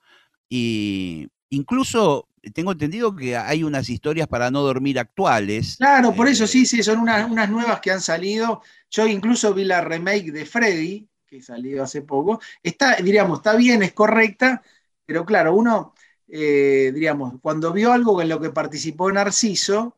y 0.49 1.27
incluso 1.49 2.27
tengo 2.53 2.71
entendido 2.71 3.15
que 3.15 3.35
hay 3.35 3.63
unas 3.63 3.89
historias 3.89 4.27
para 4.27 4.51
no 4.51 4.61
dormir 4.61 4.99
actuales. 4.99 5.75
Claro, 5.77 6.13
por 6.13 6.27
eso 6.27 6.45
eh, 6.45 6.47
sí, 6.47 6.65
sí, 6.65 6.81
son 6.83 6.99
unas, 6.99 7.29
unas 7.29 7.49
nuevas 7.49 7.81
que 7.81 7.91
han 7.91 8.01
salido. 8.01 8.61
Yo 8.89 9.07
incluso 9.07 9.53
vi 9.53 9.65
la 9.65 9.81
remake 9.81 10.31
de 10.31 10.45
Freddy, 10.45 11.07
que 11.25 11.41
salió 11.41 11.83
hace 11.83 12.01
poco. 12.01 12.39
Está, 12.63 12.95
diríamos, 12.95 13.39
está 13.39 13.55
bien, 13.55 13.83
es 13.83 13.93
correcta, 13.93 14.61
pero 15.05 15.25
claro, 15.25 15.53
uno, 15.55 15.93
eh, 16.27 16.91
diríamos, 16.93 17.35
cuando 17.41 17.73
vio 17.73 17.91
algo 17.91 18.21
en 18.21 18.29
lo 18.29 18.39
que 18.39 18.51
participó 18.51 19.11
Narciso, 19.11 19.97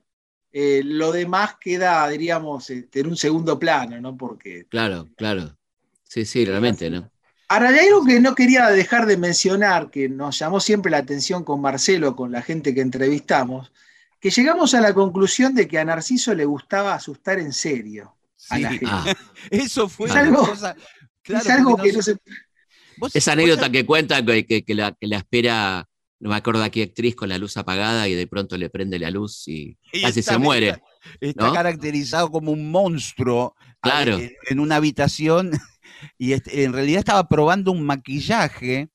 eh, 0.51 0.81
lo 0.83 1.11
demás 1.11 1.57
queda, 1.59 2.07
diríamos, 2.09 2.69
este, 2.71 3.01
en 3.01 3.07
un 3.07 3.17
segundo 3.17 3.59
plano, 3.59 4.01
¿no? 4.01 4.17
Porque. 4.17 4.65
Claro, 4.67 5.07
claro. 5.15 5.58
Sí, 6.09 6.25
sí, 6.25 6.43
realmente, 6.43 6.89
¿no? 6.89 7.09
Ahora, 7.47 7.69
hay 7.69 7.87
algo 7.87 8.03
que 8.03 8.19
no 8.19 8.33
quería 8.35 8.67
dejar 8.69 9.05
de 9.05 9.15
mencionar, 9.17 9.89
que 9.91 10.09
nos 10.09 10.37
llamó 10.39 10.59
siempre 10.59 10.91
la 10.91 10.97
atención 10.97 11.43
con 11.43 11.61
Marcelo, 11.61 12.15
con 12.15 12.31
la 12.31 12.41
gente 12.41 12.73
que 12.73 12.81
entrevistamos, 12.81 13.71
que 14.19 14.31
llegamos 14.31 14.73
a 14.73 14.81
la 14.81 14.93
conclusión 14.93 15.53
de 15.55 15.67
que 15.67 15.77
a 15.79 15.85
Narciso 15.85 16.33
le 16.33 16.45
gustaba 16.45 16.93
asustar 16.95 17.37
en 17.39 17.53
serio. 17.53 18.15
a 18.49 18.57
la 18.59 18.69
gente. 18.69 18.85
Ah, 18.89 19.05
Eso 19.51 19.87
fue 19.87 20.07
Es 20.07 20.13
una 20.13 20.21
algo- 20.21 20.47
cosa. 20.47 20.75
claro, 21.21 21.43
es 21.45 21.49
algo 21.51 21.71
porque 21.77 21.91
que 21.91 21.97
no 21.97 22.01
se. 22.03 22.17
vos- 22.97 23.15
esa 23.15 23.33
anécdota 23.33 23.69
que 23.71 23.85
cuenta 23.85 24.25
que, 24.25 24.45
que- 24.47 24.63
que 24.63 24.73
la, 24.75 24.91
que 24.99 25.07
la 25.07 25.17
espera, 25.17 25.87
no 26.19 26.29
me 26.29 26.35
acuerdo 26.35 26.63
a 26.63 26.69
qué 26.69 26.83
actriz 26.83 27.15
con 27.15 27.29
la 27.29 27.37
luz 27.37 27.55
apagada 27.57 28.07
y 28.07 28.15
de 28.15 28.27
pronto 28.27 28.57
le 28.57 28.69
prende 28.69 28.97
la 28.99 29.11
luz 29.11 29.47
y 29.47 29.77
y 29.93 30.01
casi 30.01 30.21
se 30.23 30.37
muere. 30.37 30.69
Está, 30.69 30.83
está 31.21 31.47
¿no? 31.47 31.53
caracterizado 31.53 32.29
como 32.31 32.51
un 32.51 32.69
monstruo 32.71 33.55
a- 33.81 33.89
Claro. 33.89 34.17
en, 34.19 34.31
en 34.49 34.59
una 34.59 34.75
habitación 34.77 35.51
y 36.17 36.33
este- 36.33 36.63
en 36.63 36.73
realidad 36.73 36.99
estaba 36.99 37.27
probando 37.27 37.71
un 37.71 37.83
maquillaje, 37.85 38.89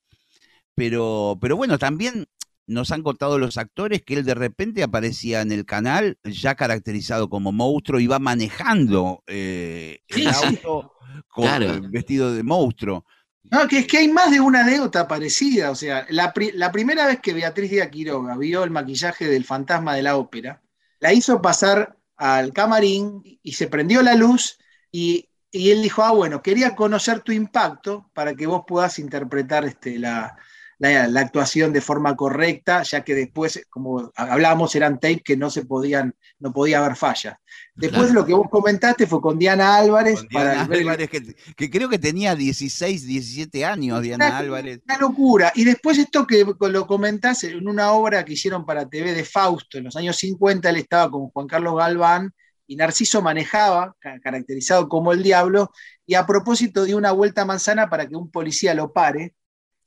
pero, 0.74 1.38
pero 1.40 1.57
bueno, 1.57 1.78
también 1.78 2.26
nos 2.66 2.90
han 2.92 3.02
contado 3.02 3.38
los 3.38 3.59
actores 3.59 4.02
que 4.02 4.14
él 4.14 4.24
de 4.24 4.34
repente 4.34 4.82
aparecía 4.82 5.42
en 5.42 5.52
el 5.52 5.66
canal 5.66 6.18
ya 6.24 6.55
caracterizado 6.55 7.28
como 7.28 7.52
monstruo 7.52 8.00
y 8.00 8.07
va 8.07 8.18
manejando 8.18 9.22
eh, 9.26 9.98
el 10.09 10.16
Sí, 10.16 10.22
sí. 10.32 10.46
auto 10.64 10.92
con, 11.28 11.44
Claro. 11.44 11.80
vestido 11.90 12.32
de 12.34 12.42
monstruo. 12.42 13.05
No, 13.50 13.68
que 13.68 13.80
es 13.80 13.86
que 13.86 13.98
hay 13.98 14.09
más 14.09 14.30
de 14.30 14.40
una 14.40 14.62
anécdota 14.62 15.07
parecida. 15.07 15.70
O 15.70 15.74
sea, 15.74 16.07
la, 16.09 16.32
pri- 16.32 16.52
la 16.55 16.72
primera 16.72 17.07
vez 17.07 17.20
que 17.20 17.34
Beatriz 17.34 17.70
Díaz 17.70 17.88
Quiroga 17.90 18.36
vio 18.38 18.64
el 18.64 18.70
maquillaje 18.70 19.26
del 19.26 19.44
fantasma 19.44 19.94
de 19.94 20.02
la 20.02 20.16
ópera, 20.16 20.62
la 21.00 21.12
hizo 21.12 21.42
pasar 21.42 21.98
al 22.16 22.52
camarín 22.55 23.20
y 23.42 23.52
se 23.52 23.66
prendió 23.68 24.00
la 24.02 24.14
luz 24.14 24.59
y, 24.90 25.28
y 25.57 25.70
él 25.70 25.82
dijo, 25.82 26.02
ah, 26.02 26.12
bueno, 26.12 26.42
quería 26.42 26.74
conocer 26.74 27.20
tu 27.20 27.32
impacto 27.32 28.11
para 28.14 28.34
que 28.34 28.46
vos 28.46 28.62
puedas 28.66 28.98
interpretar 28.98 29.64
este, 29.64 29.98
la, 29.98 30.36
la- 30.78 31.07
la 31.07 31.20
actuación 31.20 31.72
de 31.72 31.80
forma 31.80 32.16
correcta, 32.16 32.82
ya 32.82 33.05
que 33.05 33.14
después, 33.14 33.64
como 33.70 34.12
hablábamos, 34.16 34.74
eran 34.74 34.98
tapes 34.98 35.22
que 35.24 35.36
no 35.36 35.48
se 35.48 35.64
podían, 35.64 36.14
no 36.40 36.52
podía 36.52 36.78
haber 36.84 36.96
fallas. 36.96 37.36
Después 37.76 38.07
Claro. 38.07 38.14
lo 38.20 38.26
que 38.26 38.34
vos 38.34 38.48
comentaste 38.50 39.07
fue 39.07 39.20
con 39.20 39.38
Diana 39.38 39.76
Álvarez 39.76 40.18
Con 40.20 40.28
Diana 40.28 40.62
Álvarez, 40.64 41.09
que, 41.09 41.34
que 41.57 41.70
creo 41.70 41.88
que 41.88 41.98
tenía 42.00 42.34
16, 42.34 43.07
17 43.07 43.64
años, 43.64 44.02
Diana 44.02 44.26
Una- 44.26 44.38
Álvarez. 44.38 44.80
Una 44.84 44.98
locura. 44.98 45.52
Y 45.55 45.64
después 45.64 45.96
esto 45.98 46.26
que 46.26 46.44
lo 46.59 46.86
comentás 46.88 47.44
en 47.44 47.66
una 47.68 47.92
obra 47.92 48.24
que 48.24 48.32
hicieron 48.32 48.66
para 48.66 48.88
TV 48.88 49.12
de 49.14 49.24
Fausto, 49.24 49.78
en 49.78 49.84
los 49.84 49.94
años 49.96 50.16
50 50.16 50.68
él 50.70 50.76
estaba 50.76 51.09
con 51.11 51.28
Juan 51.30 51.46
Carlos 51.46 51.76
Galván 51.76 52.34
y 52.66 52.76
Narciso 52.76 53.22
manejaba, 53.22 53.96
ca- 54.00 54.18
caracterizado 54.20 54.88
como 54.88 55.12
el 55.12 55.22
diablo, 55.22 55.70
y 56.06 56.14
a 56.14 56.26
propósito 56.26 56.84
dio 56.84 56.96
una 56.96 57.12
vuelta 57.12 57.42
a 57.42 57.44
manzana 57.46 57.88
para 57.90 58.08
que 58.08 58.16
un 58.16 58.30
policía 58.30 58.74
lo 58.74 58.92
pare, 58.92 59.34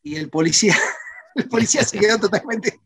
y 0.03 0.15
el 0.15 0.29
policía, 0.29 0.75
el 1.35 1.47
policía 1.47 1.83
se 1.83 1.99
quedó 1.99 2.19
totalmente 2.19 2.79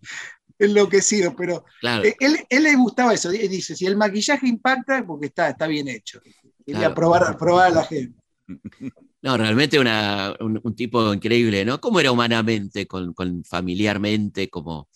enloquecido, 0.60 1.36
pero 1.36 1.66
Claro. 1.80 2.04
eh, 2.06 2.16
él, 2.20 2.38
él 2.50 2.64
le 2.64 2.76
gustaba 2.76 3.14
eso, 3.14 3.30
Di- 3.30 3.48
dice, 3.48 3.76
si 3.76 3.86
el 3.86 3.98
maquillaje 3.98 4.48
impacta, 4.48 5.04
porque 5.06 5.28
está, 5.28 5.50
está 5.50 5.68
bien 5.68 5.88
hecho. 5.88 6.20
Quería 6.66 6.82
Claro. 6.82 6.96
probar, 6.96 7.38
probar 7.38 7.68
a 7.68 7.76
la 7.76 7.84
gente. 7.84 8.20
No, 9.24 9.38
realmente 9.38 9.78
una- 9.80 10.36
un, 10.40 10.60
un 10.64 10.76
tipo 10.76 11.14
increíble, 11.14 11.64
¿no? 11.64 11.80
¿Cómo 11.80 12.00
era 12.00 12.12
humanamente, 12.12 12.88
con, 12.88 13.14
con 13.14 13.44
familiarmente, 13.44 14.50
como 14.50 14.90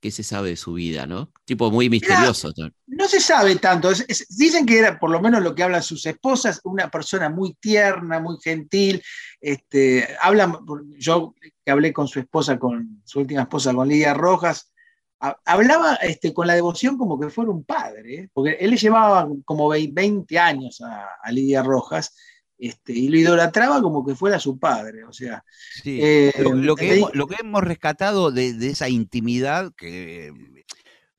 qué 0.00 0.10
se 0.10 0.22
sabe 0.22 0.50
de 0.50 0.56
su 0.56 0.74
vida, 0.74 1.06
¿no? 1.06 1.32
Tipo 1.44 1.70
muy 1.70 1.90
misterioso. 1.90 2.52
¿no? 2.56 2.70
No 2.86 3.08
se 3.08 3.20
sabe 3.20 3.56
tanto. 3.56 3.90
Es- 3.90 4.04
es- 4.08 4.26
dicen 4.36 4.64
que 4.64 4.78
era, 4.78 4.98
por 4.98 5.10
lo 5.10 5.20
menos 5.20 5.42
lo 5.42 5.54
que 5.54 5.62
hablan 5.62 5.82
sus 5.82 6.06
esposas, 6.06 6.60
una 6.64 6.90
persona 6.90 7.28
muy 7.28 7.54
tierna, 7.60 8.20
muy 8.20 8.36
gentil. 8.42 9.02
Este, 9.40 10.08
hablan, 10.20 10.56
yo 10.98 11.34
que 11.64 11.70
hablé 11.70 11.92
con 11.92 12.06
su 12.08 12.20
esposa, 12.20 12.58
con 12.58 13.02
su 13.04 13.20
última 13.20 13.42
esposa, 13.42 13.74
con 13.74 13.88
Lidia 13.88 14.14
Rojas, 14.14 14.72
ha- 15.20 15.36
hablaba 15.44 15.94
este, 15.96 16.32
con 16.32 16.46
la 16.46 16.54
devoción 16.54 16.96
como 16.96 17.18
que 17.18 17.28
fuera 17.30 17.50
un 17.50 17.64
padre, 17.64 18.14
¿eh? 18.14 18.28
porque 18.32 18.56
él 18.60 18.70
le 18.70 18.76
llevaba 18.76 19.28
como 19.44 19.68
vei- 19.68 19.90
20 19.92 20.38
años 20.38 20.80
a, 20.80 21.08
a 21.22 21.32
Lidia 21.32 21.62
Rojas. 21.62 22.14
Este, 22.58 22.92
y 22.92 23.08
lo 23.08 23.18
idolatraba 23.18 23.80
como 23.80 24.04
que 24.04 24.16
fuera 24.16 24.40
su 24.40 24.58
padre, 24.58 25.04
o 25.04 25.12
sea, 25.12 25.44
Sí. 25.82 26.00
eh, 26.02 26.32
lo, 26.40 26.54
lo 26.56 26.74
que 26.74 26.92
hemos, 26.96 27.14
lo 27.14 27.26
que 27.28 27.36
hemos 27.40 27.62
rescatado 27.62 28.32
de, 28.32 28.52
de 28.52 28.70
esa 28.70 28.88
intimidad 28.88 29.72
que 29.76 30.32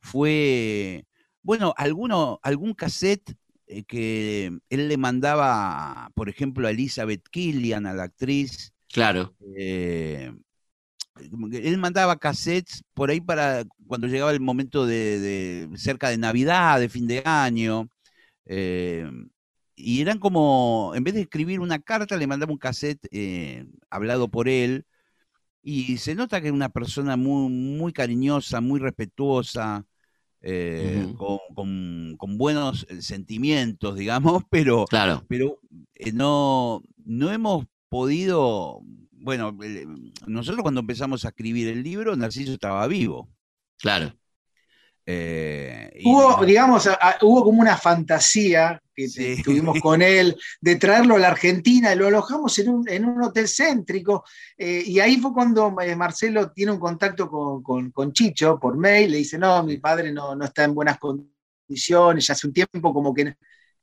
fue, 0.02 1.06
bueno, 1.42 1.74
alguno, 1.78 2.40
algún 2.44 2.74
cassette 2.74 3.34
eh, 3.68 3.84
que 3.84 4.52
él 4.70 4.88
le 4.90 4.98
mandaba, 4.98 6.12
por 6.14 6.28
ejemplo, 6.30 6.68
a 6.68 6.72
Elizabeth 6.72 7.24
Killian, 7.30 7.86
a 7.86 7.94
la 7.94 8.04
actriz. 8.04 8.74
Claro. 8.92 9.34
eh, 9.56 10.34
él 11.52 11.78
mandaba 11.78 12.18
cassettes 12.18 12.84
por 12.94 13.10
ahí 13.10 13.20
para 13.22 13.64
cuando 13.88 14.08
llegaba 14.08 14.32
el 14.32 14.40
momento 14.40 14.86
de, 14.86 15.20
de 15.20 15.78
cerca 15.78 16.10
de 16.10 16.18
Navidad, 16.18 16.80
de 16.80 16.90
fin 16.90 17.08
de 17.08 17.22
año. 17.26 17.90
eh, 18.46 19.10
y 19.80 20.02
eran 20.02 20.20
como, 20.20 20.94
en 20.96 21.04
vez 21.04 21.14
de 21.16 21.22
escribir 21.22 21.60
una 21.62 21.80
carta, 21.80 22.18
le 22.18 22.28
mandaba 22.28 22.52
un 22.54 22.60
cassette 22.60 23.08
eh, 23.12 23.66
hablado 23.90 24.28
por 24.30 24.50
él. 24.50 24.86
Y 25.62 25.98
se 25.98 26.16
nota 26.16 26.42
que 26.42 26.48
era 26.48 26.56
una 26.56 26.70
persona 26.70 27.18
muy, 27.18 27.50
muy 27.52 27.94
cariñosa, 27.94 28.62
muy 28.62 28.80
respetuosa, 28.80 29.86
eh, 30.42 31.08
con, 31.18 31.40
con- 31.56 32.16
con 32.18 32.38
buenos 32.38 32.86
eh, 32.90 33.02
sentimientos, 33.02 33.96
digamos, 33.98 34.44
pero, 34.50 34.86
Claro. 34.86 35.24
pero 35.28 35.60
eh, 35.96 36.12
no, 36.14 36.84
no 37.06 37.32
hemos 37.32 37.66
podido, 37.90 38.82
bueno, 39.12 39.58
nosotros 40.28 40.62
cuando 40.64 40.82
empezamos 40.82 41.26
a 41.26 41.30
escribir 41.30 41.68
el 41.68 41.84
libro, 41.84 42.16
Narciso 42.16 42.54
estaba 42.54 42.88
vivo. 42.88 43.30
Claro. 43.78 44.14
Eh, 45.12 45.90
y- 45.96 46.08
Hubo, 46.08 46.46
digamos, 46.46 46.86
a- 46.86 46.94
a- 46.94 47.18
hubo 47.24 47.44
como 47.44 47.62
una 47.62 47.76
fantasía 47.76 48.80
que 48.96 49.08
Sí. 49.08 49.38
tuvimos 49.44 49.80
con 49.82 50.04
él 50.04 50.38
de 50.62 50.76
traerlo 50.76 51.16
a 51.16 51.20
la 51.20 51.30
Argentina, 51.30 51.96
lo 51.96 52.06
alojamos 52.08 52.60
en 52.60 52.70
un, 52.70 52.88
en 52.90 53.06
un 53.06 53.24
hotel 53.24 53.48
céntrico, 53.48 54.24
eh, 54.56 54.84
y 54.86 55.00
ahí 55.00 55.18
fue 55.18 55.34
cuando 55.34 55.76
eh, 55.82 55.96
Marcelo 55.96 56.52
tiene 56.52 56.74
un 56.74 56.80
contacto 56.80 57.28
con, 57.28 57.64
con- 57.64 57.90
con 57.92 58.14
Chicho 58.14 58.60
por 58.60 58.78
mail, 58.78 59.10
le 59.12 59.18
dice, 59.18 59.40
no, 59.40 59.64
mi 59.64 59.78
padre 59.78 60.12
no, 60.12 60.36
no 60.36 60.46
está 60.46 60.66
en 60.66 60.76
buenas 60.76 61.00
condiciones, 61.00 62.28
ya 62.28 62.34
hace 62.34 62.46
un 62.46 62.54
tiempo 62.54 62.94
como 62.94 63.12
que 63.14 63.34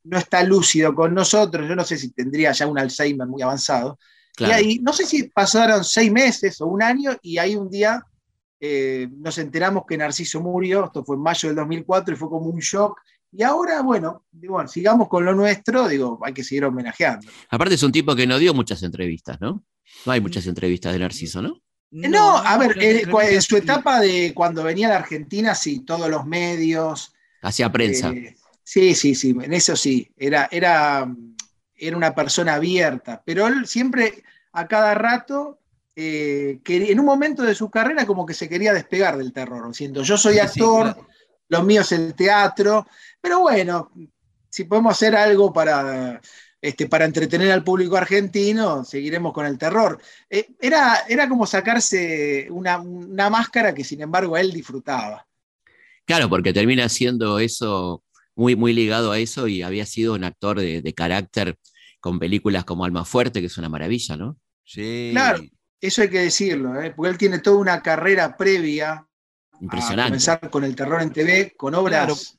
no 0.05 0.19
está 0.19 0.45
lúcido 0.45 0.95
con 0.95 1.13
nosotros, 1.13 1.69
yo 1.69 1.75
no 1.75 1.83
sé 1.85 1.97
si 1.99 2.13
tendría 2.13 2.53
ya 2.53 2.69
un 2.69 2.79
Alzheimer 2.79 3.27
muy 3.27 3.43
avanzado. 3.43 3.99
Claro. 4.37 4.53
Y 4.53 4.57
ahí, 4.57 4.79
no 4.79 4.93
sé 4.93 5.05
si 5.07 5.25
pasaron 5.25 5.83
seis 5.83 6.13
meses 6.13 6.61
o 6.61 6.67
un 6.67 6.83
año, 6.83 7.17
y 7.21 7.39
ahí 7.39 7.57
un 7.57 7.69
día 7.69 8.01
eh, 8.61 9.09
nos 9.19 9.39
enteramos 9.39 9.85
que 9.87 9.97
Narciso 9.97 10.41
murió, 10.41 10.87
esto 10.87 11.05
fue 11.05 11.17
en 11.17 11.23
mayo 11.23 11.49
del 11.49 11.57
2004, 11.57 12.15
y 12.15 12.19
fue 12.19 12.29
como 12.29 12.47
un 12.47 12.61
shock. 12.61 13.01
Y 13.33 13.43
ahora, 13.43 13.83
bueno, 13.83 14.25
digo, 14.31 14.55
bueno, 14.55 14.69
sigamos 14.69 15.09
con 15.09 15.25
lo 15.25 15.35
nuestro, 15.35 15.89
digo, 15.89 16.19
hay 16.23 16.33
que 16.33 16.45
seguir 16.45 16.65
homenajeando. 16.65 17.29
Aparte 17.51 17.75
es 17.75 17.83
un 17.83 17.93
tipo 17.93 18.15
que 18.15 18.27
no 18.27 18.39
dio 18.39 18.55
muchas 18.55 18.83
entrevistas, 18.83 19.41
¿no? 19.41 19.65
No 20.05 20.13
hay 20.13 20.21
muchas 20.21 20.47
entrevistas 20.47 20.93
de 20.93 20.99
Narciso, 20.99 21.43
¿no? 21.43 21.61
No, 21.91 22.37
a 22.37 22.59
ver, 22.59 22.77
en 22.81 23.43
su 23.43 23.57
etapa 23.57 24.01
de 24.01 24.33
cuando 24.35 24.63
venía 24.65 24.89
a 24.89 24.91
la 24.91 24.97
Argentina, 24.97 25.55
sí, 25.55 25.81
todos 25.81 26.11
los 26.11 26.27
medios. 26.27 27.15
Hacía 27.43 27.71
prensa. 27.71 28.11
eh, 28.11 28.37
sí, 28.63 28.95
sí, 28.95 29.15
sí, 29.15 29.31
en 29.41 29.53
eso 29.53 29.77
sí, 29.77 30.11
era, 30.17 30.49
era, 30.51 31.09
era 31.75 31.97
una 31.97 32.15
persona 32.15 32.55
abierta, 32.55 33.23
pero 33.25 33.47
él 33.47 33.67
siempre, 33.67 34.25
a 34.53 34.67
cada 34.67 34.95
rato, 34.95 35.61
eh, 35.97 36.61
quería- 36.65 36.93
en 36.93 37.01
un 37.01 37.07
momento 37.07 37.43
de 37.43 37.55
su 37.55 37.71
carrera 37.71 38.07
como 38.07 38.27
que 38.27 38.35
se 38.35 38.49
quería 38.49 38.73
despegar 38.75 39.17
del 39.17 39.33
terror, 39.33 39.75
siento, 39.75 40.03
yo 40.03 40.17
soy 40.19 40.35
Sí, 40.35 40.41
sí, 40.49 40.61
actor, 40.61 40.83
claro. 40.93 41.09
lo 41.49 41.63
mío 41.65 41.81
es 41.83 41.93
el 41.93 42.15
teatro, 42.15 42.87
pero 43.21 43.41
bueno, 43.41 43.91
si 44.51 44.65
podemos 44.65 44.93
hacer 44.93 45.17
algo 45.17 45.53
para, 45.53 46.21
este, 46.61 46.87
para 46.89 47.05
entretener 47.07 47.51
al 47.53 47.65
público 47.65 47.97
argentino, 47.97 48.85
seguiremos 48.85 49.33
con 49.33 49.47
el 49.47 49.59
terror. 49.59 50.01
Eh, 50.31 50.49
era, 50.61 51.05
era 51.09 51.29
como 51.29 51.47
sacarse 51.47 52.49
una, 52.51 52.79
una 52.81 53.31
máscara 53.31 53.75
que 53.75 53.85
sin 53.85 54.03
embargo 54.03 54.37
él 54.37 54.53
disfrutaba. 54.53 55.27
Claro, 56.05 56.29
porque 56.29 56.53
termina 56.53 56.89
siendo 56.89 57.39
eso, 57.39 58.03
muy, 58.37 58.55
muy 58.57 58.73
ligado 58.73 59.13
a 59.13 59.19
eso, 59.19 59.49
y 59.49 59.63
había 59.63 59.87
sido 59.87 60.15
un 60.15 60.25
actor 60.25 60.61
de, 60.61 60.81
de 60.83 60.95
carácter 60.95 61.59
con 62.01 62.19
películas 62.19 62.65
como 62.65 62.85
Alma 62.85 63.05
Fuerte, 63.05 63.41
que 63.41 63.47
es 63.47 63.59
una 63.59 63.69
maravilla, 63.69 64.17
¿no? 64.17 64.39
Sí. 64.65 65.11
Claro. 65.13 65.43
Eso 65.81 66.03
hay 66.03 66.09
que 66.11 66.21
decirlo, 66.21 66.81
¿eh? 66.81 66.93
porque 66.97 67.11
él 67.11 67.19
tiene 67.19 67.39
toda 67.39 67.59
una 67.59 67.83
carrera 67.83 68.37
previa 68.37 68.93
a 68.93 69.07
Impresionante. 69.61 70.11
comenzar 70.11 70.51
con 70.51 70.65
el 70.65 70.75
terror 70.75 71.03
en 71.03 71.11
TV, 71.13 71.55
con 71.57 71.75
obras 71.75 72.37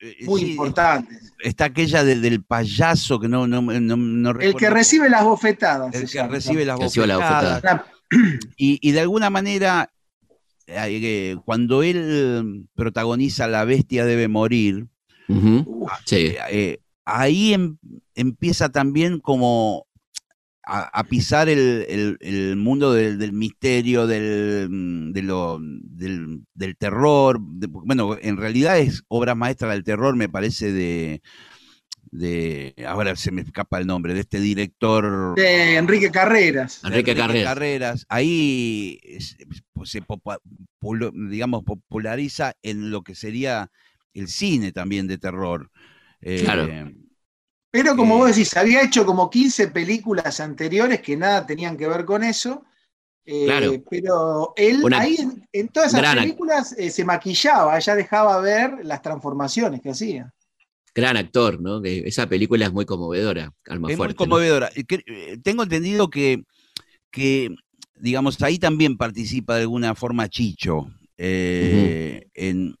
Eh, 0.00 0.24
muy 0.24 0.40
sí, 0.40 0.50
importantes. 0.52 1.34
Está 1.38 1.66
aquella 1.66 2.02
de- 2.02 2.18
del 2.18 2.42
payaso 2.42 3.20
que 3.20 3.28
no, 3.28 3.46
no, 3.46 3.60
no, 3.60 3.96
no 3.96 4.30
El 4.40 4.54
que 4.54 4.70
recibe 4.70 5.10
las 5.10 5.22
bofetadas. 5.22 5.94
el 5.94 6.08
que 6.10 6.22
recibe 6.26 6.64
las 6.64 6.78
Que 6.78 6.84
recibe 6.84 7.06
la 7.06 7.16
bofetadas. 7.16 7.82
Y, 8.56 8.78
y 8.80 8.92
de 8.92 9.00
alguna 9.00 9.28
manera, 9.28 9.90
eh, 10.66 11.00
eh, 11.02 11.36
cuando 11.44 11.82
él 11.82 12.66
protagoniza 12.74 13.48
La 13.48 13.64
bestia 13.66 14.06
debe 14.06 14.28
morir, 14.28 14.86
Sí, 16.06 16.34
eh, 16.50 16.78
ahí 17.04 17.52
em- 17.52 17.76
empieza 18.14 18.70
también 18.70 19.20
como 19.20 19.85
a, 20.66 20.80
a 20.98 21.04
pisar 21.04 21.48
el, 21.48 21.86
el- 21.88 22.18
el 22.20 22.56
mundo 22.56 22.92
del, 22.92 23.18
del 23.18 23.32
misterio, 23.32 24.06
del, 24.06 24.68
mm, 24.68 25.12
de 25.12 25.22
lo- 25.22 25.58
del, 25.60 26.40
del 26.54 26.76
terror. 26.76 27.38
de- 27.40 27.68
bueno, 27.68 28.16
en 28.20 28.36
realidad 28.36 28.78
es 28.78 29.04
obra 29.08 29.34
maestra 29.34 29.70
del 29.70 29.84
terror, 29.84 30.16
me 30.16 30.28
parece, 30.28 30.72
de, 30.72 31.22
de 32.10 32.74
ahora 32.86 33.14
se 33.16 33.30
me 33.32 33.42
escapa 33.42 33.78
el 33.78 33.86
nombre, 33.86 34.14
de 34.14 34.20
este 34.20 34.40
director. 34.40 35.34
de 35.36 35.76
Enrique 35.76 36.10
Carreras. 36.10 36.80
de 36.82 36.88
Enrique 36.88 37.14
Carreras. 37.44 38.06
Ahí 38.08 38.98
es- 39.02 39.36
pues, 39.72 39.90
se 39.90 40.02
popa- 40.02 40.40
pulo- 40.80 41.12
digamos, 41.28 41.62
populariza 41.64 42.54
en 42.62 42.90
lo 42.90 43.02
que 43.02 43.14
sería 43.14 43.70
el 44.14 44.28
cine 44.28 44.72
también 44.72 45.06
de 45.06 45.18
terror. 45.18 45.70
Eh, 46.22 46.40
Claro. 46.44 46.66
Pero 47.76 47.96
como 47.96 48.14
Eh, 48.14 48.18
vos 48.18 48.28
decís, 48.28 48.56
había 48.56 48.82
hecho 48.82 49.04
como 49.04 49.28
15 49.30 49.68
películas 49.68 50.40
anteriores 50.40 51.00
que 51.02 51.16
nada 51.16 51.46
tenían 51.46 51.76
que 51.76 51.86
ver 51.88 52.04
con 52.04 52.22
eso. 52.24 52.64
eh, 53.24 53.44
Claro. 53.46 53.72
Pero 53.90 54.52
él 54.56 54.82
Una 54.84 55.00
ahí 55.00 55.16
en, 55.16 55.46
en 55.52 55.68
todas 55.68 55.92
esas 55.94 56.14
películas 56.14 56.74
eh, 56.78 56.90
se 56.90 57.04
maquillaba, 57.04 57.78
ya 57.78 57.94
dejaba 57.96 58.40
ver 58.40 58.84
las 58.84 59.02
transformaciones 59.02 59.80
que 59.82 59.90
hacía. 59.90 60.32
gran 60.94 61.16
actor, 61.16 61.60
¿no? 61.60 61.82
Esa 61.84 62.26
película 62.28 62.66
es 62.66 62.72
muy 62.72 62.86
conmovedora, 62.86 63.52
Alma 63.66 63.88
Es 63.88 63.96
muy 63.96 63.96
Fuerte. 63.96 64.14
¿no? 64.14 64.16
conmovedora. 64.16 64.70
Eh, 64.74 65.38
Tengo 65.42 65.62
entendido 65.64 66.08
que, 66.08 66.42
que, 67.10 67.50
digamos, 67.96 68.42
ahí 68.42 68.58
también 68.58 68.96
participa 68.96 69.56
de 69.56 69.62
alguna 69.62 69.94
forma 69.94 70.28
Chicho. 70.28 70.88
eh, 71.18 72.26
en, 72.34 72.76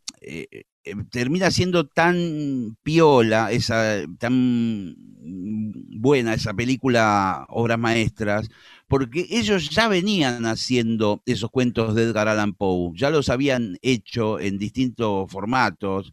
termina 1.10 1.50
siendo 1.50 1.86
tan 1.88 2.76
piola, 2.82 3.50
esa, 3.52 4.04
tan 4.18 4.94
buena 5.20 6.34
esa 6.34 6.54
película 6.54 7.46
Obras 7.48 7.78
Maestras, 7.78 8.48
porque 8.88 9.26
ellos 9.30 9.70
ya 9.70 9.88
venían 9.88 10.46
haciendo 10.46 11.22
esos 11.26 11.50
cuentos 11.50 11.94
de 11.94 12.04
Edgar 12.04 12.28
Allan 12.28 12.54
Poe, 12.54 12.92
ya 12.96 13.10
los 13.10 13.28
habían 13.28 13.78
hecho 13.82 14.38
en 14.40 14.58
distintos 14.58 15.30
formatos, 15.30 16.12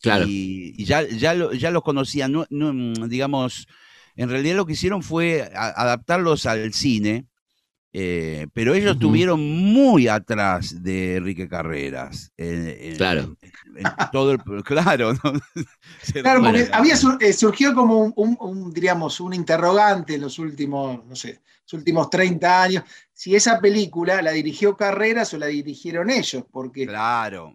Claro. 0.00 0.26
y, 0.26 0.74
y 0.80 0.84
ya, 0.84 1.02
ya, 1.08 1.34
lo- 1.34 1.52
ya 1.52 1.70
los 1.70 1.82
conocían, 1.82 2.32
no- 2.32 2.46
no, 2.50 3.08
digamos, 3.08 3.66
en 4.16 4.28
realidad 4.30 4.56
lo 4.56 4.66
que 4.66 4.72
hicieron 4.74 5.02
fue 5.02 5.50
a- 5.54 5.68
adaptarlos 5.82 6.46
al 6.46 6.72
cine, 6.74 7.26
eh, 7.92 8.46
pero 8.54 8.74
ellos 8.74 8.92
estuvieron 8.94 9.40
muy 9.40 10.08
atrás 10.08 10.82
de 10.82 11.16
Enrique 11.16 11.48
Carreras. 11.48 12.32
en- 12.36 12.96
Claro. 12.96 13.36
en 13.76 13.84
todo 14.12 14.32
el, 14.32 14.42
claro, 14.64 15.12
¿no? 15.14 15.20
Claro, 16.22 16.42
porque 16.42 16.68
había 16.72 16.96
sur- 16.96 17.18
eh, 17.20 17.32
surgió 17.32 17.74
como 17.74 17.98
un, 17.98 18.12
un- 18.16 18.36
un, 18.40 18.72
diríamos, 18.72 19.20
un 19.20 19.34
interrogante 19.34 20.14
en 20.14 20.22
los 20.22 20.38
últimos, 20.38 21.04
no 21.06 21.14
sé, 21.16 21.42
los 21.64 21.72
últimos 21.74 22.10
30 22.10 22.62
años, 22.62 22.84
si 23.12 23.34
esa 23.36 23.60
película 23.60 24.20
la 24.22 24.32
dirigió 24.32 24.76
Carreras 24.76 25.32
o 25.34 25.38
la 25.38 25.46
dirigieron 25.46 26.10
ellos, 26.10 26.44
porque 26.50 26.86
Claro. 26.86 27.54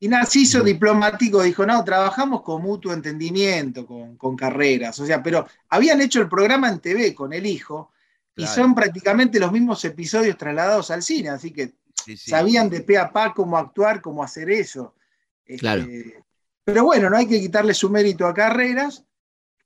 Y 0.00 0.06
Narciso 0.08 0.62
diplomático 0.62 1.42
dijo, 1.42 1.66
no, 1.66 1.82
trabajamos 1.84 2.42
con 2.42 2.62
mutuo 2.62 2.92
entendimiento, 2.92 3.84
con, 3.84 4.16
con 4.16 4.36
carreras. 4.36 4.98
O 5.00 5.06
sea, 5.06 5.22
pero 5.22 5.46
habían 5.70 6.00
hecho 6.00 6.20
el 6.20 6.28
programa 6.28 6.68
en 6.68 6.78
TV 6.80 7.14
con 7.14 7.32
el 7.32 7.46
hijo 7.46 7.90
y 8.38 8.46
son 8.46 8.74
prácticamente 8.74 9.38
los 9.38 9.52
mismos 9.52 9.84
episodios 9.84 10.38
trasladados 10.38 10.90
al 10.90 11.02
cine, 11.02 11.28
así 11.30 11.52
que 11.52 11.74
sí, 12.04 12.16
sí. 12.16 12.30
sabían 12.30 12.70
de 12.70 12.80
pe 12.80 12.96
a 12.96 13.12
pa 13.12 13.34
cómo 13.34 13.58
actuar, 13.58 14.00
cómo 14.00 14.22
hacer 14.22 14.50
eso. 14.50 14.94
Este, 15.44 15.58
Claro. 15.58 15.86
Pero 16.64 16.84
bueno, 16.84 17.08
no 17.08 17.16
hay 17.16 17.26
que 17.26 17.40
quitarle 17.40 17.72
su 17.72 17.88
mérito 17.88 18.26
a 18.26 18.34
carreras, 18.34 19.02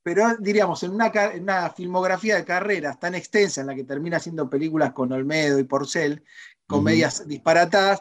pero 0.04 0.36
diríamos, 0.38 0.82
en 0.84 0.92
una, 0.92 1.10
en 1.14 1.42
una 1.42 1.70
filmografía 1.70 2.36
de 2.36 2.44
carreras 2.44 2.98
tan 2.98 3.14
extensa 3.14 3.60
en 3.60 3.66
la 3.68 3.74
que 3.74 3.84
termina 3.84 4.18
haciendo 4.18 4.48
películas 4.48 4.92
con 4.92 5.12
Olmedo 5.12 5.58
y 5.58 5.64
Porcel, 5.64 6.22
comedias 6.66 7.26
disparatadas, 7.26 7.98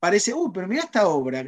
parece, 0.00 0.34
uh, 0.34 0.52
pero 0.52 0.66
mira 0.66 0.82
esta 0.82 1.06
obra. 1.08 1.44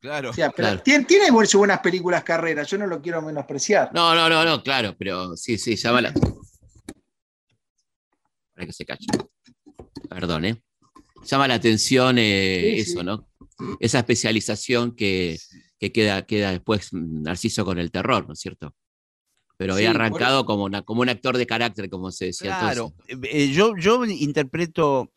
Claro. 0.00 0.30
o 0.30 0.32
sea, 0.32 0.50
pero 0.50 0.68
Claro. 0.68 0.82
tiene, 0.82 1.04
tiene 1.04 1.30
buenas 1.30 1.80
películas 1.80 2.22
carreras, 2.22 2.68
yo 2.68 2.78
no 2.78 2.86
lo 2.86 3.02
quiero 3.02 3.20
menospreciar. 3.20 3.90
No, 3.92 4.14
no, 4.14 4.28
no, 4.28 4.44
no, 4.44 4.62
claro, 4.62 4.94
pero 4.96 5.36
sí, 5.36 5.58
sí, 5.58 5.76
llama 5.76 6.02
la. 6.02 6.14
Para 8.58 8.66
que 8.66 8.72
se 8.72 8.84
cache. 8.84 9.06
Perdón, 10.08 10.44
¿eh? 10.46 10.60
Llama 11.24 11.46
la 11.46 11.54
atención 11.54 12.16
eh, 12.18 12.58
Sí, 12.74 12.80
eso, 12.80 12.98
sí. 13.00 13.06
¿no? 13.06 13.28
Esa 13.78 14.00
especialización 14.00 14.96
que, 14.96 15.38
que 15.78 15.92
queda, 15.92 16.26
queda 16.26 16.50
después 16.50 16.92
Narciso 16.92 17.64
con 17.64 17.78
el 17.78 17.92
terror, 17.92 18.26
¿no 18.26 18.32
es 18.32 18.40
cierto? 18.40 18.74
Pero 19.56 19.74
había 19.74 19.90
Sí, 19.90 19.94
arrancado 19.94 20.44
como, 20.44 20.64
una, 20.64 20.82
como 20.82 21.02
un 21.02 21.08
actor 21.08 21.36
de 21.38 21.46
carácter, 21.46 21.88
como 21.88 22.10
se 22.10 22.26
decía 22.26 22.58
Claro, 22.58 22.92
entonces. 23.06 23.30
eh, 23.30 23.44
eh, 23.44 23.52
yo, 23.52 23.76
yo 23.78 24.04
interpreto, 24.04 25.12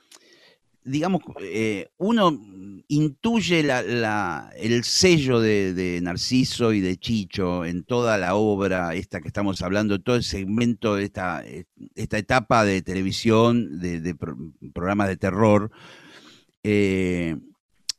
digamos, 0.83 1.21
eh, 1.41 1.89
uno 1.97 2.39
intuye 2.87 3.63
la- 3.63 3.83
la- 3.83 4.51
el 4.57 4.83
sello 4.83 5.39
de, 5.39 5.73
de 5.73 6.01
Narciso 6.01 6.73
y 6.73 6.81
de 6.81 6.97
Chicho 6.97 7.63
en 7.65 7.83
toda 7.83 8.17
la 8.17 8.35
obra, 8.35 8.95
esta 8.95 9.21
que 9.21 9.27
estamos 9.27 9.61
hablando, 9.61 9.99
todo 10.01 10.15
el 10.17 10.23
segmento 10.23 10.95
de 10.95 11.05
esta, 11.05 11.43
esta 11.95 12.17
etapa 12.17 12.65
de 12.65 12.81
televisión, 12.81 13.79
de, 13.79 14.01
de 14.01 14.15
pro- 14.15 14.35
programas 14.73 15.07
de 15.07 15.17
terror. 15.17 15.71
eh, 16.63 17.37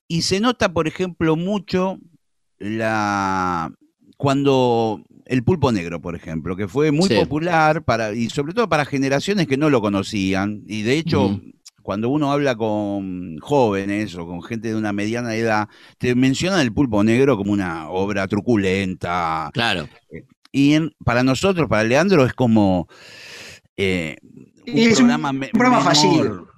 y 0.09 0.23
se 0.23 0.41
nota, 0.41 0.73
por 0.73 0.87
ejemplo, 0.87 1.37
mucho 1.37 1.99
la 2.59 3.73
cuando 4.19 5.03
el 5.25 5.43
pulpo 5.43 5.73
negro, 5.73 6.01
por 6.03 6.15
ejemplo, 6.15 6.55
que 6.55 6.69
fue 6.69 6.93
muy 6.93 7.09
Sí. 7.09 7.15
popular 7.15 7.83
para, 7.83 8.13
y 8.13 8.29
sobre 8.29 8.53
todo 8.53 8.69
para 8.69 8.85
generaciones 8.85 9.47
que 9.47 9.57
no 9.57 9.71
lo 9.71 9.81
conocían, 9.81 10.63
y 10.67 10.83
de 10.83 10.99
hecho. 10.99 11.41
Cuando 11.83 12.09
uno 12.09 12.33
habla 12.33 12.57
con 12.57 13.39
jóvenes 13.39 14.15
o 14.17 14.27
con 14.27 14.43
gente 14.43 14.69
de 14.69 14.77
una 14.77 14.93
mediana 14.93 15.35
edad, 15.35 15.69
te 15.99 16.15
mencionan 16.15 16.61
el 16.61 16.73
pulpo 16.73 17.03
negro 17.05 17.37
como 17.37 17.53
una 17.53 17.91
obra 17.91 18.27
truculenta. 18.29 19.51
Claro. 19.53 19.89
Y 20.53 20.77
para 21.05 21.23
nosotros, 21.23 21.69
para 21.69 21.85
Leandro, 21.85 22.25
es 22.27 22.35
como 22.35 22.87
eh, 23.77 24.17
un, 24.67 24.95
programa, 24.95 25.31
un 25.31 25.41
programa 25.41 25.81
fallido. 25.81 26.49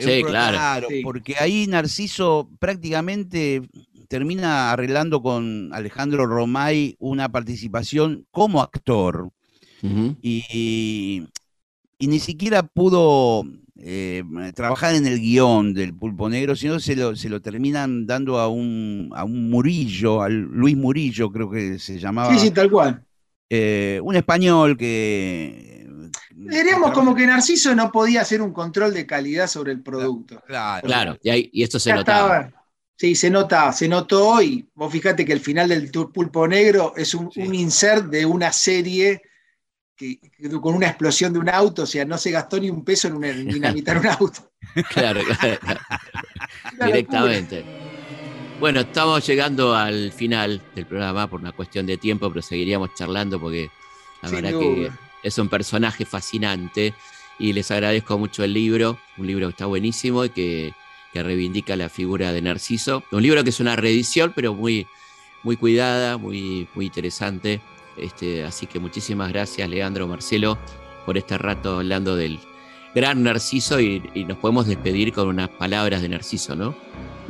Sí, 0.00 0.22
claro. 0.22 0.88
Porque 1.02 1.34
ahí 1.38 1.66
Narciso 1.66 2.48
prácticamente 2.58 3.62
termina 4.08 4.72
arreglando 4.72 5.22
con 5.22 5.70
Alejandro 5.72 6.26
Romay 6.26 6.96
una 6.98 7.30
participación 7.30 8.26
como 8.30 8.60
actor. 8.60 9.30
y, 9.82 11.22
ni 12.00 12.18
siquiera 12.18 12.62
pudo 12.62 13.44
eh, 13.82 14.22
trabajar 14.54 14.94
en 14.94 15.06
el 15.06 15.20
guion 15.20 15.74
del 15.74 15.94
Pulpo 15.94 16.28
Negro, 16.28 16.54
sino 16.54 16.78
se 16.80 16.96
lo, 16.96 17.16
se 17.16 17.28
lo 17.28 17.40
terminan 17.40 18.06
dando 18.06 18.38
a 18.38 18.48
un, 18.48 19.10
a 19.14 19.24
un 19.24 19.50
Murillo, 19.50 20.22
a 20.22 20.28
Luis 20.28 20.76
Murillo 20.76 21.30
creo 21.30 21.50
que 21.50 21.78
se 21.78 21.98
llamaba. 21.98 22.32
Sí, 22.32 22.38
sí, 22.38 22.50
tal 22.50 22.70
cual. 22.70 23.02
Eh, 23.48 24.00
un 24.02 24.14
español 24.16 24.76
que 24.76 25.70
Diríamos 26.48 26.92
como 26.92 27.14
que 27.14 27.26
Narciso 27.26 27.74
no 27.74 27.92
podía 27.92 28.22
hacer 28.22 28.40
un 28.40 28.52
control 28.52 28.94
de 28.94 29.06
calidad 29.06 29.46
sobre 29.46 29.72
el 29.72 29.82
producto. 29.82 30.42
Claro, 30.46 30.86
claro. 30.86 31.18
Y, 31.22 31.62
esto 31.62 31.78
se 31.78 31.92
notaba. 31.92 32.50
sí, 32.96 33.14
se 33.14 33.28
nota, 33.28 33.72
se 33.72 33.88
notó 33.88 34.40
y 34.40 34.66
vos 34.74 34.90
fíjate 34.90 35.24
que 35.24 35.34
el 35.34 35.40
final 35.40 35.68
del 35.68 35.90
Pulpo 35.90 36.48
Negro 36.48 36.94
es 36.96 37.14
un, 37.14 37.30
insert 37.36 38.06
de 38.06 38.24
una 38.24 38.52
serie 38.52 39.22
que, 40.00 40.18
con 40.60 40.74
una 40.74 40.86
explosión 40.86 41.32
de 41.32 41.38
un 41.38 41.50
auto, 41.50 41.82
o 41.82 41.86
sea, 41.86 42.06
no 42.06 42.16
se 42.16 42.30
gastó 42.30 42.58
ni 42.58 42.70
un 42.70 42.82
peso 42.84 43.08
en, 43.08 43.46
dinamitar 43.46 43.98
un 43.98 44.06
auto. 44.06 44.50
claro, 44.94 45.20
claro. 45.22 45.58
Directamente. 46.86 47.64
Bueno, 48.58 48.80
estamos 48.80 49.26
llegando 49.26 49.74
al 49.74 50.10
final 50.12 50.62
del 50.74 50.86
programa 50.86 51.28
por 51.28 51.40
una 51.40 51.52
cuestión 51.52 51.86
de 51.86 51.98
tiempo, 51.98 52.30
pero 52.30 52.40
seguiríamos 52.40 52.94
charlando 52.94 53.38
porque 53.38 53.70
la 54.22 54.30
verdad 54.30 54.58
que 54.58 54.90
es 55.22 55.38
un 55.38 55.48
personaje 55.48 56.04
fascinante 56.06 56.94
y 57.38 57.52
les 57.52 57.70
agradezco 57.70 58.18
mucho 58.18 58.42
el 58.44 58.52
libro, 58.54 58.98
un 59.18 59.26
libro 59.26 59.46
que 59.48 59.52
está 59.52 59.66
buenísimo 59.66 60.24
y 60.24 60.30
que, 60.30 60.74
reivindica 61.12 61.74
la 61.74 61.88
figura 61.88 62.32
de 62.32 62.40
Narciso. 62.40 63.02
Un 63.10 63.22
libro 63.22 63.42
que 63.42 63.50
es 63.50 63.60
una 63.60 63.76
reedición, 63.76 64.32
pero 64.34 64.54
muy, 64.54 64.86
muy 65.42 65.56
cuidada, 65.56 66.16
muy, 66.16 66.68
muy 66.74 66.86
interesante. 66.86 67.60
Este, 68.00 68.44
así 68.44 68.66
que 68.66 68.78
muchísimas 68.78 69.30
gracias, 69.30 69.68
Leandro, 69.68 70.06
Marcelo, 70.06 70.58
por 71.06 71.18
este 71.18 71.38
rato 71.38 71.76
hablando 71.76 72.16
del 72.16 72.38
gran 72.94 73.22
Narciso 73.22 73.80
y, 73.80 74.00
nos 74.26 74.38
podemos 74.38 74.66
despedir 74.66 75.12
con 75.12 75.28
unas 75.28 75.48
palabras 75.48 76.02
de 76.02 76.08
Narciso, 76.08 76.56
¿no? 76.56 76.74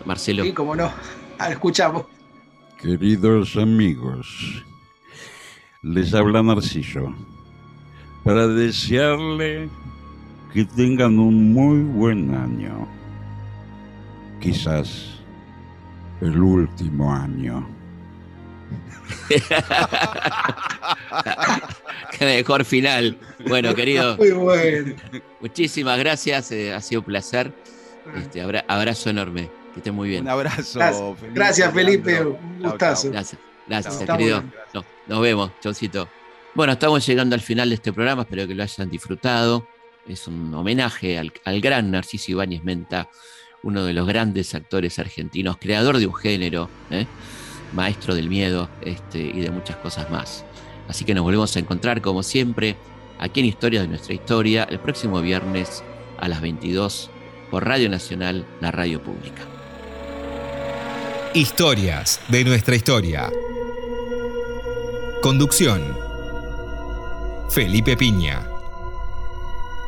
Marcelo. 0.05 0.43
Sí, 0.45 0.53
cómo 0.53 0.75
no. 0.75 0.91
escuchamos. 1.49 2.05
Queridos 2.81 3.57
amigos, 3.57 4.65
les 5.83 6.15
habla 6.15 6.43
Narciso 6.43 7.15
para 8.25 8.47
desearle 8.47 9.69
que 10.53 10.65
tengan 10.65 11.19
un 11.19 11.53
muy 11.53 11.81
buen 11.81 12.35
año. 12.35 12.89
Quizás 14.41 15.21
el 16.21 16.41
último 16.41 17.13
año. 17.13 17.80
Qué 22.19 22.25
mejor 22.25 22.65
final. 22.65 23.19
Bueno, 23.47 23.75
querido. 23.75 24.17
Muy 24.19 24.31
bueno. 24.33 24.95
Muchísimas 25.41 25.99
gracias. 25.99 26.53
Eh, 26.53 26.73
ha 26.73 26.81
sido 26.81 27.01
un 27.01 27.07
placer. 27.07 27.53
Este, 28.17 28.43
abrazo 28.43 29.11
enorme. 29.11 29.51
Que 29.73 29.81
esté 29.81 29.93
muy 29.93 30.09
bien. 30.09 30.23
Un 30.25 30.31
abrazo. 30.31 31.17
Gracias, 31.33 31.73
Felipe. 31.73 32.25
Un 32.25 32.63
gustazo. 32.63 33.11
Gracias. 33.11 33.41
Gracias, 33.69 33.99
querido. 33.99 34.43
nos 35.07 35.21
vemos. 35.21 35.53
Chaucito. 35.61 36.09
Bueno, 36.53 36.73
estamos 36.73 37.07
llegando 37.07 37.37
al 37.37 37.41
final 37.41 37.69
de 37.69 37.77
este 37.77 37.93
programa, 37.93 38.23
espero 38.23 38.47
que 38.49 38.55
lo 38.57 38.65
hayan 38.65 38.91
disfrutado. 38.91 39.69
Es 40.09 40.27
un 40.27 40.53
homenaje 40.53 41.17
al, 41.17 41.61
gran 41.61 41.93
Narciso 41.93 42.33
Ibáñez 42.33 42.65
Menta, 42.65 43.09
uno 43.63 43.85
de 43.85 43.93
los 43.93 44.07
grandes 44.09 44.53
actores 44.57 44.99
argentinos, 44.99 45.59
creador 45.59 45.99
de 45.99 46.07
un 46.07 46.15
género, 46.15 46.69
¿eh? 46.91 47.07
Maestro 47.73 48.15
del 48.15 48.29
miedo 48.29 48.69
este, 48.83 49.19
y 49.19 49.41
de 49.41 49.51
muchas 49.51 49.77
cosas 49.77 50.11
más. 50.11 50.45
Así 50.89 51.05
que 51.05 51.15
nos 51.15 51.23
volvemos 51.23 51.55
a 51.57 51.59
encontrar, 51.61 52.01
como 52.01 52.23
siempre, 52.23 52.77
aquí 53.19 53.41
en 53.41 53.47
Historias 53.47 53.83
de 53.83 53.89
nuestra 53.89 54.15
historia, 54.15 54.65
el 54.65 54.81
próximo 54.81 55.21
viernes 55.21 55.85
a 56.19 56.29
las 56.29 56.41
22 56.41 57.11
por 57.51 57.65
Radio 57.65 57.89
Nacional, 57.89 58.47
la 58.61 58.71
radio 58.71 59.03
pública. 59.03 59.43
Historias 61.35 62.21
de 62.29 62.45
nuestra 62.45 62.75
historia. 62.75 63.31
Conducción 65.23 65.97
Felipe 67.51 67.97
Piña. 67.97 68.49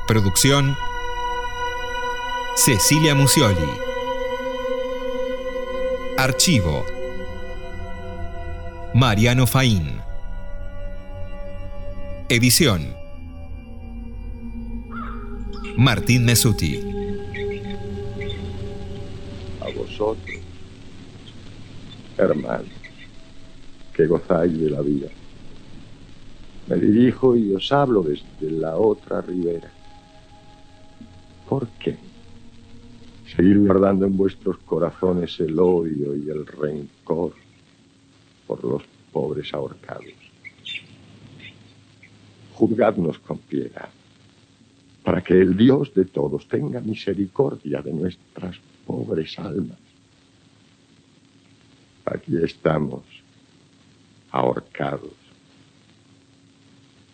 Producción 0.06 0.76
Cecilia 2.54 3.14
Musioli. 3.14 3.70
Archivo 6.18 7.01
Mariano 8.94 9.46
Faín. 9.46 10.00
Edición 12.28 12.94
Martín 15.76 16.24
Mesuti. 16.24 16.80
A 19.60 19.70
vosotros, 19.76 20.36
hermano, 22.18 22.64
que 23.94 24.06
gozáis 24.06 24.60
de 24.60 24.70
la 24.70 24.82
vida 24.82 25.08
me 26.68 26.76
dirijo 26.76 27.36
y 27.36 27.54
os 27.54 27.72
hablo 27.72 28.02
desde 28.02 28.50
la 28.50 28.76
otra 28.76 29.20
ribera. 29.20 29.70
¿Por 31.48 31.66
qué? 31.78 31.96
Seguir 33.34 33.58
guardando 33.60 34.06
en 34.06 34.16
vuestros 34.16 34.58
corazones 34.58 35.40
el 35.40 35.58
odio 35.58 36.14
y 36.14 36.30
el 36.30 36.46
rencor 36.46 37.32
por 38.52 38.64
los 38.64 38.82
pobres 39.10 39.54
ahorcados. 39.54 40.12
Juzgadnos 42.52 43.18
con 43.20 43.38
piedad, 43.38 43.88
para 45.02 45.22
que 45.22 45.40
el 45.40 45.56
Dios 45.56 45.94
de 45.94 46.04
todos 46.04 46.46
tenga 46.48 46.80
misericordia 46.80 47.80
de 47.80 47.94
nuestras 47.94 48.56
pobres 48.86 49.38
almas. 49.38 49.78
Aquí 52.04 52.36
estamos, 52.42 53.04
ahorcados 54.30 55.14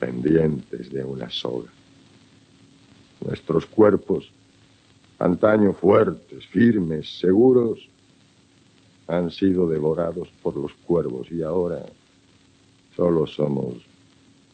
pendientes 0.00 0.90
de 0.90 1.04
una 1.04 1.30
soga. 1.30 1.70
Nuestros 3.24 3.66
cuerpos, 3.66 4.30
antaño 5.20 5.72
fuertes, 5.72 6.46
firmes, 6.46 7.18
seguros, 7.18 7.88
han 9.08 9.30
sido 9.30 9.68
devorados 9.68 10.28
por 10.42 10.56
los 10.56 10.72
cuervos 10.86 11.30
y 11.32 11.42
ahora 11.42 11.84
solo 12.94 13.26
somos 13.26 13.74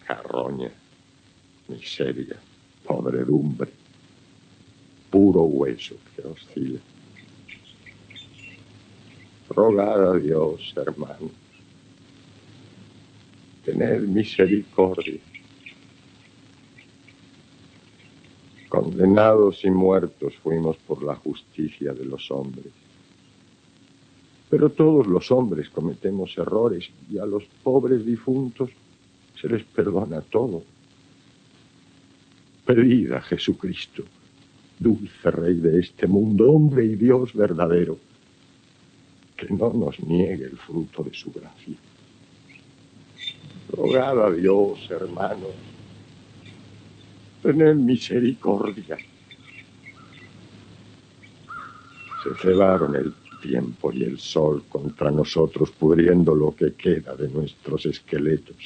carroña, 0.07 0.71
miseria, 1.69 2.37
podredumbre, 2.87 3.71
puro 5.11 5.43
hueso 5.43 5.97
que 6.15 6.23
oscila. 6.27 6.81
Rogad 9.51 10.15
a 10.15 10.19
Dios, 10.19 10.73
hermanos, 10.77 11.31
tened 13.65 14.03
misericordia 14.03 15.21
Condenados 18.75 19.65
y 19.65 19.71
muertos 19.71 20.35
fuimos 20.43 20.77
por 20.79 21.05
la 21.05 21.15
justicia 21.15 21.93
de 21.93 22.05
los 22.07 22.29
hombres. 22.33 22.73
Pero 24.51 24.71
todos 24.71 25.07
los 25.07 25.31
hombres 25.31 25.69
cometemos 25.71 26.37
errores 26.37 26.91
y 27.11 27.19
a 27.19 27.27
los 27.27 27.45
pobres 27.63 28.05
difuntos 28.05 28.71
se 29.41 29.49
les 29.49 29.65
perdona 29.65 30.21
todo. 30.21 30.63
Pedid 32.65 33.13
a 33.13 33.21
Jesucristo, 33.21 34.05
dulce 34.79 35.31
Rey 35.31 35.55
de 35.55 35.81
este 35.81 36.07
mundo, 36.07 36.51
hombre 36.51 36.85
y 36.85 36.95
Dios 36.95 37.35
verdadero, 37.35 37.99
que 39.37 39.49
no 39.51 39.73
nos 39.73 40.01
niegue 40.01 40.45
el 40.45 40.57
fruto 40.57 41.03
de 41.03 41.13
su 41.13 41.33
gracia. 41.33 41.77
Rogad 43.71 44.27
a 44.27 44.31
Dios, 44.31 44.89
hermanos, 44.91 45.53
Tened 47.45 47.77
misericordia. 47.77 48.97
Se 52.23 52.35
cebaron 52.41 52.97
el 52.97 53.13
tiempo 53.45 53.93
y 53.93 54.03
el 54.05 54.19
sol 54.19 54.65
contra 54.71 55.11
nosotros, 55.11 55.71
pudriendo 55.71 56.35
lo 56.35 56.57
que 56.57 56.73
queda 56.73 57.15
de 57.15 57.29
nuestros 57.29 57.85
esqueletos. 57.85 58.57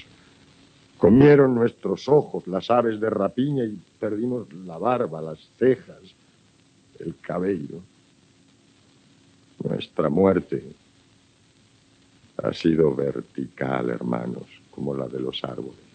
Comieron 0.96 1.54
nuestros 1.54 2.08
ojos 2.08 2.46
las 2.46 2.70
aves 2.70 3.00
de 3.00 3.10
rapiña 3.10 3.64
y 3.64 3.76
perdimos 3.98 4.52
la 4.52 4.78
barba, 4.78 5.20
las 5.20 5.38
cejas, 5.58 6.02
el 7.00 7.14
cabello. 7.20 7.80
Nuestra 9.64 10.08
muerte 10.08 10.62
ha 12.36 12.52
sido 12.52 12.94
vertical, 12.94 13.90
hermanos, 13.90 14.46
como 14.70 14.94
la 14.94 15.08
de 15.08 15.20
los 15.20 15.42
árboles. 15.42 15.88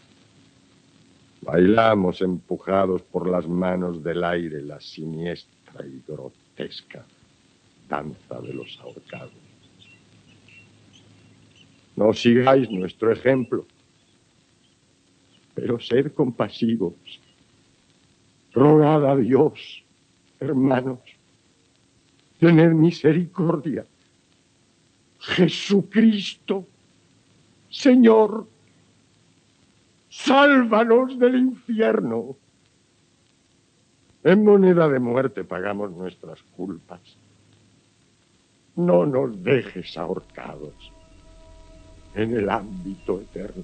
Bailamos 1.41 2.21
empujados 2.21 3.01
por 3.01 3.29
las 3.29 3.47
manos 3.47 4.03
del 4.03 4.23
aire 4.23 4.61
la 4.61 4.79
siniestra 4.79 5.85
y 5.85 6.01
grotesca 6.07 7.05
danza 7.87 8.41
de 8.41 8.53
los 8.53 8.79
ahorcados. 8.81 9.33
No 11.95 12.13
sigáis 12.13 12.69
nuestro 12.71 13.11
ejemplo, 13.11 13.65
pero 15.53 15.79
sed 15.79 16.11
compasivos. 16.13 16.93
Rogad 18.51 19.05
a 19.11 19.15
Dios, 19.15 19.83
hermanos, 20.39 20.99
tened 22.39 22.73
misericordia. 22.73 23.85
Jesucristo, 25.19 26.67
Señor, 27.69 28.47
sálvanos 30.09 31.17
del 31.17 31.35
infierno. 31.35 32.35
En 34.23 34.43
moneda 34.43 34.87
de 34.89 34.99
muerte 34.99 35.43
pagamos 35.43 35.91
nuestras 35.91 36.41
culpas. 36.55 37.01
No 38.75 39.05
nos 39.05 39.43
dejes 39.43 39.97
ahorcados 39.97 40.73
en 42.15 42.35
el 42.35 42.49
ámbito 42.49 43.21
eterno. 43.21 43.63